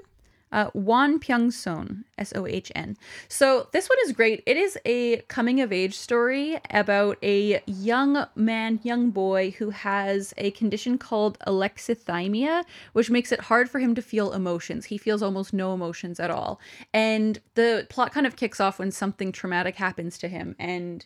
Uh, 0.51 0.69
Won-pyung 0.73 1.51
Sohn, 1.51 2.05
S 2.17 2.31
O 2.33 2.45
H 2.45 2.71
N. 2.75 2.95
So 3.27 3.67
this 3.73 3.89
one 3.89 3.97
is 4.05 4.13
great. 4.13 4.41
It 4.45 4.55
is 4.55 4.77
a 4.85 5.17
coming 5.27 5.59
of 5.59 5.73
age 5.73 5.95
story 5.97 6.57
about 6.69 7.17
a 7.21 7.61
young 7.65 8.25
man, 8.35 8.79
young 8.83 9.09
boy 9.09 9.51
who 9.57 9.71
has 9.71 10.33
a 10.37 10.51
condition 10.51 10.97
called 10.97 11.37
alexithymia, 11.39 12.63
which 12.93 13.09
makes 13.09 13.31
it 13.33 13.41
hard 13.41 13.69
for 13.69 13.79
him 13.79 13.95
to 13.95 14.01
feel 14.01 14.31
emotions. 14.31 14.85
He 14.85 14.97
feels 14.97 15.21
almost 15.21 15.51
no 15.53 15.73
emotions 15.73 16.19
at 16.21 16.31
all. 16.31 16.59
And 16.93 17.39
the 17.55 17.85
plot 17.89 18.13
kind 18.13 18.25
of 18.27 18.35
kicks 18.37 18.59
off 18.61 18.79
when 18.79 18.91
something 18.91 19.31
traumatic 19.33 19.75
happens 19.75 20.17
to 20.19 20.27
him 20.29 20.55
and 20.57 21.05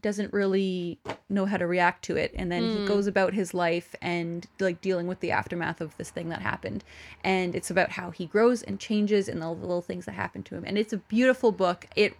he 0.00 0.08
doesn't 0.08 0.32
really 0.32 0.98
know 1.28 1.44
how 1.44 1.58
to 1.58 1.66
react 1.66 2.02
to 2.04 2.16
it. 2.16 2.32
And 2.34 2.50
then 2.50 2.62
he 2.70 2.86
goes 2.86 3.06
about 3.06 3.34
his 3.34 3.52
life 3.52 3.94
and 4.00 4.46
like 4.58 4.80
dealing 4.80 5.06
with 5.06 5.20
the 5.20 5.30
aftermath 5.30 5.82
of 5.82 5.94
this 5.98 6.08
thing 6.08 6.30
that 6.30 6.40
happened. 6.40 6.84
And 7.22 7.54
it's 7.54 7.70
about 7.70 7.90
how 7.90 8.10
he 8.10 8.24
grows 8.24 8.62
and 8.62 8.80
changes 8.80 9.28
and 9.28 9.44
all 9.44 9.54
the 9.54 9.60
little 9.60 9.82
things 9.82 10.06
that 10.06 10.12
happen 10.12 10.42
to 10.44 10.54
him. 10.54 10.64
And 10.66 10.78
it's 10.78 10.94
a 10.94 10.96
beautiful 10.96 11.52
book. 11.52 11.86
It 11.96 12.14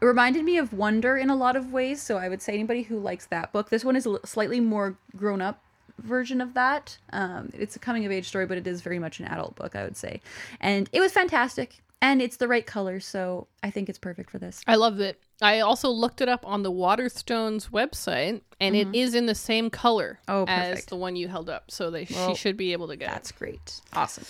reminded 0.00 0.44
me 0.44 0.58
of 0.58 0.72
wonder 0.72 1.16
in 1.16 1.28
a 1.28 1.36
lot 1.36 1.56
of 1.56 1.72
ways. 1.72 2.00
So 2.00 2.18
i 2.18 2.28
would 2.28 2.40
say 2.40 2.52
anybody 2.54 2.82
who 2.82 2.98
likes 3.00 3.26
that 3.26 3.52
book 3.52 3.70
this 3.70 3.84
one 3.84 3.96
is 3.96 4.06
a 4.06 4.24
slightly 4.24 4.60
more 4.60 4.96
grown 5.16 5.42
up 5.42 5.60
version 5.98 6.40
of 6.40 6.54
that. 6.54 6.98
Um, 7.12 7.50
it's 7.52 7.74
a 7.74 7.78
coming 7.80 8.06
of 8.06 8.12
age 8.12 8.28
story 8.28 8.46
but 8.46 8.58
it 8.58 8.66
is 8.66 8.80
very 8.80 9.00
much 9.00 9.18
an 9.18 9.26
adult 9.26 9.56
book 9.56 9.74
i 9.74 9.82
would 9.82 9.96
say. 9.96 10.20
And 10.60 10.88
it 10.92 11.00
was 11.00 11.10
fantastic 11.10 11.82
and 12.04 12.20
it's 12.22 12.36
the 12.36 12.46
right 12.46 12.66
color 12.66 13.00
so 13.00 13.48
i 13.62 13.70
think 13.70 13.88
it's 13.88 13.98
perfect 13.98 14.30
for 14.30 14.38
this 14.38 14.62
I 14.66 14.76
love 14.76 15.00
it. 15.00 15.20
I 15.42 15.60
also 15.60 15.88
looked 15.90 16.20
it 16.20 16.28
up 16.28 16.46
on 16.46 16.62
the 16.62 16.70
Waterstones 16.70 17.70
website, 17.70 18.40
and 18.60 18.76
it 18.76 18.88
is 18.94 19.14
in 19.14 19.26
the 19.26 19.34
same 19.34 19.68
color 19.68 20.20
Mm-hmm. 20.28 20.32
Oh, 20.32 20.44
as 20.46 20.84
the 20.86 20.96
one 20.96 21.16
you 21.16 21.28
held 21.28 21.50
up. 21.50 21.70
So 21.70 21.90
they 21.90 22.06
Well, 22.10 22.28
she 22.30 22.36
should 22.36 22.56
be 22.56 22.72
able 22.72 22.88
to 22.88 22.96
get 22.96 23.08
it. 23.08 23.12
that's 23.12 23.32
great 23.32 23.80
awesome 23.92 24.24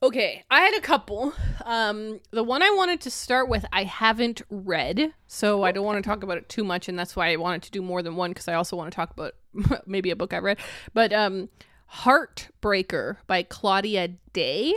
Okay, 0.00 0.44
I 0.48 0.60
had 0.60 0.74
a 0.76 0.80
couple. 0.80 1.32
Um, 1.64 2.20
the 2.30 2.44
one 2.44 2.62
I 2.62 2.70
wanted 2.70 3.00
to 3.00 3.10
start 3.10 3.48
with, 3.48 3.64
I 3.72 3.82
haven't 3.82 4.42
read, 4.48 5.12
so 5.26 5.64
I 5.64 5.72
don't 5.72 5.84
want 5.84 6.02
to 6.02 6.08
talk 6.08 6.22
about 6.22 6.38
it 6.38 6.48
too 6.48 6.62
much, 6.62 6.88
and 6.88 6.96
that's 6.96 7.16
why 7.16 7.32
I 7.32 7.36
wanted 7.36 7.62
to 7.62 7.72
do 7.72 7.82
more 7.82 8.00
than 8.00 8.14
one 8.14 8.30
because 8.30 8.46
I 8.46 8.54
also 8.54 8.76
want 8.76 8.92
to 8.92 8.94
talk 8.94 9.10
about 9.10 9.34
maybe 9.86 10.10
a 10.10 10.16
book 10.16 10.32
I 10.32 10.38
read. 10.38 10.58
But 10.94 11.12
um, 11.12 11.48
Heartbreaker 11.92 13.16
by 13.26 13.42
Claudia 13.42 14.08
Dey 14.32 14.72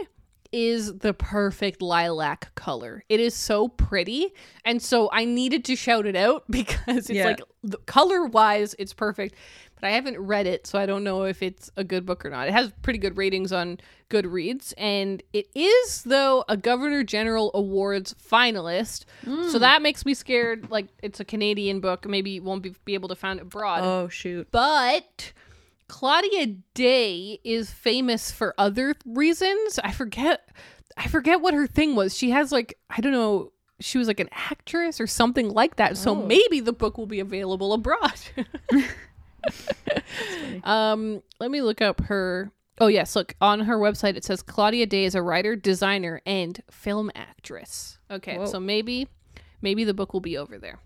is 0.51 0.99
the 0.99 1.13
perfect 1.13 1.81
lilac 1.81 2.53
color. 2.55 3.03
It 3.09 3.19
is 3.19 3.33
so 3.33 3.67
pretty, 3.67 4.33
and 4.65 4.81
so 4.81 5.09
I 5.11 5.25
needed 5.25 5.65
to 5.65 5.75
shout 5.75 6.05
it 6.05 6.15
out 6.15 6.43
because 6.49 7.09
it's 7.09 7.11
Yeah. 7.11 7.25
like 7.25 7.85
color 7.85 8.25
wise, 8.25 8.75
it's 8.79 8.93
perfect. 8.93 9.35
But 9.75 9.87
I 9.87 9.91
haven't 9.91 10.19
read 10.19 10.45
it, 10.45 10.67
so 10.67 10.77
I 10.77 10.85
don't 10.85 11.03
know 11.03 11.23
if 11.23 11.41
it's 11.41 11.71
a 11.75 11.83
good 11.83 12.05
book 12.05 12.23
or 12.23 12.29
not. 12.29 12.47
It 12.47 12.53
has 12.53 12.71
pretty 12.83 12.99
good 12.99 13.17
ratings 13.17 13.51
on 13.51 13.79
Goodreads, 14.11 14.73
and 14.77 15.23
it 15.33 15.47
is 15.55 16.03
though 16.03 16.43
a 16.47 16.55
Governor 16.55 17.03
General 17.03 17.49
Awards 17.55 18.13
finalist. 18.13 19.05
So 19.23 19.31
hmm. 19.53 19.57
that 19.57 19.81
makes 19.81 20.05
me 20.05 20.13
scared. 20.13 20.69
Like 20.69 20.87
it's 21.01 21.19
a 21.19 21.25
Canadian 21.25 21.79
book, 21.79 22.07
maybe 22.07 22.31
you 22.31 22.43
won't 22.43 22.61
be, 22.61 22.75
be 22.85 22.93
able 22.93 23.09
to 23.09 23.15
find 23.15 23.39
it 23.39 23.43
abroad. 23.43 23.79
oh 23.83 24.07
shoot 24.07 24.47
But 24.51 25.33
Claudia 25.91 26.47
Dey 26.73 27.41
is 27.43 27.69
famous 27.69 28.31
for 28.31 28.55
other 28.57 28.95
reasons. 29.05 29.77
I 29.83 29.91
forget 29.91 30.47
I 30.95 31.09
forget 31.09 31.41
what 31.41 31.53
her 31.53 31.67
thing 31.67 31.95
was. 31.95 32.17
She 32.17 32.29
has 32.29 32.49
like 32.49 32.77
I 32.89 33.01
don't 33.01 33.11
know, 33.11 33.51
she 33.81 33.97
was 33.97 34.07
like 34.07 34.21
an 34.21 34.29
actress 34.31 35.01
or 35.01 35.05
something 35.05 35.49
like 35.49 35.75
that. 35.75 35.97
So 35.97 36.11
Oh. 36.11 36.25
maybe 36.25 36.61
the 36.61 36.71
book 36.71 36.97
will 36.97 37.07
be 37.07 37.19
available 37.19 37.73
abroad. 37.73 38.13
um 40.63 41.21
let 41.41 41.51
me 41.51 41.61
look 41.61 41.81
up 41.81 41.99
her 42.01 42.51
Oh 42.79 42.87
yes, 42.87 43.13
look 43.15 43.35
on 43.41 43.59
her 43.59 43.77
website 43.77 44.15
it 44.15 44.23
says 44.23 44.41
Claudia 44.41 44.85
Dey 44.85 45.03
is 45.03 45.13
a 45.13 45.21
writer, 45.21 45.57
designer, 45.57 46.21
and 46.25 46.63
film 46.71 47.11
actress. 47.15 47.99
Okay, 48.09 48.37
Whoa. 48.37 48.45
so 48.45 48.61
maybe 48.61 49.09
maybe 49.61 49.83
the 49.83 49.93
book 49.93 50.13
will 50.13 50.21
be 50.21 50.37
over 50.37 50.57
there. 50.57 50.79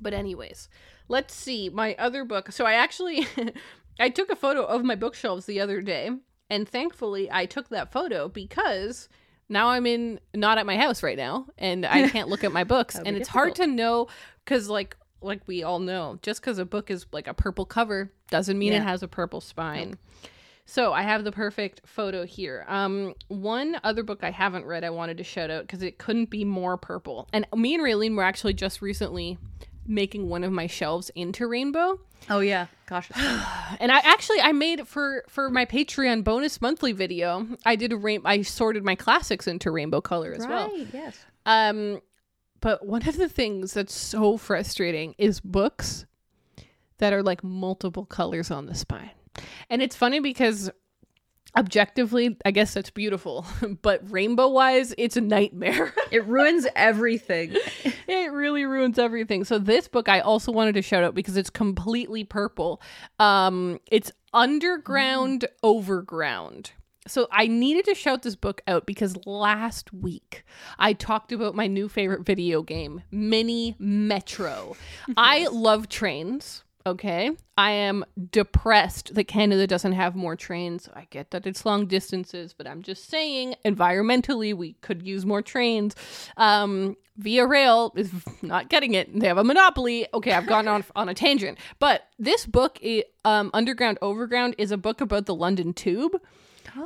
But 0.00 0.12
anyways, 0.12 0.68
let's 1.08 1.34
see 1.34 1.70
my 1.70 1.94
other 1.98 2.24
book. 2.24 2.52
So 2.52 2.64
I 2.66 2.74
actually 2.74 3.26
I 3.98 4.10
took 4.10 4.30
a 4.30 4.36
photo 4.36 4.64
of 4.64 4.84
my 4.84 4.94
bookshelves 4.94 5.46
the 5.46 5.60
other 5.60 5.80
day, 5.80 6.10
and 6.50 6.68
thankfully 6.68 7.30
I 7.30 7.46
took 7.46 7.68
that 7.70 7.92
photo 7.92 8.28
because 8.28 9.08
now 9.48 9.68
I'm 9.68 9.86
in 9.86 10.20
not 10.34 10.58
at 10.58 10.66
my 10.66 10.76
house 10.76 11.02
right 11.02 11.16
now 11.16 11.46
and 11.56 11.86
I 11.86 12.08
can't 12.10 12.28
look 12.28 12.44
at 12.44 12.52
my 12.52 12.64
books 12.64 12.96
and 12.96 13.16
it's 13.16 13.28
hard 13.28 13.54
to 13.56 13.66
know 13.66 14.08
cuz 14.44 14.68
like 14.68 14.96
like 15.20 15.40
we 15.46 15.62
all 15.62 15.80
know, 15.80 16.18
just 16.22 16.42
cuz 16.42 16.58
a 16.58 16.64
book 16.64 16.90
is 16.90 17.06
like 17.12 17.26
a 17.26 17.34
purple 17.34 17.64
cover 17.64 18.12
doesn't 18.30 18.58
mean 18.58 18.72
it 18.72 18.82
has 18.82 19.02
a 19.02 19.08
purple 19.08 19.40
spine. 19.40 19.98
So 20.64 20.92
I 20.92 21.00
have 21.00 21.24
the 21.24 21.32
perfect 21.32 21.80
photo 21.86 22.26
here. 22.26 22.66
Um, 22.68 23.14
one 23.28 23.80
other 23.82 24.02
book 24.02 24.22
I 24.22 24.30
haven't 24.30 24.66
read 24.66 24.84
I 24.84 24.90
wanted 24.90 25.16
to 25.16 25.24
shout 25.24 25.50
out 25.50 25.62
because 25.62 25.82
it 25.82 25.96
couldn't 25.96 26.28
be 26.28 26.44
more 26.44 26.76
purple. 26.76 27.26
And 27.32 27.46
me 27.56 27.74
and 27.74 27.82
Raeleen 27.82 28.14
were 28.14 28.22
actually 28.22 28.52
just 28.52 28.82
recently 28.82 29.38
making 29.88 30.28
one 30.28 30.44
of 30.44 30.52
my 30.52 30.66
shelves 30.66 31.10
into 31.14 31.46
rainbow. 31.46 31.98
oh 32.30 32.40
yeah 32.40 32.66
gosh 32.86 33.10
And 33.80 33.90
I 33.90 33.98
actually 34.04 34.40
I 34.40 34.52
made 34.52 34.86
for 34.86 35.24
for 35.28 35.50
my 35.50 35.64
Patreon 35.64 36.22
bonus 36.24 36.60
monthly 36.60 36.92
video. 36.92 37.46
I 37.64 37.74
did 37.76 37.92
a 37.92 37.96
rain. 37.96 38.22
I 38.24 38.42
sorted 38.42 38.84
my 38.84 38.94
classics 38.94 39.46
into 39.46 39.70
rainbow 39.70 40.00
color 40.00 40.32
as 40.32 40.46
well. 40.46 40.68
right 40.68 40.86
yes 40.92 41.18
Um, 41.46 42.00
but 42.60 42.84
one 42.86 43.06
of 43.08 43.16
the 43.16 43.28
things 43.28 43.72
that's 43.74 43.94
so 43.94 44.36
frustrating 44.36 45.14
is 45.16 45.40
books 45.40 46.04
that 46.98 47.12
are 47.12 47.22
like 47.22 47.42
multiple 47.44 48.04
colors 48.04 48.50
on 48.50 48.66
the 48.66 48.74
spine. 48.74 49.10
And 49.70 49.80
it's 49.80 49.94
funny 49.94 50.18
because 50.20 50.70
objectively, 51.56 52.36
I 52.44 52.50
guess 52.50 52.74
that's 52.74 52.90
beautiful, 52.90 53.46
but 53.82 54.10
rainbow 54.10 54.48
wise, 54.48 54.94
it's 54.98 55.16
a 55.16 55.20
nightmare. 55.20 55.94
it 56.10 56.24
ruins 56.26 56.66
everything 56.74 57.56
it 58.08 58.32
really 58.32 58.64
ruins 58.64 58.98
everything. 58.98 59.44
So 59.44 59.58
this 59.58 59.86
book 59.86 60.08
I 60.08 60.20
also 60.20 60.50
wanted 60.50 60.74
to 60.74 60.82
shout 60.82 61.04
out 61.04 61.14
because 61.14 61.36
it's 61.36 61.50
completely 61.50 62.24
purple. 62.24 62.80
Um 63.18 63.80
it's 63.90 64.10
Underground 64.32 65.46
Overground. 65.62 66.72
So 67.06 67.26
I 67.32 67.46
needed 67.46 67.86
to 67.86 67.94
shout 67.94 68.22
this 68.22 68.36
book 68.36 68.60
out 68.66 68.84
because 68.84 69.16
last 69.24 69.92
week 69.92 70.44
I 70.78 70.92
talked 70.92 71.32
about 71.32 71.54
my 71.54 71.66
new 71.66 71.88
favorite 71.88 72.26
video 72.26 72.62
game, 72.62 73.02
Mini 73.10 73.76
Metro. 73.78 74.76
I 75.16 75.46
love 75.52 75.88
trains. 75.88 76.64
Okay. 76.88 77.30
I 77.56 77.70
am 77.72 78.04
depressed 78.30 79.14
that 79.14 79.24
Canada 79.24 79.66
doesn't 79.66 79.92
have 79.92 80.16
more 80.16 80.36
trains. 80.36 80.88
I 80.94 81.06
get 81.10 81.30
that 81.32 81.46
it's 81.46 81.66
long 81.66 81.86
distances, 81.86 82.54
but 82.56 82.66
I'm 82.66 82.82
just 82.82 83.08
saying 83.08 83.56
environmentally 83.64 84.54
we 84.54 84.72
could 84.80 85.02
use 85.02 85.26
more 85.26 85.42
trains. 85.42 85.94
Um 86.36 86.96
Via 87.18 87.46
Rail 87.46 87.92
is 87.96 88.12
not 88.42 88.68
getting 88.68 88.94
it. 88.94 89.12
They 89.18 89.26
have 89.26 89.38
a 89.38 89.44
monopoly. 89.44 90.06
Okay, 90.14 90.32
I've 90.32 90.46
gone 90.46 90.68
on 90.68 90.84
on 90.94 91.08
a 91.08 91.14
tangent. 91.14 91.58
But 91.80 92.02
this 92.16 92.46
book, 92.46 92.78
um, 93.24 93.50
Underground 93.52 93.98
Overground, 94.00 94.54
is 94.56 94.70
a 94.70 94.76
book 94.76 95.00
about 95.00 95.26
the 95.26 95.34
London 95.34 95.72
Tube. 95.72 96.20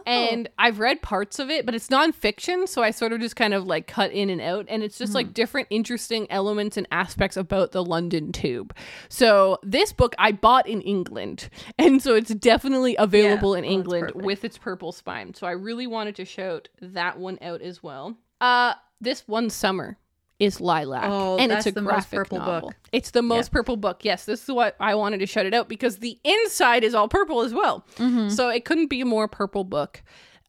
And 0.06 0.48
I've 0.58 0.78
read 0.78 1.02
parts 1.02 1.38
of 1.38 1.50
it, 1.50 1.66
but 1.66 1.74
it's 1.74 1.88
nonfiction, 1.88 2.68
so 2.68 2.82
I 2.82 2.90
sort 2.90 3.12
of 3.12 3.20
just 3.20 3.36
kind 3.36 3.54
of 3.54 3.66
like 3.66 3.86
cut 3.86 4.12
in 4.12 4.30
and 4.30 4.40
out. 4.40 4.66
And 4.68 4.82
it's 4.82 4.98
just 4.98 5.14
like 5.14 5.34
different 5.34 5.68
interesting 5.70 6.26
elements 6.30 6.76
and 6.76 6.86
aspects 6.90 7.36
about 7.36 7.72
the 7.72 7.84
London 7.84 8.32
Tube. 8.32 8.74
So 9.08 9.58
this 9.62 9.92
book 9.92 10.14
I 10.18 10.32
bought 10.32 10.66
in 10.68 10.80
England, 10.82 11.48
and 11.78 12.02
so 12.02 12.14
it's 12.14 12.34
definitely 12.34 12.96
available 12.98 13.54
in 13.54 13.64
Oh, 13.64 13.68
England 13.68 14.12
with 14.14 14.44
its 14.44 14.58
purple 14.58 14.92
spine. 14.92 15.34
So 15.34 15.46
I 15.46 15.52
really 15.52 15.86
wanted 15.86 16.16
to 16.16 16.24
shout 16.24 16.68
that 16.80 17.18
one 17.18 17.38
out 17.42 17.62
as 17.62 17.82
well. 17.82 18.16
Uh, 18.40 18.74
this 19.00 19.26
one 19.26 19.50
summer 19.50 19.98
is 20.42 20.60
lilac, 20.60 21.04
Oh, 21.06 21.36
and 21.38 21.50
that's 21.50 21.66
it's 21.66 21.72
a 21.72 21.74
the 21.74 21.82
most 21.82 21.92
graphic 22.10 22.16
purple 22.18 22.38
novel. 22.38 22.68
book. 22.70 22.76
It's 22.92 23.10
the 23.12 23.22
most 23.22 23.52
purple 23.52 23.76
book. 23.76 24.04
Yes, 24.04 24.24
this 24.24 24.42
is 24.42 24.48
what 24.50 24.74
I 24.80 24.94
wanted 24.94 25.18
to 25.20 25.26
shut 25.26 25.46
it 25.46 25.54
out 25.54 25.68
because 25.68 25.98
the 25.98 26.18
inside 26.24 26.84
is 26.84 26.94
all 26.94 27.08
purple 27.08 27.42
as 27.42 27.54
well. 27.54 27.84
Mm-hmm. 27.96 28.28
So 28.30 28.48
it 28.48 28.64
couldn't 28.64 28.88
be 28.88 29.00
a 29.00 29.04
more 29.06 29.28
purple 29.28 29.64
book. 29.64 30.02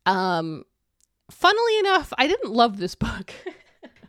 Um, 0.06 0.64
funnily 1.32 1.80
enough, 1.80 2.12
I 2.18 2.28
didn't 2.28 2.52
love 2.52 2.78
this 2.78 2.96
book. 2.96 3.32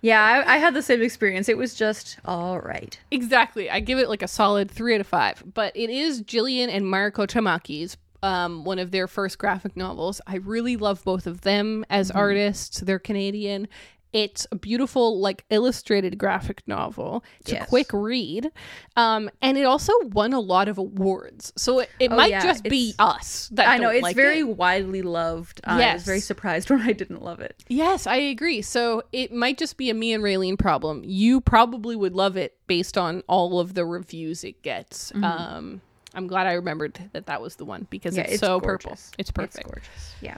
Yeah, 0.01 0.21
I, 0.47 0.57
I 0.57 0.59
had 0.59 0.75
the 0.75 0.83
same 0.83 1.01
experience. 1.01 1.49
It 1.49 1.57
was 1.57 1.73
just 1.73 2.19
all 2.27 2.61
right. 2.61 2.99
Exactly. 3.11 3.71
I 3.71 3.81
give 3.81 3.99
it 3.99 4.11
like 4.11 4.21
a 4.21 4.29
solid 4.29 4.71
three 4.71 4.95
out 4.95 5.01
of 5.01 5.07
five. 5.07 5.43
But 5.55 5.75
it 5.75 5.89
is 5.89 6.21
Jillian 6.21 6.69
and 6.69 6.85
Mariko 6.85 7.27
Tamaki's 7.27 7.97
um, 8.23 8.65
one 8.65 8.79
of 8.79 8.91
their 8.91 9.07
first 9.09 9.39
graphic 9.39 9.79
novels. 9.79 10.21
I 10.27 10.37
really 10.37 10.77
love 10.77 11.03
both 11.05 11.27
of 11.27 11.41
them 11.41 11.87
as 11.89 12.11
artists. 12.11 12.81
They're 12.81 12.99
Canadian. 12.99 13.67
It's 14.15 14.47
a 14.53 14.57
beautiful, 14.57 15.21
like 15.21 15.45
illustrated 15.51 16.17
graphic 16.19 16.63
novel. 16.67 17.23
It's 17.41 17.53
Yes. 17.53 17.65
a 17.65 17.67
quick 17.67 17.89
read, 17.93 18.51
um, 18.97 19.29
and 19.43 19.59
it 19.59 19.65
also 19.65 19.93
won 20.13 20.33
a 20.33 20.39
lot 20.41 20.69
of 20.69 20.79
awards. 20.79 21.53
So 21.57 21.81
it, 21.81 21.91
it 21.99 22.11
Oh, 22.13 22.17
might 22.17 22.31
yeah, 22.31 22.43
just 22.43 22.63
be 22.63 22.95
us 22.99 23.49
that 23.53 23.69
I 23.69 23.77
know 23.79 23.91
it's 23.91 24.03
like 24.05 24.15
very 24.17 24.39
it. 24.39 24.57
widely 24.57 25.03
loved. 25.03 25.61
I 25.65 25.81
Yes. 25.81 25.95
was 25.95 26.03
very 26.05 26.21
surprised 26.21 26.71
when 26.71 26.81
I 26.81 26.93
didn't 26.93 27.23
love 27.23 27.41
it. 27.41 27.63
Yes, 27.69 28.07
I 28.07 28.15
agree. 28.17 28.63
So 28.63 29.03
it 29.13 29.33
might 29.33 29.59
just 29.59 29.77
be 29.77 29.91
a 29.91 29.95
me 29.95 30.13
and 30.13 30.23
Raeleen 30.23 30.57
problem. 30.57 31.03
You 31.05 31.41
probably 31.41 31.97
would 31.97 32.15
love 32.15 32.37
it 32.37 32.57
based 32.69 32.97
on 32.97 33.25
all 33.27 33.59
of 33.59 33.75
the 33.75 33.85
reviews 33.85 34.45
it 34.45 34.63
gets. 34.63 35.13
Um, 35.17 35.81
I'm 36.15 36.29
glad 36.29 36.47
I 36.47 36.53
remembered 36.53 37.11
that 37.13 37.27
that 37.27 37.43
was 37.43 37.57
the 37.57 37.65
one 37.65 37.89
because 37.91 38.15
Mm-hmm. 38.15 38.29
Yeah, 38.29 38.35
it's, 38.35 38.41
so 38.41 38.61
purple. 38.61 38.97
It's 39.19 39.33
perfect. 39.33 39.57
It's 39.57 39.67
gorgeous. 39.67 40.15
Yeah. 40.21 40.37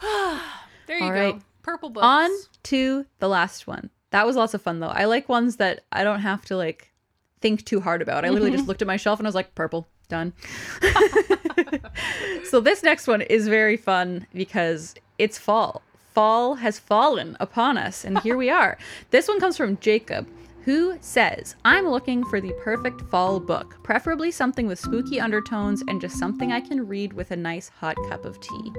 there 0.88 0.98
you 0.98 1.04
All 1.04 1.10
go. 1.12 1.14
right. 1.14 1.40
Purple 1.64 1.90
books. 1.90 2.04
On 2.04 2.30
to 2.64 3.04
the 3.18 3.28
last 3.28 3.66
one. 3.66 3.90
That 4.10 4.24
was 4.26 4.36
lots 4.36 4.54
of 4.54 4.62
fun 4.62 4.78
though. 4.78 4.86
I 4.88 5.06
like 5.06 5.28
ones 5.28 5.56
that 5.56 5.80
I 5.90 6.04
don't 6.04 6.20
have 6.20 6.44
to 6.46 6.56
like 6.56 6.92
think 7.40 7.64
too 7.64 7.80
hard 7.80 8.00
about. 8.00 8.24
I 8.24 8.28
literally 8.28 8.50
Mm-hmm. 8.50 8.58
just 8.58 8.68
looked 8.68 8.82
at 8.82 8.86
my 8.88 8.96
shelf 8.96 9.18
and 9.18 9.26
I 9.26 9.28
was 9.28 9.34
like, 9.34 9.54
purple, 9.56 9.88
done. 10.08 10.32
so 12.44 12.60
this 12.60 12.82
next 12.82 13.06
one 13.06 13.22
is 13.22 13.48
very 13.48 13.76
fun 13.76 14.26
because 14.34 14.94
it's 15.18 15.38
fall. 15.38 15.82
Fall 16.12 16.54
has 16.54 16.78
fallen 16.78 17.36
upon 17.40 17.76
us, 17.76 18.04
and 18.04 18.18
here 18.20 18.36
we 18.36 18.48
are. 18.50 18.78
This 19.10 19.26
one 19.26 19.40
comes 19.40 19.56
from 19.56 19.78
Jacob, 19.78 20.28
who 20.64 20.96
says, 21.00 21.56
I'm 21.64 21.88
looking 21.88 22.24
for 22.24 22.40
the 22.40 22.52
perfect 22.62 23.00
fall 23.10 23.40
book, 23.40 23.76
preferably 23.82 24.30
something 24.30 24.66
with 24.68 24.78
spooky 24.78 25.20
undertones 25.20 25.82
and 25.88 26.00
just 26.00 26.16
something 26.18 26.52
I 26.52 26.60
can 26.60 26.86
read 26.86 27.12
with 27.12 27.32
a 27.32 27.36
nice 27.36 27.68
hot 27.68 27.96
cup 28.08 28.24
of 28.24 28.40
tea. 28.40 28.72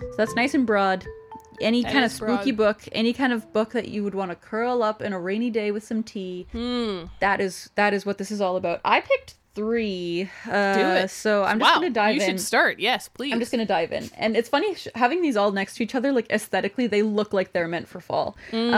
So 0.00 0.14
that's 0.16 0.34
nice 0.34 0.54
and 0.54 0.66
broad. 0.66 1.04
Any 1.60 1.82
That 1.82 1.92
kind 1.92 2.04
of 2.04 2.12
spooky 2.12 2.52
broad. 2.52 2.76
book, 2.78 2.88
any 2.92 3.12
kind 3.12 3.32
of 3.32 3.52
book 3.52 3.72
that 3.72 3.88
you 3.88 4.04
would 4.04 4.14
want 4.14 4.30
to 4.30 4.36
curl 4.36 4.82
up 4.82 5.02
in 5.02 5.12
a 5.12 5.18
rainy 5.20 5.50
day 5.50 5.70
with 5.70 5.84
some 5.84 6.02
tea. 6.02 6.46
Hmm. 6.52 7.04
That 7.20 7.40
is 7.40 7.70
that 7.74 7.92
is 7.94 8.04
what 8.06 8.18
this 8.18 8.30
is 8.30 8.40
all 8.40 8.56
about. 8.56 8.80
I 8.84 9.00
picked 9.00 9.34
three. 9.54 10.30
Uh, 10.48 10.74
Do 10.74 10.80
it. 11.04 11.10
So 11.10 11.42
I'm 11.42 11.58
just 11.58 11.68
wow. 11.68 11.80
gonna 11.80 11.90
dive 11.90 12.14
you 12.14 12.20
in. 12.22 12.28
should 12.28 12.40
start. 12.40 12.78
Yes, 12.78 13.08
please. 13.08 13.32
I'm 13.32 13.40
just 13.40 13.50
gonna 13.50 13.66
dive 13.66 13.90
in, 13.92 14.08
and 14.16 14.36
it's 14.36 14.48
funny 14.48 14.74
sh- 14.76 14.86
having 14.94 15.20
these 15.20 15.36
all 15.36 15.50
next 15.50 15.74
to 15.76 15.82
each 15.82 15.96
other. 15.96 16.12
Like 16.12 16.30
aesthetically, 16.30 16.86
they 16.86 17.02
look 17.02 17.32
like 17.32 17.52
they're 17.52 17.66
meant 17.66 17.88
for 17.88 18.00
fall. 18.00 18.36
Mm. 18.52 18.72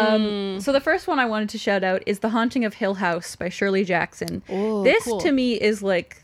Um, 0.55 0.61
so 0.61 0.73
the 0.73 0.81
first 0.81 1.07
one 1.07 1.19
I 1.19 1.27
wanted 1.27 1.51
to 1.51 1.59
shout 1.59 1.85
out 1.85 2.03
is 2.07 2.21
"The 2.21 2.31
Haunting 2.31 2.65
of 2.65 2.75
Hill 2.75 2.95
House" 2.95 3.37
by 3.37 3.51
Shirley 3.51 3.85
Jackson. 3.85 4.43
Oh, 4.49 4.83
this 4.83 5.05
cool. 5.05 5.21
to 5.21 5.33
me 5.33 5.55
is 5.61 5.83
like 5.83 6.23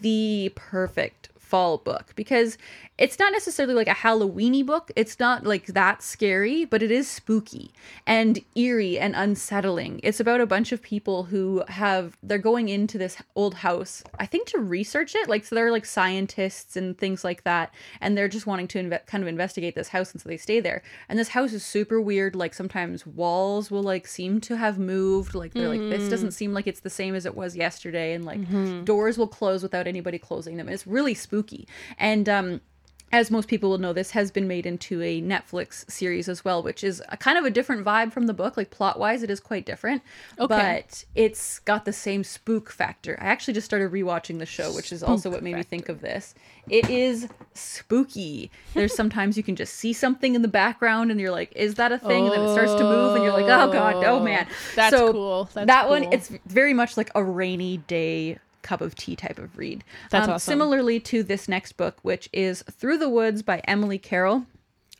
the 0.00 0.52
perfect 0.54 1.27
fall 1.48 1.78
book 1.78 2.12
because 2.14 2.58
it's 2.98 3.18
not 3.18 3.32
necessarily 3.32 3.74
like 3.74 3.88
a 3.88 3.92
Halloweeny 3.92 4.66
book. 4.66 4.90
It's 4.96 5.18
not 5.20 5.46
like 5.46 5.66
that 5.66 6.02
scary, 6.02 6.64
but 6.64 6.82
it 6.82 6.90
is 6.90 7.08
spooky 7.08 7.72
and 8.06 8.40
eerie 8.56 8.98
and 8.98 9.14
unsettling. 9.14 10.00
It's 10.02 10.18
about 10.18 10.40
a 10.40 10.46
bunch 10.46 10.72
of 10.72 10.82
people 10.82 11.24
who 11.24 11.62
have 11.68 12.18
they're 12.24 12.38
going 12.38 12.68
into 12.68 12.98
this 12.98 13.16
old 13.36 13.54
house, 13.54 14.02
I 14.18 14.26
think 14.26 14.48
to 14.48 14.58
research 14.58 15.14
it. 15.14 15.28
Like 15.28 15.44
so 15.44 15.54
they're 15.54 15.70
like 15.70 15.86
scientists 15.86 16.76
and 16.76 16.98
things 16.98 17.22
like 17.22 17.44
that, 17.44 17.72
and 18.00 18.18
they're 18.18 18.28
just 18.28 18.46
wanting 18.46 18.68
to 18.68 18.78
inve- 18.82 19.06
kind 19.06 19.22
of 19.22 19.28
investigate 19.28 19.76
this 19.76 19.88
house, 19.88 20.12
and 20.12 20.20
so 20.20 20.28
they 20.28 20.36
stay 20.36 20.58
there. 20.58 20.82
And 21.08 21.18
this 21.18 21.28
house 21.28 21.52
is 21.52 21.64
super 21.64 22.00
weird. 22.00 22.34
Like 22.34 22.52
sometimes 22.52 23.06
walls 23.06 23.70
will 23.70 23.84
like 23.84 24.08
seem 24.08 24.40
to 24.42 24.56
have 24.56 24.78
moved. 24.78 25.34
Like 25.34 25.54
they're 25.54 25.68
like 25.68 25.80
this 25.80 26.10
doesn't 26.10 26.30
mm. 26.30 26.32
seem 26.32 26.52
like 26.52 26.66
it's 26.66 26.80
the 26.80 26.90
same 26.90 27.14
as 27.14 27.24
it 27.26 27.36
was 27.36 27.56
yesterday, 27.56 28.12
and 28.14 28.24
like 28.24 28.40
mm-hmm. 28.40 28.82
doors 28.82 29.16
will 29.16 29.28
close 29.28 29.62
without 29.62 29.86
anybody 29.86 30.18
closing 30.18 30.56
them. 30.56 30.68
It's 30.68 30.86
really 30.86 31.14
spooky. 31.14 31.37
And 31.98 32.28
um 32.28 32.60
as 33.10 33.30
most 33.30 33.48
people 33.48 33.70
will 33.70 33.78
know, 33.78 33.92
this 33.92 34.10
has 34.10 34.30
been 34.30 34.46
made 34.46 34.66
into 34.66 35.02
a 35.02 35.22
Netflix 35.22 35.90
series 35.90 36.28
as 36.28 36.44
well, 36.44 36.62
which 36.62 36.84
is 36.84 37.02
a 37.08 37.16
kind 37.16 37.38
of 37.38 37.44
a 37.44 37.50
different 37.50 37.84
vibe 37.84 38.12
from 38.12 38.26
the 38.26 38.34
book. 38.34 38.56
Like 38.56 38.70
plot 38.70 38.98
wise, 38.98 39.22
it 39.22 39.30
is 39.30 39.40
quite 39.40 39.64
different, 39.64 40.02
Okay. 40.38 40.82
but 40.84 41.04
it's 41.14 41.58
got 41.60 41.84
the 41.86 41.92
same 41.92 42.22
spook 42.22 42.70
factor. 42.70 43.16
I 43.20 43.26
actually 43.26 43.54
just 43.54 43.64
started 43.64 43.92
rewatching 43.92 44.38
the 44.38 44.46
show, 44.46 44.74
which 44.74 44.92
is 44.92 45.02
also 45.02 45.30
what 45.30 45.42
made 45.42 45.56
me 45.56 45.62
think 45.62 45.88
of 45.88 46.02
this. 46.02 46.34
It 46.68 46.90
is 46.90 47.28
spooky. 47.54 48.50
There's 48.74 48.94
sometimes 49.02 49.38
you 49.38 49.42
can 49.42 49.56
just 49.56 49.74
see 49.74 49.94
something 49.94 50.34
in 50.34 50.42
the 50.42 50.48
background, 50.48 51.10
and 51.10 51.18
you're 51.18 51.30
like, 51.30 51.52
"Is 51.56 51.76
that 51.76 51.92
a 51.92 51.98
thing?" 51.98 52.24
And 52.26 52.32
then 52.32 52.42
it 52.42 52.52
starts 52.52 52.74
to 52.74 52.84
move, 52.84 53.14
and 53.14 53.24
you're 53.24 53.32
like, 53.32 53.46
"Oh 53.46 53.72
god, 53.72 54.04
oh 54.04 54.20
man." 54.20 54.46
That's 54.74 54.94
so 54.94 55.12
cool. 55.12 55.48
That's 55.54 55.66
that 55.66 55.88
one, 55.88 56.12
it's 56.12 56.30
very 56.46 56.74
much 56.74 56.98
like 56.98 57.10
a 57.14 57.24
rainy 57.24 57.78
day 57.78 58.38
cup 58.68 58.80
of 58.82 58.94
tea 58.94 59.16
type 59.16 59.38
of 59.38 59.56
read. 59.56 59.82
That's 60.10 60.28
um, 60.28 60.34
awesome. 60.34 60.52
Similarly 60.52 61.00
to 61.00 61.22
this 61.22 61.48
next 61.48 61.72
book, 61.78 61.98
which 62.02 62.28
is 62.34 62.62
Through 62.70 62.98
the 62.98 63.08
Woods 63.08 63.42
by 63.42 63.60
Emily 63.66 63.98
Carroll. 63.98 64.44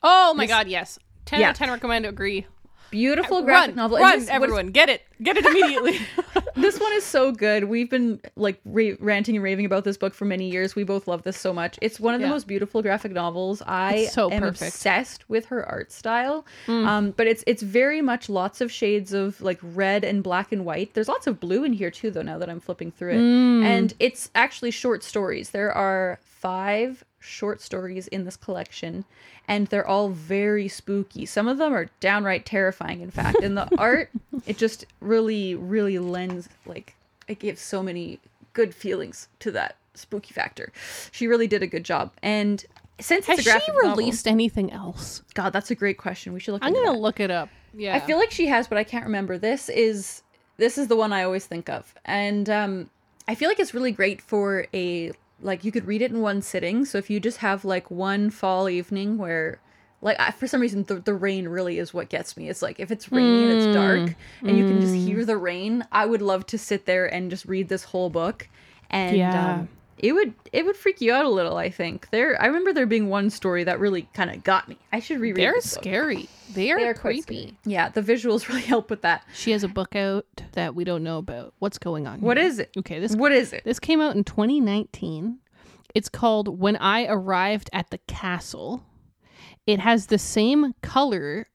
oh 0.02 0.32
my 0.34 0.46
god, 0.46 0.68
yes. 0.68 0.98
10 1.26 1.40
Yeah. 1.40 1.48
out 1.48 1.50
of 1.52 1.58
10 1.58 1.70
recommend 1.70 2.06
agree. 2.06 2.46
Beautiful 2.90 3.42
graphic 3.42 3.68
run, 3.70 3.76
novel. 3.76 3.98
Run, 3.98 4.20
this- 4.20 4.28
what 4.28 4.34
is- 4.38 4.42
everyone. 4.42 4.66
Get 4.68 4.88
it. 4.88 5.02
Get 5.22 5.36
it 5.36 5.44
immediately. 5.44 5.98
this 6.54 6.78
one 6.78 6.92
is 6.92 7.02
so 7.04 7.32
good. 7.32 7.64
We've 7.64 7.90
been 7.90 8.20
like 8.36 8.60
ra- 8.64 8.92
ranting 9.00 9.34
and 9.34 9.42
raving 9.42 9.66
about 9.66 9.82
this 9.84 9.96
book 9.96 10.14
for 10.14 10.24
many 10.24 10.48
years. 10.50 10.76
We 10.76 10.84
both 10.84 11.08
love 11.08 11.24
this 11.24 11.36
so 11.36 11.52
much. 11.52 11.76
It's 11.82 11.98
one 11.98 12.14
of 12.14 12.20
the 12.20 12.28
most 12.28 12.46
beautiful 12.46 12.82
graphic 12.82 13.10
novels. 13.12 13.60
I 13.66 14.06
so 14.06 14.30
am 14.30 14.40
perfect. 14.42 14.62
Mm. 14.62 14.66
obsessed 14.68 15.28
with 15.28 15.46
her 15.46 15.68
art 15.68 15.90
style. 15.90 16.46
Um, 16.68 17.10
but 17.16 17.26
it's 17.26 17.42
it's 17.48 17.62
very 17.62 18.00
much 18.00 18.28
lots 18.28 18.60
of 18.60 18.70
shades 18.70 19.12
of 19.12 19.40
like 19.40 19.58
red 19.62 20.04
and 20.04 20.22
black 20.22 20.52
and 20.52 20.64
white. 20.64 20.94
There's 20.94 21.08
lots 21.08 21.26
of 21.26 21.40
blue 21.40 21.64
in 21.64 21.72
here 21.72 21.90
too, 21.90 22.10
though. 22.12 22.22
Now 22.22 22.38
that 22.38 22.48
I'm 22.48 22.60
flipping 22.60 22.92
through 22.92 23.12
it, 23.14 23.18
Mm. 23.18 23.64
and 23.64 23.94
it's 23.98 24.30
actually 24.36 24.70
short 24.70 25.02
stories. 25.02 25.50
There 25.50 25.72
are 25.72 26.20
five 26.22 27.04
short 27.28 27.60
stories 27.60 28.08
in 28.08 28.24
this 28.24 28.36
collection 28.36 29.04
and 29.46 29.66
they're 29.68 29.86
all 29.86 30.08
very 30.10 30.68
spooky. 30.68 31.24
Some 31.26 31.46
of 31.48 31.58
them 31.58 31.72
are 31.72 31.88
downright 32.00 32.44
terrifying 32.46 33.00
in 33.00 33.10
fact. 33.10 33.38
And 33.42 33.56
the 33.56 33.68
art 33.78 34.10
it 34.46 34.56
just 34.58 34.84
really 35.00 35.54
really 35.54 35.98
lends 35.98 36.48
like 36.66 36.94
it 37.28 37.38
gives 37.38 37.60
so 37.60 37.82
many 37.82 38.18
good 38.54 38.74
feelings 38.74 39.28
to 39.40 39.50
that 39.52 39.76
spooky 39.94 40.32
factor. 40.32 40.72
She 41.12 41.26
really 41.26 41.46
did 41.46 41.62
a 41.62 41.66
good 41.66 41.84
job. 41.84 42.12
And 42.22 42.64
since 43.00 43.26
Has 43.26 43.38
she 43.38 43.44
graphic 43.44 43.74
novel- 43.74 43.90
released 43.96 44.26
anything 44.26 44.72
else? 44.72 45.22
God, 45.34 45.52
that's 45.52 45.70
a 45.70 45.74
great 45.74 45.98
question. 45.98 46.32
We 46.32 46.40
should 46.40 46.52
look 46.52 46.64
I'm 46.64 46.72
going 46.72 46.86
that. 46.86 46.92
to 46.92 46.98
look 46.98 47.20
it 47.20 47.30
up. 47.30 47.48
Yeah. 47.74 47.94
I 47.94 48.00
feel 48.00 48.18
like 48.18 48.30
she 48.30 48.46
has, 48.46 48.66
but 48.66 48.78
I 48.78 48.82
can't 48.84 49.04
remember. 49.04 49.38
This 49.38 49.68
is 49.68 50.22
this 50.56 50.78
is 50.78 50.88
the 50.88 50.96
one 50.96 51.12
I 51.12 51.22
always 51.22 51.46
think 51.46 51.68
of, 51.68 51.94
and 52.04 52.50
um, 52.50 52.90
I 53.28 53.36
feel 53.36 53.48
like 53.48 53.60
it's 53.60 53.72
really 53.74 53.92
great 53.92 54.20
for 54.20 54.66
a 54.74 55.12
like 55.40 55.64
you 55.64 55.72
could 55.72 55.86
read 55.86 56.02
it 56.02 56.10
in 56.10 56.20
one 56.20 56.42
sitting. 56.42 56.84
So 56.84 56.98
if 56.98 57.10
you 57.10 57.20
just 57.20 57.38
have 57.38 57.64
like 57.64 57.90
one 57.90 58.30
fall 58.30 58.68
evening 58.68 59.18
where 59.18 59.60
like 60.00 60.18
I, 60.20 60.30
for 60.30 60.46
some 60.46 60.60
reason 60.60 60.84
the, 60.84 60.96
the 60.96 61.14
rain 61.14 61.48
really 61.48 61.78
is 61.78 61.92
what 61.92 62.08
gets 62.08 62.36
me. 62.36 62.48
It's 62.48 62.62
like 62.62 62.78
if 62.80 62.90
it's 62.90 63.10
rainy 63.10 63.42
and 63.42 63.52
it's 63.52 63.66
dark 63.66 64.16
and 64.44 64.56
you 64.56 64.64
can 64.64 64.80
just 64.80 64.94
hear 64.94 65.24
the 65.24 65.36
rain, 65.36 65.84
I 65.90 66.06
would 66.06 66.22
love 66.22 66.46
to 66.46 66.58
sit 66.58 66.86
there 66.86 67.12
and 67.12 67.30
just 67.30 67.44
read 67.46 67.68
this 67.68 67.84
whole 67.84 68.10
book, 68.10 68.48
and 68.90 69.16
Yeah. 69.18 69.50
um, 69.60 69.68
it 69.98 70.12
would 70.12 70.34
it 70.52 70.64
would 70.64 70.76
freak 70.76 71.00
you 71.00 71.12
out 71.12 71.24
a 71.24 71.28
little. 71.28 71.56
I 71.56 71.70
think 71.70 72.08
there. 72.10 72.40
I 72.40 72.46
remember 72.46 72.72
there 72.72 72.86
being 72.86 73.08
one 73.08 73.30
story 73.30 73.64
that 73.64 73.78
really 73.80 74.02
kind 74.14 74.30
of 74.30 74.42
got 74.44 74.68
me. 74.68 74.78
I 74.92 75.00
should 75.00 75.20
reread. 75.20 75.36
They're 75.36 75.60
scary. 75.60 76.28
They 76.54 76.70
are, 76.70 76.78
They 76.78 76.86
are 76.88 76.94
creepy. 76.94 77.56
Yeah, 77.64 77.88
the 77.90 78.00
visuals 78.02 78.48
really 78.48 78.62
help 78.62 78.90
with 78.90 79.02
that. 79.02 79.24
She 79.34 79.50
has 79.52 79.64
a 79.64 79.68
book 79.68 79.94
out 79.96 80.26
that 80.52 80.74
we 80.74 80.84
don't 80.84 81.02
know 81.04 81.18
about. 81.18 81.52
What's 81.58 81.78
going 81.78 82.06
on? 82.06 82.20
What 82.20 82.36
here? 82.38 82.46
is 82.46 82.58
it? 82.58 82.70
Okay, 82.78 82.98
this 83.00 83.14
What 83.14 83.32
is 83.32 83.52
it? 83.52 83.64
this 83.64 83.78
came 83.78 84.00
out 84.00 84.16
in 84.16 84.24
2019. 84.24 85.38
It's 85.94 86.08
called 86.08 86.58
When 86.60 86.76
I 86.76 87.06
Arrived 87.06 87.70
at 87.72 87.90
the 87.90 87.98
Castle. 87.98 88.82
It 89.66 89.80
has 89.80 90.06
the 90.06 90.18
same 90.18 90.74
colors 90.82 91.46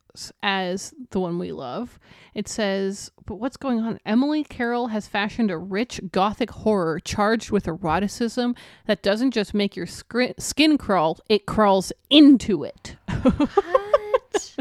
as 0.41 0.93
the 1.11 1.19
one 1.19 1.39
we 1.39 1.51
love. 1.51 1.99
It 2.33 2.47
says, 2.47 3.11
but 3.25 3.35
what's 3.35 3.57
going 3.57 3.79
on? 3.79 3.99
Emily 4.05 4.43
Carroll 4.43 4.87
has 4.87 5.07
fashioned 5.07 5.51
a 5.51 5.57
rich 5.57 6.01
gothic 6.11 6.51
horror 6.51 6.99
charged 6.99 7.51
with 7.51 7.67
eroticism 7.67 8.55
that 8.85 9.03
doesn't 9.03 9.31
just 9.31 9.53
make 9.53 9.75
your 9.75 9.85
scri- 9.85 10.39
skin 10.39 10.77
crawl, 10.77 11.19
it 11.29 11.45
crawls 11.45 11.91
into 12.09 12.63
it. 12.63 12.95
what? 13.07 14.55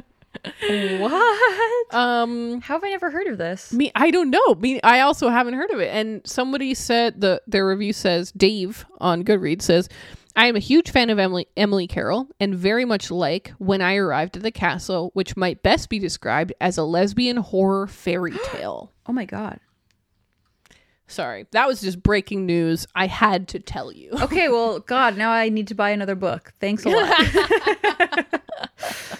What? 0.68 1.38
Um 1.92 2.62
How 2.62 2.76
have 2.76 2.84
I 2.84 2.88
never 2.88 3.10
heard 3.10 3.26
of 3.26 3.36
this? 3.36 3.70
Me, 3.70 3.92
I 3.94 4.10
don't 4.10 4.30
know. 4.30 4.54
Me, 4.54 4.80
I 4.82 5.00
also 5.00 5.28
haven't 5.28 5.54
heard 5.54 5.70
of 5.70 5.78
it. 5.78 5.90
And 5.94 6.22
somebody 6.26 6.72
said 6.72 7.20
the 7.20 7.42
their 7.46 7.68
review 7.68 7.92
says 7.92 8.32
Dave 8.32 8.86
on 8.98 9.24
Goodreads 9.24 9.60
says, 9.62 9.90
"I 10.34 10.46
am 10.46 10.56
a 10.56 10.60
huge 10.60 10.90
fan 10.90 11.10
of 11.10 11.18
Emily 11.18 11.48
Emily 11.56 11.86
Carroll 11.86 12.28
and 12.40 12.54
very 12.54 12.84
much 12.84 13.10
like 13.10 13.52
When 13.58 13.80
I 13.80 13.96
Arrived 13.96 14.36
at 14.36 14.42
the 14.42 14.50
Castle, 14.50 15.10
which 15.14 15.36
might 15.36 15.62
best 15.62 15.88
be 15.88 15.98
described 15.98 16.52
as 16.60 16.78
a 16.78 16.84
lesbian 16.84 17.38
horror 17.38 17.86
fairy 17.86 18.32
tale." 18.44 18.92
Oh 19.06 19.12
my 19.12 19.24
god. 19.24 19.60
Sorry, 21.12 21.46
that 21.50 21.66
was 21.68 21.82
just 21.82 22.02
breaking 22.02 22.46
news. 22.46 22.86
I 22.94 23.06
had 23.06 23.48
to 23.48 23.58
tell 23.58 23.92
you. 23.92 24.12
Okay, 24.22 24.48
well, 24.48 24.78
God, 24.78 25.18
now 25.18 25.30
I 25.30 25.50
need 25.50 25.68
to 25.68 25.74
buy 25.74 25.90
another 25.90 26.14
book. 26.14 26.54
Thanks 26.58 26.86
a 26.86 26.88
lot. 26.88 27.08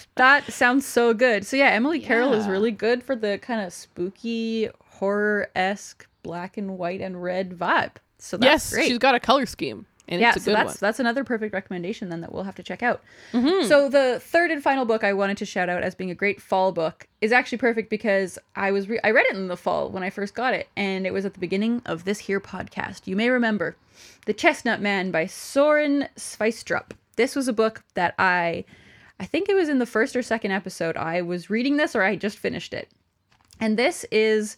that 0.15 0.45
sounds 0.51 0.87
so 0.87 1.13
good. 1.13 1.45
So 1.45 1.57
yeah, 1.57 1.69
Emily 1.69 2.01
Carroll 2.01 2.33
is 2.33 2.47
really 2.47 2.71
good 2.71 3.03
for 3.03 3.15
the 3.15 3.39
kind 3.39 3.61
of 3.61 3.75
spooky 3.75 4.71
horror 4.87 5.51
esque 5.55 6.07
black 6.23 6.57
and 6.57 6.79
white 6.79 7.03
and 7.03 7.23
red 7.23 7.51
vibe. 7.51 7.97
So 8.19 8.39
that's 8.39 8.49
yes, 8.49 8.73
great. 8.73 8.89
she's 8.89 8.99
got 8.99 9.15
a 9.15 9.21
color 9.21 9.45
scheme, 9.45 9.85
and 10.09 10.21
yeah, 10.21 10.33
so 10.33 10.53
that's 10.53 10.73
one. 10.73 10.77
that's 10.81 10.99
another 10.99 11.23
perfect 11.23 11.55
recommendation 11.55 12.09
then 12.09 12.21
that 12.23 12.33
we'll 12.33 12.43
have 12.43 12.57
to 12.57 12.63
check 12.63 12.83
out. 12.83 13.03
Mm-hmm. 13.33 13.67
So 13.69 13.89
the 13.89 14.21
third 14.21 14.51
and 14.51 14.63
final 14.63 14.85
book 14.85 15.05
I 15.05 15.13
wanted 15.13 15.37
to 15.39 15.47
shout 15.47 15.69
out 15.69 15.83
as 15.83 15.95
being 15.95 16.11
a 16.11 16.15
great 16.15 16.41
fall 16.41 16.73
book 16.73 17.07
is 17.21 17.31
actually 17.31 17.59
perfect 17.59 17.89
because 17.89 18.39
I 18.57 18.73
was 18.73 18.89
re- 18.89 19.01
I 19.05 19.11
read 19.11 19.27
it 19.27 19.37
in 19.37 19.47
the 19.47 19.57
fall 19.57 19.91
when 19.91 20.03
I 20.03 20.11
first 20.11 20.35
got 20.35 20.55
it, 20.55 20.69
and 20.77 21.07
it 21.07 21.13
was 21.13 21.25
at 21.25 21.35
the 21.35 21.41
beginning 21.41 21.83
of 21.87 22.05
this 22.05 22.19
here 22.19 22.41
podcast. 22.41 23.07
You 23.07 23.15
may 23.15 23.31
remember, 23.31 23.77
"The 24.27 24.35
Chestnut 24.35 24.81
Man" 24.81 25.11
by 25.13 25.27
Soren 25.27 26.09
Sveistrup. 26.17 26.91
This 27.17 27.37
was 27.37 27.47
a 27.47 27.53
book 27.53 27.85
that 27.95 28.15
I, 28.19 28.65
I 29.21 29.27
think 29.27 29.49
it 29.49 29.55
was 29.55 29.69
in 29.69 29.79
the 29.79 29.87
first 29.87 30.17
or 30.17 30.23
second 30.23 30.51
episode. 30.51 30.97
I 30.97 31.23
was 31.23 31.49
reading 31.49 31.77
this, 31.77 31.95
or 31.95 32.03
I 32.03 32.17
just 32.17 32.39
finished 32.39 32.75
it, 32.75 32.89
and 33.61 33.79
this 33.79 34.05
is 34.11 34.57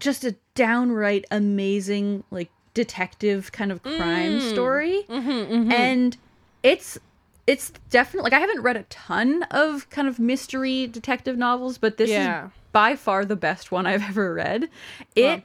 just 0.00 0.24
a 0.24 0.34
downright 0.56 1.24
amazing 1.30 2.24
like 2.32 2.50
detective 2.74 3.52
kind 3.52 3.70
of 3.72 3.82
crime 3.82 4.38
mm. 4.40 4.50
story. 4.50 5.04
Mm-hmm, 5.08 5.30
mm-hmm. 5.30 5.72
And 5.72 6.16
it's 6.62 6.98
it's 7.46 7.72
definitely 7.90 8.30
like 8.30 8.32
i 8.32 8.38
haven't 8.38 8.62
read 8.62 8.76
a 8.76 8.84
ton 8.84 9.42
of 9.50 9.90
kind 9.90 10.06
of 10.06 10.20
mystery 10.20 10.86
detective 10.86 11.36
novels 11.36 11.76
but 11.76 11.96
this 11.96 12.08
Yeah. 12.08 12.46
is 12.46 12.50
by 12.70 12.94
far 12.94 13.24
the 13.24 13.34
best 13.34 13.72
one 13.72 13.84
i've 13.86 14.02
ever 14.02 14.32
read. 14.34 14.68
It 15.16 15.42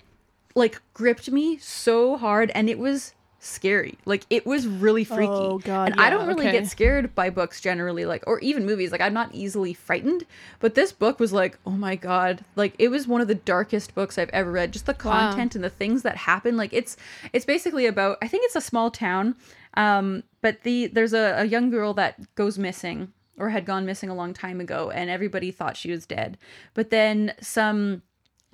like 0.55 0.81
gripped 0.93 1.29
me 1.31 1.57
so 1.57 2.17
hard 2.17 2.51
and 2.51 2.69
it 2.69 2.79
was 2.79 3.13
scary. 3.47 3.97
Like 4.05 4.25
it 4.29 4.45
was 4.45 4.67
really 4.67 5.03
freaky. 5.03 5.31
Oh, 5.31 5.59
God, 5.59 5.91
and 5.91 6.01
i 6.01 6.09
don't 6.09 6.27
really 6.27 6.47
okay. 6.47 6.59
get 6.59 6.67
scared 6.67 7.15
by 7.15 7.29
books 7.29 7.61
generally 7.61 8.05
like 8.05 8.23
or 8.27 8.39
even 8.39 8.65
movies. 8.65 8.91
Like 8.91 9.01
i'm 9.01 9.13
not 9.13 9.33
easily 9.33 9.73
frightened. 9.73 10.25
But 10.59 10.75
this 10.75 10.91
book 10.91 11.19
was 11.19 11.33
like 11.33 11.57
oh 11.65 11.71
my 11.71 11.95
god. 11.95 12.43
Like 12.55 12.75
it 12.77 12.89
was 12.89 13.07
one 13.07 13.21
of 13.21 13.27
the 13.27 13.35
darkest 13.35 13.95
books 13.95 14.17
i've 14.17 14.29
ever 14.29 14.51
read. 14.51 14.73
Just 14.73 14.85
the 14.85 14.93
Wow. 14.93 15.31
content 15.31 15.55
and 15.55 15.63
the 15.63 15.69
things 15.69 16.01
that 16.03 16.17
happen. 16.17 16.57
Like 16.57 16.73
it's 16.73 16.97
it's 17.33 17.45
basically 17.45 17.85
about 17.85 18.17
i 18.21 18.27
think 18.27 18.43
it's 18.45 18.55
a 18.55 18.61
small 18.61 18.91
town 18.91 19.35
um 19.75 20.23
but 20.41 20.63
the 20.63 20.87
there's 20.87 21.13
a, 21.13 21.35
a 21.37 21.45
young 21.45 21.69
girl 21.69 21.93
that 21.93 22.35
goes 22.35 22.57
missing 22.57 23.13
or 23.37 23.49
had 23.49 23.65
gone 23.65 23.85
missing 23.85 24.09
a 24.09 24.15
long 24.15 24.33
time 24.33 24.59
ago 24.59 24.89
and 24.89 25.09
everybody 25.09 25.51
thought 25.51 25.77
she 25.77 25.91
was 25.91 26.05
dead. 26.05 26.37
But 26.73 26.89
then 26.89 27.33
some 27.39 28.01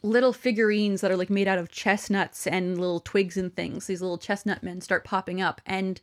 little 0.04 0.34
figurines 0.34 1.02
that 1.02 1.10
are 1.10 1.18
like 1.18 1.30
made 1.30 1.48
out 1.48 1.58
of 1.58 1.72
chestnuts 1.72 2.46
and 2.46 2.80
little 2.80 3.00
twigs 3.00 3.38
and 3.38 3.56
things. 3.56 3.88
These 3.88 4.02
little 4.02 4.18
chestnut 4.18 4.62
men 4.62 4.82
start 4.82 5.04
popping 5.04 5.42
up 5.42 5.62
and 5.66 6.00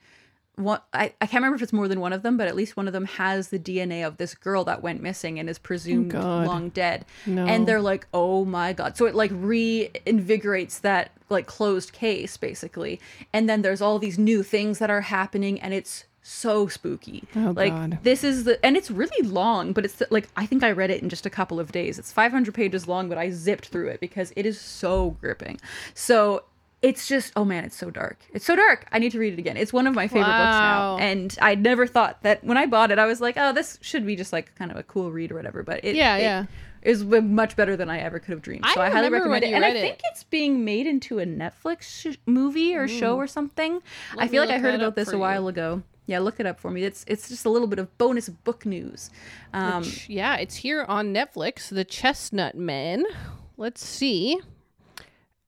what 0.56 0.86
I, 0.92 1.14
I 1.20 1.26
can't 1.26 1.40
remember 1.40 1.56
if 1.56 1.62
it's 1.62 1.72
more 1.72 1.88
than 1.88 2.00
one 2.00 2.12
of 2.12 2.22
them, 2.22 2.36
but 2.36 2.46
at 2.46 2.54
least 2.54 2.76
one 2.76 2.86
of 2.86 2.92
them 2.92 3.06
has 3.06 3.48
the 3.48 3.58
DNA 3.58 4.06
of 4.06 4.18
this 4.18 4.34
girl 4.34 4.64
that 4.64 4.82
went 4.82 5.02
missing 5.02 5.38
and 5.38 5.48
is 5.48 5.58
oh, 5.58 5.62
presumed 5.62 6.10
God. 6.10 6.46
long 6.46 6.68
dead. 6.70 7.04
No. 7.26 7.46
And 7.46 7.66
they're 7.66 7.80
like, 7.80 8.06
oh 8.12 8.44
my 8.44 8.72
god. 8.72 8.96
So 8.96 9.06
it 9.06 9.14
like 9.14 9.30
reinvigorates 9.30 10.80
that 10.80 11.12
like 11.28 11.46
closed 11.46 11.92
case 11.92 12.36
basically. 12.36 13.00
And 13.32 13.48
then 13.48 13.62
there's 13.62 13.80
all 13.80 13.98
these 13.98 14.18
new 14.18 14.42
things 14.42 14.78
that 14.78 14.90
are 14.90 15.02
happening 15.02 15.60
and 15.60 15.72
it's 15.72 16.04
so 16.22 16.66
spooky. 16.68 17.24
Oh, 17.34 17.52
like 17.56 17.72
God. 17.72 17.98
this 18.02 18.22
is 18.24 18.44
the 18.44 18.64
and 18.64 18.76
it's 18.76 18.90
really 18.90 19.26
long, 19.26 19.72
but 19.72 19.84
it's 19.84 20.02
like 20.10 20.28
I 20.36 20.46
think 20.46 20.62
I 20.62 20.70
read 20.72 20.90
it 20.90 21.02
in 21.02 21.08
just 21.08 21.26
a 21.26 21.30
couple 21.30 21.58
of 21.58 21.72
days. 21.72 21.98
It's 21.98 22.12
500 22.12 22.52
pages 22.54 22.86
long, 22.86 23.08
but 23.08 23.18
I 23.18 23.30
zipped 23.30 23.68
through 23.68 23.88
it 23.88 24.00
because 24.00 24.32
it 24.36 24.44
is 24.46 24.60
so 24.60 25.10
gripping. 25.20 25.60
So 25.94 26.44
it's 26.82 27.06
just 27.08 27.32
oh 27.36 27.44
man, 27.44 27.64
it's 27.64 27.76
so 27.76 27.90
dark. 27.90 28.18
It's 28.32 28.44
so 28.44 28.56
dark. 28.56 28.86
I 28.92 28.98
need 28.98 29.12
to 29.12 29.18
read 29.18 29.32
it 29.34 29.38
again. 29.38 29.56
It's 29.56 29.72
one 29.72 29.86
of 29.86 29.94
my 29.94 30.08
favorite 30.08 30.24
books 30.24 30.56
now, 30.58 30.98
and 30.98 31.36
I 31.40 31.54
never 31.54 31.86
thought 31.86 32.22
that 32.22 32.42
when 32.44 32.56
I 32.56 32.66
bought 32.66 32.90
it, 32.90 32.98
I 32.98 33.06
was 33.06 33.20
like, 33.20 33.36
oh, 33.36 33.52
this 33.52 33.78
should 33.82 34.06
be 34.06 34.16
just 34.16 34.32
like 34.32 34.54
kind 34.56 34.70
of 34.70 34.76
a 34.76 34.82
cool 34.82 35.10
read 35.10 35.32
or 35.32 35.34
whatever. 35.34 35.62
But 35.62 35.84
it 35.84 35.94
Yeah, 35.94 36.16
it 36.16 36.22
yeah. 36.22 36.44
is 36.82 37.04
much 37.04 37.54
better 37.56 37.76
than 37.76 37.90
I 37.90 37.98
ever 38.00 38.18
could 38.18 38.30
have 38.32 38.40
dreamed. 38.40 38.64
So 38.72 38.80
I, 38.80 38.88
highly 38.88 39.10
recommend 39.10 39.44
it, 39.44 39.52
and 39.52 39.62
I 39.62 39.68
read 39.68 39.76
it. 39.76 39.80
think 39.80 40.00
it's 40.04 40.24
being 40.24 40.64
made 40.64 40.86
into 40.86 41.18
a 41.18 41.26
Netflix 41.26 41.82
sh- 41.82 42.16
movie 42.24 42.74
or 42.74 42.88
show 42.88 43.16
or 43.16 43.26
something. 43.26 43.82
I 44.16 44.28
feel 44.28 44.42
like 44.42 44.54
I 44.54 44.58
heard 44.58 44.74
about 44.74 44.96
this 44.96 45.08
a 45.08 45.12
you. 45.12 45.18
while 45.18 45.48
ago. 45.48 45.82
Yeah, 46.10 46.18
look 46.18 46.40
it 46.40 46.46
up 46.46 46.58
for 46.58 46.70
me. 46.70 46.82
It's 46.84 47.04
it's 47.06 47.28
just 47.28 47.44
a 47.44 47.48
little 47.50 47.68
bit 47.68 47.78
of 47.78 47.96
bonus 47.98 48.28
book 48.28 48.66
news. 48.66 49.10
Um, 49.54 49.82
Which- 49.82 50.08
yeah, 50.08 50.36
it's 50.36 50.56
here 50.56 50.84
on 50.88 51.14
Netflix. 51.14 51.68
The 51.68 51.84
Chestnut 51.84 52.56
Men. 52.56 53.04
Let's 53.56 53.84
see. 53.86 54.40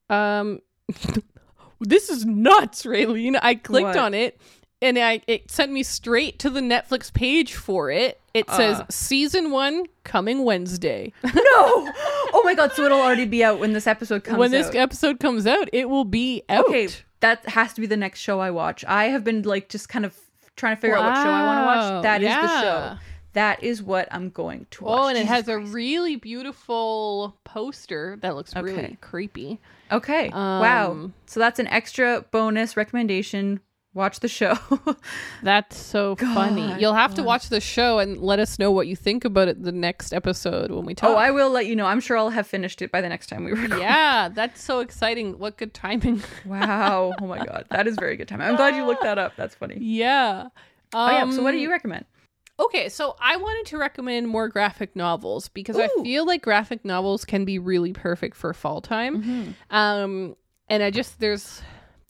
Um, 0.08 0.60
this 1.80 2.08
is 2.10 2.24
nuts, 2.24 2.84
Raeleen. 2.84 3.38
I 3.42 3.54
clicked 3.56 3.86
What? 3.86 3.96
on 3.96 4.14
it, 4.14 4.40
and 4.80 4.98
I 4.98 5.20
it 5.26 5.50
sent 5.50 5.72
me 5.72 5.82
straight 5.82 6.38
to 6.40 6.50
the 6.50 6.60
Netflix 6.60 7.12
page 7.12 7.54
for 7.54 7.90
it. 7.90 8.20
It 8.34 8.48
says 8.50 8.80
Uh. 8.80 8.86
season 8.90 9.50
one 9.50 9.84
coming 10.04 10.44
Wednesday. 10.44 11.12
no! 11.24 11.32
Oh 11.34 12.42
my 12.44 12.54
god! 12.54 12.72
So 12.72 12.84
it'll 12.84 13.00
already 13.00 13.26
be 13.26 13.42
out 13.44 13.58
when 13.58 13.72
this 13.72 13.86
episode 13.86 14.24
comes 14.24 14.34
out. 14.34 14.40
when 14.40 14.50
this 14.52 14.68
out. 14.68 14.74
episode 14.76 15.20
comes 15.20 15.46
out, 15.46 15.68
it 15.72 15.88
will 15.88 16.04
be 16.04 16.42
out. 16.48 16.66
okay, 16.66 16.88
that 17.20 17.46
has 17.48 17.72
to 17.74 17.80
be 17.80 17.86
the 17.86 17.96
next 17.96 18.20
show 18.20 18.40
I 18.40 18.50
watch. 18.50 18.84
I 18.86 19.04
have 19.06 19.24
been 19.24 19.42
like 19.42 19.68
just 19.68 19.88
kind 19.88 20.04
of 20.04 20.16
trying 20.56 20.76
to 20.76 20.80
figure 20.80 20.96
out 20.96 21.04
what 21.04 21.22
show 21.22 21.30
I 21.30 21.42
want 21.44 21.58
to 21.58 21.62
Wow, 21.62 21.94
watch. 21.96 22.02
That 22.02 22.22
is 22.22 22.28
the 22.34 22.60
show. 22.60 22.98
That 23.34 23.62
is 23.64 23.82
what 23.82 24.08
I'm 24.10 24.28
going 24.28 24.66
to 24.72 24.84
watch. 24.84 24.98
Oh, 25.00 25.08
and 25.08 25.16
it 25.16 25.22
Jesus 25.22 25.36
has 25.36 25.48
a 25.48 25.58
really 25.58 26.16
beautiful 26.16 27.38
poster 27.44 28.18
that 28.20 28.34
looks 28.34 28.54
really 28.54 28.98
creepy. 29.00 29.58
Okay. 29.90 30.28
wow. 30.30 30.90
Um, 30.92 31.14
So 31.26 31.40
that's 31.40 31.58
an 31.58 31.66
extra 31.68 32.24
bonus 32.30 32.76
recommendation. 32.76 33.60
Watch 33.94 34.20
the 34.20 34.28
show. 34.28 34.56
That's 35.42 35.76
so 35.76 36.16
funny. 36.16 36.74
You'll 36.80 36.94
have 36.94 37.14
to 37.16 37.22
watch 37.22 37.50
the 37.50 37.60
show 37.60 37.98
and 37.98 38.16
let 38.18 38.38
us 38.38 38.58
know 38.58 38.70
what 38.70 38.86
you 38.86 38.96
think 38.96 39.24
about 39.26 39.48
it 39.48 39.62
the 39.62 39.70
next 39.72 40.14
episode 40.14 40.70
when 40.70 40.86
we 40.86 40.94
talk. 40.94 41.10
oh, 41.10 41.16
I 41.16 41.30
will 41.30 41.50
let 41.50 41.66
you 41.66 41.76
know. 41.76 41.84
I'm 41.84 42.00
sure 42.00 42.16
I'll 42.16 42.30
have 42.30 42.46
finished 42.46 42.80
it 42.80 42.90
by 42.90 43.02
the 43.02 43.08
next 43.10 43.26
time 43.26 43.44
we 43.44 43.52
record. 43.62 43.78
yeah, 43.80 44.30
that's 44.30 44.62
so 44.62 44.80
exciting. 44.80 45.38
What 45.38 45.58
good 45.58 45.74
timing. 45.74 46.22
Wow. 46.46 47.12
Oh 47.20 47.26
my 47.26 47.44
god. 47.44 47.66
That 47.70 47.86
is 47.86 47.96
very 47.96 48.16
good 48.16 48.28
timing. 48.28 48.46
I'm 48.48 48.56
glad 48.56 48.74
you 48.76 48.84
looked 48.86 49.02
that 49.02 49.18
up. 49.18 49.34
That's 49.36 49.54
funny. 49.54 49.76
yeah. 49.80 50.48
Oh 50.94 51.10
yeah. 51.10 51.30
So 51.30 51.42
what 51.42 51.50
do 51.50 51.58
Um, 51.58 51.62
you 51.62 51.70
recommend? 51.70 52.06
Okay, 52.60 52.88
so 52.88 53.16
I 53.20 53.36
wanted 53.36 53.66
to 53.70 53.78
recommend 53.78 54.28
more 54.28 54.48
graphic 54.48 54.94
novels 54.96 55.48
because 55.48 55.78
I 55.78 55.88
feel 56.02 56.24
like 56.26 56.42
graphic 56.42 56.84
novels 56.84 57.24
can 57.24 57.44
be 57.44 57.58
really 57.58 57.92
perfect 57.92 58.36
for 58.36 58.52
fall 58.54 58.80
time. 58.80 59.22
Mm-hmm. 59.22 59.74
Um 59.76 60.36
and 60.68 60.82
I 60.82 60.90
just 60.90 61.18
there's 61.20 61.60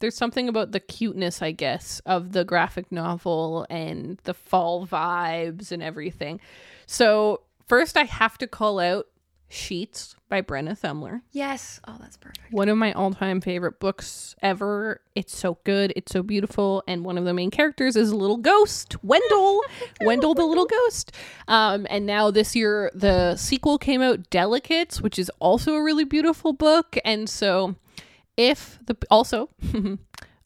there's 0.03 0.17
something 0.17 0.49
about 0.49 0.73
the 0.73 0.81
cuteness, 0.81 1.41
I 1.41 1.51
guess, 1.51 2.01
of 2.05 2.33
the 2.33 2.43
graphic 2.43 2.91
novel 2.91 3.65
and 3.69 4.19
the 4.25 4.33
fall 4.33 4.85
vibes 4.85 5.71
and 5.71 5.81
everything. 5.81 6.41
So, 6.85 7.43
first 7.69 7.95
I 7.95 8.03
have 8.03 8.37
to 8.39 8.47
call 8.47 8.79
out 8.79 9.07
Sheets 9.47 10.17
by 10.27 10.41
Brenna 10.41 10.77
Thummler. 10.77 11.21
Yes. 11.31 11.79
Oh, 11.87 11.95
that's 12.01 12.17
perfect. 12.17 12.51
One 12.51 12.67
of 12.67 12.77
my 12.77 12.91
all-time 12.91 13.39
favorite 13.39 13.79
books 13.79 14.35
ever. 14.41 14.99
It's 15.15 15.33
so 15.33 15.57
good, 15.63 15.93
it's 15.95 16.11
so 16.11 16.21
beautiful, 16.21 16.83
and 16.85 17.05
one 17.05 17.17
of 17.17 17.23
the 17.23 17.33
main 17.33 17.49
characters 17.49 17.95
is 17.95 18.11
a 18.11 18.17
little 18.17 18.35
ghost, 18.35 19.01
Wendell. 19.05 19.61
Wendell 20.01 20.33
the 20.33 20.43
little 20.43 20.65
ghost. 20.65 21.13
Um 21.47 21.87
and 21.89 22.05
now 22.05 22.29
this 22.29 22.57
year 22.57 22.91
the 22.93 23.37
sequel 23.37 23.77
came 23.77 24.01
out 24.01 24.29
Delicates, 24.29 24.99
which 24.99 25.17
is 25.17 25.31
also 25.39 25.75
a 25.75 25.81
really 25.81 26.03
beautiful 26.03 26.51
book, 26.51 26.97
and 27.05 27.29
so 27.29 27.75
if 28.37 28.79
the 28.85 28.97
also 29.09 29.49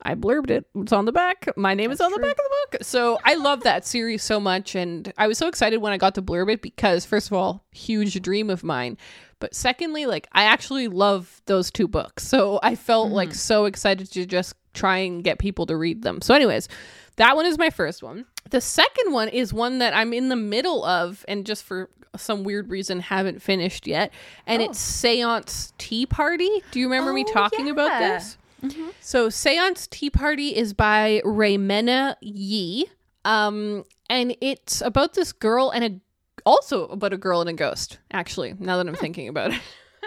I 0.07 0.15
blurbed 0.15 0.49
it. 0.49 0.65
It's 0.75 0.93
on 0.93 1.05
the 1.05 1.11
back. 1.11 1.47
My 1.57 1.73
name 1.73 1.91
is 1.91 1.99
on 1.99 2.11
the 2.11 2.19
back 2.19 2.31
of 2.31 2.37
the 2.37 2.77
book. 2.77 2.83
So 2.83 3.19
I 3.25 3.35
love 3.35 3.63
that 3.63 3.85
series 3.85 4.23
so 4.23 4.39
much. 4.39 4.75
And 4.75 5.11
I 5.17 5.27
was 5.27 5.37
so 5.37 5.47
excited 5.47 5.77
when 5.81 5.91
I 5.91 5.97
got 5.97 6.15
to 6.15 6.21
blurb 6.21 6.51
it 6.51 6.61
because, 6.61 7.05
first 7.05 7.27
of 7.27 7.33
all, 7.33 7.65
huge 7.71 8.21
dream 8.21 8.49
of 8.49 8.63
mine. 8.63 8.97
But 9.39 9.53
secondly, 9.53 10.05
like, 10.05 10.27
I 10.31 10.43
actually 10.43 10.87
love 10.87 11.41
those 11.45 11.71
two 11.71 11.87
books. 11.87 12.27
So 12.27 12.59
I 12.63 12.75
felt 12.75 13.11
like 13.11 13.29
mm-hmm. 13.29 13.35
so 13.35 13.65
excited 13.65 14.11
to 14.13 14.25
just 14.25 14.55
try 14.73 14.99
and 14.99 15.23
get 15.23 15.39
people 15.39 15.65
to 15.65 15.75
read 15.75 16.03
them. 16.03 16.21
So, 16.21 16.33
anyways, 16.33 16.69
that 17.17 17.35
one 17.35 17.45
is 17.45 17.57
my 17.57 17.69
first 17.69 18.01
one. 18.01 18.25
The 18.49 18.61
second 18.61 19.11
one 19.11 19.27
is 19.27 19.53
one 19.53 19.79
that 19.79 19.93
I'm 19.93 20.13
in 20.13 20.29
the 20.29 20.35
middle 20.35 20.85
of 20.85 21.25
and 21.27 21.45
just 21.45 21.63
for 21.63 21.89
some 22.17 22.43
weird 22.43 22.69
reason 22.69 22.99
haven't 22.99 23.41
finished 23.41 23.87
yet. 23.87 24.11
And 24.45 24.61
it's 24.61 24.79
Seance 24.79 25.73
Tea 25.77 26.05
Party. 26.05 26.49
Do 26.71 26.79
you 26.79 26.85
remember 26.87 27.13
me 27.13 27.25
Oh, 27.27 27.33
talking 27.33 27.69
about 27.69 27.91
yeah. 27.91 28.19
this? 28.19 28.37
So 29.01 29.29
Seance 29.29 29.87
Tea 29.87 30.09
Party 30.09 30.55
is 30.55 30.73
by 30.73 31.21
Reimena 31.23 32.15
Yee. 32.21 32.87
Um, 33.25 33.83
and 34.09 34.35
it's 34.41 34.81
about 34.81 35.13
this 35.13 35.31
girl 35.31 35.69
and 35.69 35.83
a 35.83 35.99
also 36.45 36.87
about 36.87 37.11
a 37.13 37.17
girl 37.17 37.41
and 37.41 37.49
a 37.49 37.53
ghost, 37.53 37.99
actually, 38.11 38.53
now 38.57 38.77
that 38.77 38.87
I'm 38.87 38.95
thinking 38.95 39.27
about 39.27 39.51
it. 39.53 39.61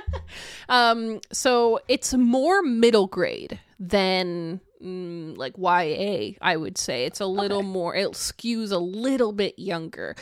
um, 0.69 1.21
so 1.33 1.81
it's 1.89 2.15
more 2.15 2.63
middle 2.63 3.07
grade 3.07 3.61
than 3.81 4.61
mm, 4.83 5.37
like 5.37 5.57
YA, 5.57 6.37
I 6.41 6.57
would 6.57 6.79
say. 6.79 7.07
It's 7.07 7.21
a 7.21 7.27
little 7.27 7.63
more 7.63 7.97
it 7.97 8.13
skews 8.13 8.71
a 8.71 8.79
little 8.79 9.33
bit 9.33 9.59
younger. 9.59 10.15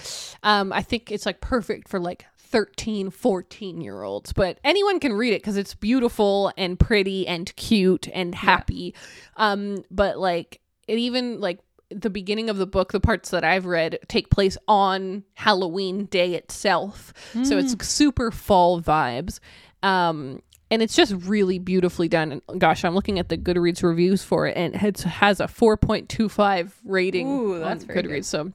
Um, 0.42 0.72
I 0.72 0.82
think 0.82 1.10
it's 1.10 1.26
like 1.26 1.40
perfect 1.40 1.88
for 1.88 2.00
like 2.00 2.24
13 2.38 3.10
14 3.10 3.82
year 3.82 4.02
olds 4.02 4.32
but 4.32 4.58
anyone 4.64 4.98
can 5.00 5.12
read 5.12 5.34
it 5.34 5.42
because 5.42 5.58
it's 5.58 5.74
beautiful 5.74 6.50
and 6.56 6.80
pretty 6.80 7.26
and 7.28 7.54
cute 7.56 8.08
and 8.14 8.34
happy 8.34 8.94
um 9.36 9.84
but 9.90 10.18
like 10.18 10.58
it 10.86 10.96
even 10.96 11.40
like 11.40 11.58
the 11.90 12.10
beginning 12.10 12.50
of 12.50 12.58
the 12.58 12.66
book, 12.66 12.92
the 12.92 13.00
parts 13.00 13.30
that 13.30 13.44
I've 13.44 13.66
read 13.66 13.98
take 14.08 14.30
place 14.30 14.58
on 14.66 15.24
Halloween 15.34 16.04
day 16.06 16.34
itself. 16.34 17.12
So 17.44 17.58
it's 17.58 17.74
super 17.86 18.30
fall 18.30 18.80
vibes. 18.80 19.40
Um, 19.82 20.42
and 20.70 20.82
it's 20.82 20.94
just 20.94 21.12
really 21.26 21.58
beautifully 21.58 22.08
done. 22.08 22.42
And 22.48 22.60
gosh, 22.60 22.84
I'm 22.84 22.94
looking 22.94 23.18
at 23.18 23.28
the 23.28 23.38
Goodreads 23.38 23.82
reviews 23.82 24.22
for 24.22 24.46
it, 24.46 24.56
and 24.56 24.74
it 24.74 25.00
has 25.02 25.40
a 25.40 25.44
4.25 25.46 26.72
rating 26.84 27.28
Ooh, 27.28 27.58
that's 27.58 27.84
on 27.84 27.90
Goodreads. 27.90 28.08
good. 28.08 28.24
So 28.26 28.52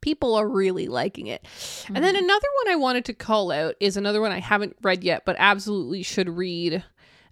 people 0.00 0.34
are 0.34 0.48
really 0.48 0.88
liking 0.88 1.26
it. 1.26 1.44
And 1.86 2.02
then 2.04 2.16
another 2.16 2.48
one 2.64 2.72
I 2.72 2.76
wanted 2.76 3.04
to 3.06 3.14
call 3.14 3.50
out 3.50 3.74
is 3.80 3.96
another 3.96 4.20
one 4.20 4.32
I 4.32 4.40
haven't 4.40 4.76
read 4.82 5.04
yet, 5.04 5.24
but 5.24 5.36
absolutely 5.38 6.02
should 6.02 6.28
read 6.28 6.84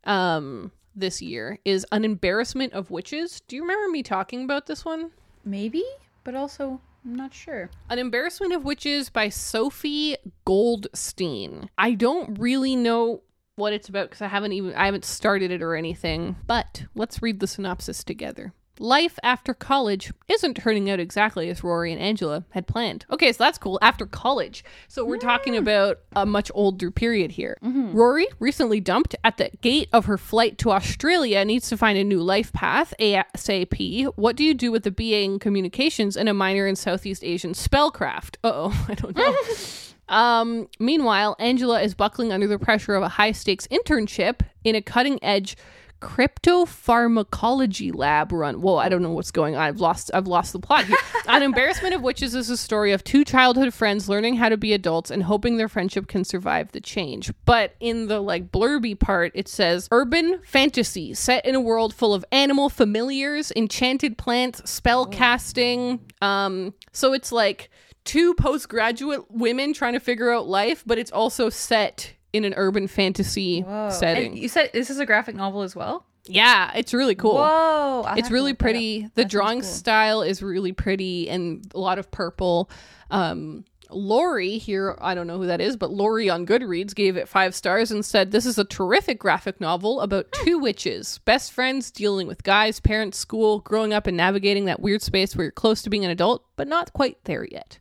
um, 0.05 0.72
this 0.94 1.20
year 1.22 1.59
is 1.64 1.86
An 1.92 2.05
Embarrassment 2.05 2.72
of 2.72 2.90
Witches. 2.90 3.40
Do 3.49 3.57
you 3.57 3.62
remember 3.62 3.90
me 3.90 4.03
talking 4.03 4.44
about 4.44 4.66
this 4.66 4.84
one? 4.84 5.11
Maybe, 5.44 5.84
but 6.24 6.34
also 6.34 6.80
I'm 7.05 7.14
not 7.14 7.32
sure. 7.32 7.70
An 7.88 7.99
Embarrassment 7.99 8.53
of 8.53 8.64
Witches 8.64 9.11
by 9.11 9.28
Sophie 9.28 10.16
Goldstein. 10.44 11.70
I 11.78 11.92
don't 11.92 12.38
really 12.38 12.74
know 12.74 13.22
what 13.57 13.72
it's 13.72 13.88
about 13.88 14.09
because 14.09 14.22
I 14.22 14.28
haven't 14.28 14.52
even 14.52 14.74
I 14.74 14.86
haven't 14.86 15.04
started 15.04 15.50
it 15.50 15.62
or 15.62 15.74
anything. 15.74 16.36
But 16.46 16.84
let's 16.94 17.22
read 17.22 17.40
the 17.40 17.46
synopsis 17.46 18.04
together. 18.04 18.52
Life 18.78 19.18
after 19.22 19.54
college 19.54 20.12
isn't 20.28 20.59
turning 20.59 20.90
out 20.90 21.00
exactly 21.00 21.48
as 21.48 21.64
Rory 21.64 21.92
and 21.92 22.00
Angela 22.00 22.44
had 22.50 22.66
planned. 22.66 23.07
Okay, 23.11 23.32
so 23.32 23.42
that's 23.42 23.57
cool. 23.57 23.78
After 23.80 24.04
college. 24.04 24.62
So 24.86 25.02
we're 25.02 25.16
talking 25.16 25.57
about 25.57 26.00
a 26.14 26.26
much 26.26 26.50
older 26.54 26.90
period 26.90 27.30
here. 27.30 27.57
Rory, 27.62 28.26
recently 28.38 28.80
dumped 28.80 29.14
at 29.24 29.38
the 29.38 29.48
gate 29.62 29.88
of 29.94 30.04
her 30.04 30.18
flight 30.18 30.59
to 30.59 30.72
Australia, 30.72 31.42
needs 31.46 31.70
to 31.70 31.78
find 31.78 31.96
a 31.96 32.04
new 32.04 32.20
life 32.20 32.52
path 32.52 32.92
ASAP. 33.00 34.12
What 34.14 34.36
do 34.36 34.44
you 34.44 34.52
do 34.52 34.70
with 34.70 34.86
a 34.86 34.90
BA 34.90 35.22
in 35.22 35.38
communications 35.38 36.14
and 36.14 36.28
a 36.28 36.34
minor 36.34 36.66
in 36.66 36.76
Southeast 36.76 37.24
Asian 37.24 37.54
spellcraft? 37.54 38.36
Uh 38.44 38.52
oh, 38.52 38.84
I 38.90 38.94
don't 38.94 39.16
know. 39.16 39.34
Um, 40.09 40.68
meanwhile, 40.78 41.36
Angela 41.38 41.80
is 41.80 41.94
buckling 41.94 42.32
under 42.32 42.46
the 42.46 42.59
pressure 42.59 42.94
of 42.94 43.02
a 43.02 43.09
high 43.09 43.32
stakes 43.32 43.66
internship 43.68 44.40
in 44.64 44.74
a 44.74 44.82
cutting 44.82 45.22
edge 45.22 45.57
cryptopharmacology 46.00 47.94
lab 47.94 48.32
run. 48.32 48.61
Whoa, 48.61 48.76
I 48.76 48.88
don't 48.88 49.02
know 49.02 49.12
what's 49.12 49.30
going 49.30 49.57
on. 49.57 49.62
I've 49.62 49.80
lost 49.80 50.11
I've 50.12 50.26
lost 50.26 50.52
the 50.52 50.59
plot 50.59 50.84
here. 50.84 50.96
An 51.28 51.42
Embarrassment 51.42 51.94
of 51.94 52.02
Witches 52.02 52.34
is 52.34 52.50
a 52.50 52.57
story 52.57 52.92
of 52.92 53.02
two 53.02 53.24
childhood 53.24 53.72
friends 53.72 54.09
learning 54.09 54.36
how 54.36 54.48
to 54.48 54.57
be 54.57 54.72
adults 54.72 55.11
and 55.11 55.22
hoping 55.22 55.57
their 55.57 55.68
friendship 55.68 56.07
can 56.07 56.24
survive 56.24 56.72
the 56.72 56.80
change. 56.80 57.32
But 57.44 57.74
in 57.80 58.09
the 58.09 58.20
like 58.20 58.52
blurby 58.52 58.98
part, 58.98 59.32
it 59.34 59.48
says 59.48 59.88
urban 59.90 60.40
fantasy 60.44 61.14
set 61.14 61.44
in 61.46 61.54
a 61.54 61.61
world 61.61 61.94
full 61.94 62.14
of 62.14 62.24
animal 62.30 62.68
familiars, 62.68 63.50
enchanted 63.57 64.18
plants, 64.18 64.70
spell 64.70 65.07
casting. 65.07 66.00
Um, 66.20 66.74
so 66.92 67.12
it's 67.14 67.32
like 67.32 67.70
two 68.07 68.32
postgraduate 68.34 69.30
women 69.30 69.74
trying 69.74 69.92
to 69.92 70.00
figure 70.00 70.30
out 70.32 70.48
life, 70.48 70.82
but 70.86 70.96
it's 70.98 71.12
also 71.12 71.50
set 71.50 72.14
in 72.32 72.44
an 72.44 72.54
urban 72.57 72.86
fantasy 72.88 73.62
setting. 73.90 74.32
And 74.32 74.38
you 74.38 74.48
said 74.48 74.70
this 74.72 74.88
is 74.88 74.98
a 74.98 75.04
graphic 75.07 75.34
novel 75.36 75.61
as 75.62 75.76
well. 75.76 76.07
yeah, 76.26 76.72
it's 76.74 76.92
really 76.94 77.14
cool. 77.14 77.34
Whoa! 77.34 78.02
I 78.07 78.16
It's 78.18 78.30
really 78.30 78.52
look 78.52 78.59
that 78.59 78.64
up. 78.64 78.70
pretty. 78.72 79.09
The 79.14 79.24
drawing 79.24 79.61
cool. 79.61 79.68
style 79.68 80.22
is 80.22 80.42
really 80.42 80.72
pretty 80.72 81.28
and 81.28 81.64
a 81.74 81.78
lot 81.78 81.98
of 81.98 82.11
purple. 82.11 82.70
Um 83.11 83.64
Lori 83.88 84.59
here, 84.59 84.98
I 85.00 85.14
don't 85.14 85.28
know 85.28 85.38
who 85.38 85.46
that 85.46 85.61
is, 85.61 85.76
but 85.76 85.92
Lori 85.92 86.28
on 86.28 86.44
Goodreads 86.44 86.92
gave 86.92 87.16
it 87.16 87.28
five 87.28 87.54
stars 87.54 87.92
and 87.92 88.04
said, 88.04 88.32
This 88.32 88.44
is 88.44 88.59
a 88.59 88.64
terrific 88.64 89.16
graphic 89.20 89.61
novel 89.61 90.00
about 90.00 90.26
Hmm. 90.34 90.44
two 90.44 90.59
witches, 90.59 91.20
best 91.24 91.52
friends 91.52 91.92
dealing 91.92 92.26
with 92.26 92.42
guys, 92.42 92.80
parents, 92.80 93.16
school, 93.16 93.61
growing 93.61 93.92
up 93.94 94.09
and 94.09 94.16
navigating 94.16 94.64
that 94.64 94.80
weird 94.80 95.02
space 95.02 95.36
where 95.36 95.44
you're 95.44 95.52
close 95.52 95.82
to 95.82 95.90
being 95.90 96.04
an 96.04 96.11
adult, 96.11 96.44
but 96.57 96.66
not 96.66 96.92
quite 96.94 97.22
there 97.24 97.46
yet. 97.48 97.78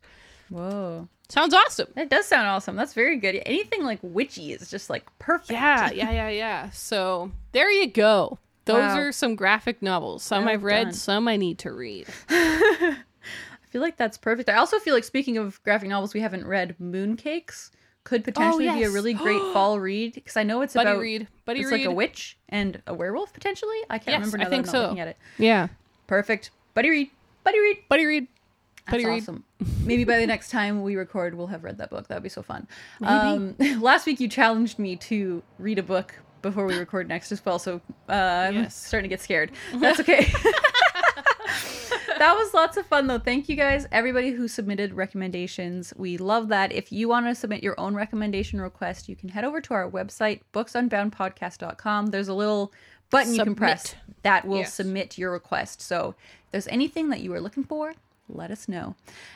Whoa! 0.50 1.08
Sounds 1.28 1.52
awesome. 1.54 1.88
That 1.96 2.08
does 2.08 2.26
sound 2.26 2.46
awesome. 2.46 2.76
That's 2.76 2.94
very 2.94 3.16
good. 3.16 3.42
Anything 3.46 3.82
like 3.84 3.98
witchy 4.02 4.52
is 4.52 4.70
just 4.70 4.88
like 4.88 5.04
perfect. 5.18 5.50
Yeah, 5.50 5.90
yeah, 5.90 6.10
yeah, 6.12 6.28
yeah. 6.28 6.70
So 6.70 7.32
there 7.52 7.70
you 7.70 7.88
go. 7.88 8.38
Those 8.64 8.76
Wow. 8.94 8.98
are 8.98 9.12
some 9.12 9.34
graphic 9.36 9.82
novels. 9.82 10.22
Some 10.22 10.44
Well 10.44 10.54
I've 10.54 10.62
read, 10.64 10.84
done. 10.84 10.92
some 10.92 11.28
I 11.28 11.36
need 11.36 11.58
to 11.60 11.72
read. 11.72 12.06
I 12.28 12.96
feel 13.70 13.80
like 13.82 13.96
that's 13.96 14.18
perfect. 14.18 14.48
I 14.48 14.54
also 14.56 14.78
feel 14.78 14.94
like 14.94 15.04
speaking 15.04 15.36
of 15.36 15.62
graphic 15.64 15.88
novels 15.88 16.14
we 16.14 16.20
haven't 16.20 16.46
read, 16.46 16.76
Mooncakes 16.80 17.70
could 18.04 18.20
oh, 18.22 18.24
potentially 18.24 18.68
be 18.70 18.84
a 18.84 18.88
Oh, 18.88 18.92
really 18.92 19.14
great 19.14 19.40
fall 19.52 19.78
read 19.80 20.14
because 20.14 20.36
I 20.36 20.42
know 20.44 20.62
it's 20.62 20.74
Buddy 20.74 20.90
about 20.90 21.00
read. 21.00 21.28
Buddy 21.44 21.60
it's 21.60 21.70
read. 21.70 21.78
like 21.80 21.86
a 21.86 21.92
witch 21.92 22.36
and 22.48 22.80
a 22.86 22.94
werewolf 22.94 23.32
potentially. 23.32 23.78
I 23.90 23.98
can't 23.98 24.18
Yes, 24.18 24.32
remember 24.32 24.38
I 24.38 24.44
now 24.44 24.50
think 24.50 24.66
I'm 24.68 24.70
so. 24.72 24.82
looking 24.82 25.00
at 25.00 25.08
it. 25.08 25.16
Yeah. 25.38 25.68
Perfect. 26.06 26.50
Buddy 26.74 26.90
read. 26.90 27.10
Buddy 27.44 27.58
read. 27.60 27.78
Buddy 27.88 28.06
read. 28.06 28.26
That's 28.90 29.04
awesome. 29.04 29.44
Maybe 29.82 30.04
by 30.04 30.18
the 30.18 30.26
next 30.26 30.50
time 30.50 30.82
we 30.82 30.96
record, 30.96 31.34
we'll 31.34 31.48
have 31.48 31.64
read 31.64 31.78
that 31.78 31.90
book. 31.90 32.08
That'd 32.08 32.22
be 32.22 32.28
so 32.28 32.42
fun. 32.42 32.68
Um, 33.02 33.56
last 33.80 34.06
week 34.06 34.20
you 34.20 34.28
challenged 34.28 34.78
me 34.78 34.96
to 34.96 35.42
read 35.58 35.78
a 35.78 35.82
book 35.82 36.14
before 36.42 36.66
we 36.66 36.74
record 36.78 37.08
next 37.08 37.32
as 37.32 37.44
well, 37.44 37.58
so 37.58 37.80
uh, 38.08 38.12
I'm 38.12 38.70
starting 38.70 39.08
to 39.08 39.12
get 39.12 39.20
scared. 39.20 39.50
That's 39.74 39.98
okay. 40.00 40.30
that 42.18 42.34
was 42.34 42.54
lots 42.54 42.76
of 42.76 42.86
fun 42.86 43.06
though. 43.06 43.18
Thank 43.18 43.48
you 43.48 43.56
guys, 43.56 43.86
everybody 43.92 44.30
who 44.30 44.46
submitted 44.48 44.94
recommendations. 44.94 45.92
We 45.96 46.16
love 46.18 46.48
that. 46.48 46.72
If 46.72 46.92
you 46.92 47.08
want 47.08 47.26
to 47.26 47.34
submit 47.34 47.62
your 47.62 47.78
own 47.78 47.94
recommendation 47.94 48.60
request, 48.60 49.08
you 49.08 49.16
can 49.16 49.28
head 49.28 49.44
over 49.44 49.60
to 49.60 49.74
our 49.74 49.90
website, 49.90 50.40
booksunboundpodcast.com. 50.52 52.06
There's 52.06 52.28
a 52.28 52.34
little 52.34 52.72
button 53.10 53.34
you 53.34 53.42
can 53.44 53.54
press 53.54 53.94
that 54.22 54.46
will 54.46 54.58
Yes. 54.58 54.74
submit 54.74 55.18
your 55.18 55.30
request. 55.32 55.80
So 55.80 56.14
if 56.46 56.52
there's 56.52 56.68
anything 56.68 57.10
that 57.10 57.20
you 57.20 57.32
are 57.34 57.40
looking 57.40 57.64
for, 57.64 57.94
let 58.28 58.50
us 58.50 58.68
know. 58.68 58.94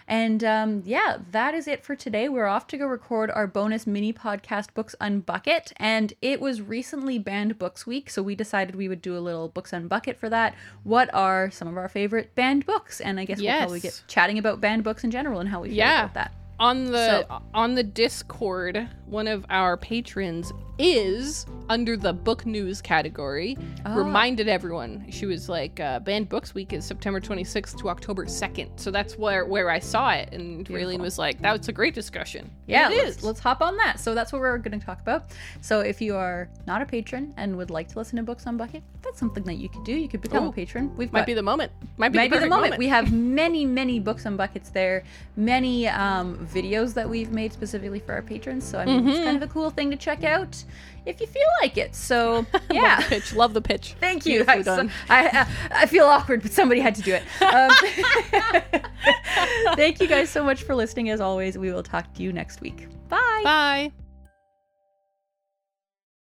And 0.09 0.43
um, 0.45 0.83
yeah, 0.85 1.19
that 1.31 1.55
is 1.55 1.69
it 1.69 1.85
for 1.85 1.95
today. 1.95 2.29
We're 2.29 2.47
off 2.47 2.67
to 2.69 2.77
go 2.77 2.87
record 2.87 3.31
our 3.31 3.47
bonus 3.47 3.87
mini 3.87 4.13
podcast, 4.13 4.75
Books 4.75 4.95
Unbucket. 5.01 5.73
And 5.77 6.13
it 6.21 6.41
was 6.41 6.61
recently 6.61 7.19
banned 7.19 7.59
Books 7.59 7.87
Week, 7.87 8.11
so 8.11 8.23
we 8.23 8.35
decided 8.35 8.75
we 8.75 8.89
would 8.89 9.03
do 9.03 9.17
a 9.17 9.21
little 9.21 9.49
Books 9.49 9.71
Unbucket 9.73 10.17
for 10.17 10.29
that. 10.29 10.55
What 10.83 11.13
are 11.15 11.51
some 11.51 11.69
of 11.69 11.77
our 11.77 11.89
favorite 11.89 12.35
banned 12.35 12.67
books? 12.67 13.01
And 13.01 13.21
I 13.21 13.25
guess 13.25 13.41
we'll 13.41 13.57
probably 13.59 13.81
get 13.81 14.03
chatting 14.09 14.39
about 14.39 14.61
banned 14.61 14.85
books 14.85 15.05
in 15.05 15.11
general 15.11 15.41
and 15.41 15.49
how 15.49 15.61
we 15.61 15.69
feel 15.69 15.77
Yeah. 15.79 16.05
about 16.05 16.15
that. 16.15 16.33
On 16.61 16.85
the 16.85 17.27
So- 17.27 17.43
on 17.55 17.75
the 17.75 17.83
Discord, 17.83 18.87
one 19.07 19.27
of 19.27 19.47
our 19.49 19.77
patrons 19.79 20.53
is 20.79 21.47
under 21.69 21.97
the 21.97 22.13
book 22.13 22.47
news 22.47 22.81
category. 22.81 23.57
Ah. 23.85 23.95
Reminded 23.95 24.49
everyone. 24.49 25.05
She 25.11 25.27
was 25.27 25.49
like, 25.49 25.79
uh, 25.79 26.01
"Banned 26.01 26.29
Books 26.29 26.55
Week 26.55 26.73
is 26.73 26.85
September 26.85 27.21
26th 27.21 27.77
to 27.79 27.89
October 27.89 28.27
2nd." 28.27 28.79
So 28.81 28.91
that's 28.91 29.19
where 29.19 29.45
where 29.45 29.71
I 29.71 29.79
saw 29.79 30.11
it, 30.13 30.31
and 30.33 30.67
Raeleen 30.69 31.01
was 31.01 31.19
like, 31.19 31.41
"That 31.43 31.57
was 31.59 31.69
a 31.69 31.73
great 31.73 31.95
discussion." 31.95 32.51
Yeah, 32.67 32.91
it 32.91 32.97
let's, 32.97 33.17
is. 33.19 33.25
let's 33.25 33.41
hop 33.41 33.61
on 33.63 33.77
that. 33.79 34.01
So 34.01 34.15
that's 34.15 34.33
what 34.33 34.41
we're 34.41 34.57
going 34.59 34.79
to 34.79 34.85
talk 34.85 35.01
about. 35.01 35.31
So 35.61 35.81
if 35.81 36.01
you 36.01 36.15
are 36.17 36.49
not 36.67 36.83
a 36.83 36.87
patron 36.87 37.35
and 37.37 37.57
would 37.57 37.71
like 37.71 37.89
to 37.89 37.99
listen 37.99 38.17
to 38.17 38.23
Books 38.23 38.45
Unbucket, 38.45 38.83
that's 39.03 39.19
something 39.19 39.45
that 39.45 39.55
you 39.57 39.69
could 39.69 39.85
do. 39.85 39.93
You 39.93 40.09
could 40.09 40.23
become 40.23 40.45
Ooh. 40.45 40.51
a 40.51 40.53
patron. 40.53 40.95
We've 40.97 41.13
Might 41.13 41.21
got 41.21 41.27
be 41.27 41.35
the 41.35 41.43
moment. 41.43 41.73
Might 41.97 42.11
be 42.11 42.19
might 42.19 42.31
the, 42.31 42.37
be 42.37 42.45
the 42.45 42.49
perfect 42.49 42.51
moment. 42.51 42.79
We 42.79 42.89
have 42.89 43.13
many, 43.13 43.67
many 43.67 44.01
books 44.01 44.25
on 44.25 44.37
buckets 44.37 44.71
there, 44.71 45.05
many 45.37 45.89
um, 45.89 46.47
videos 46.51 46.95
that 46.95 47.09
we've 47.09 47.31
made 47.31 47.53
specifically 47.53 48.01
for 48.01 48.13
our 48.13 48.23
patrons. 48.23 48.65
So 48.65 48.79
I 48.79 48.87
mean, 48.87 49.09
it's 49.09 49.25
kind 49.25 49.37
of 49.37 49.43
a 49.43 49.53
cool 49.53 49.71
thing 49.71 49.91
to 49.91 49.97
check 49.97 50.25
out 50.25 50.63
if 51.07 51.21
you 51.21 51.27
feel 51.27 51.47
like 51.61 51.77
it. 51.77 51.95
So 51.95 52.47
Love 52.53 52.63
yeah. 52.71 53.01
the 53.01 53.09
pitch. 53.09 53.35
Love 53.35 53.55
the 53.55 53.63
pitch. 53.63 53.95
Thank 54.01 54.27
you. 54.27 54.45
I, 54.47 54.63
done. 54.63 54.91
I, 55.09 55.47
I 55.71 55.87
feel 55.87 56.07
awkward, 56.07 56.43
but 56.43 56.53
somebody 56.53 56.81
had 56.81 56.95
to 56.97 57.03
do 57.03 57.15
it. 57.15 57.23
Um, 57.43 57.71
thank 59.77 60.01
you 60.01 60.07
guys 60.07 60.31
so 60.31 60.45
much 60.45 60.63
for 60.63 60.75
listening. 60.75 61.11
As 61.11 61.21
always, 61.21 61.57
we 61.57 61.73
will 61.73 61.83
talk 61.83 62.13
to 62.15 62.23
you 62.23 62.33
next 62.33 62.61
week. 62.61 62.89
Bye. 63.09 63.41
Bye. 63.45 63.93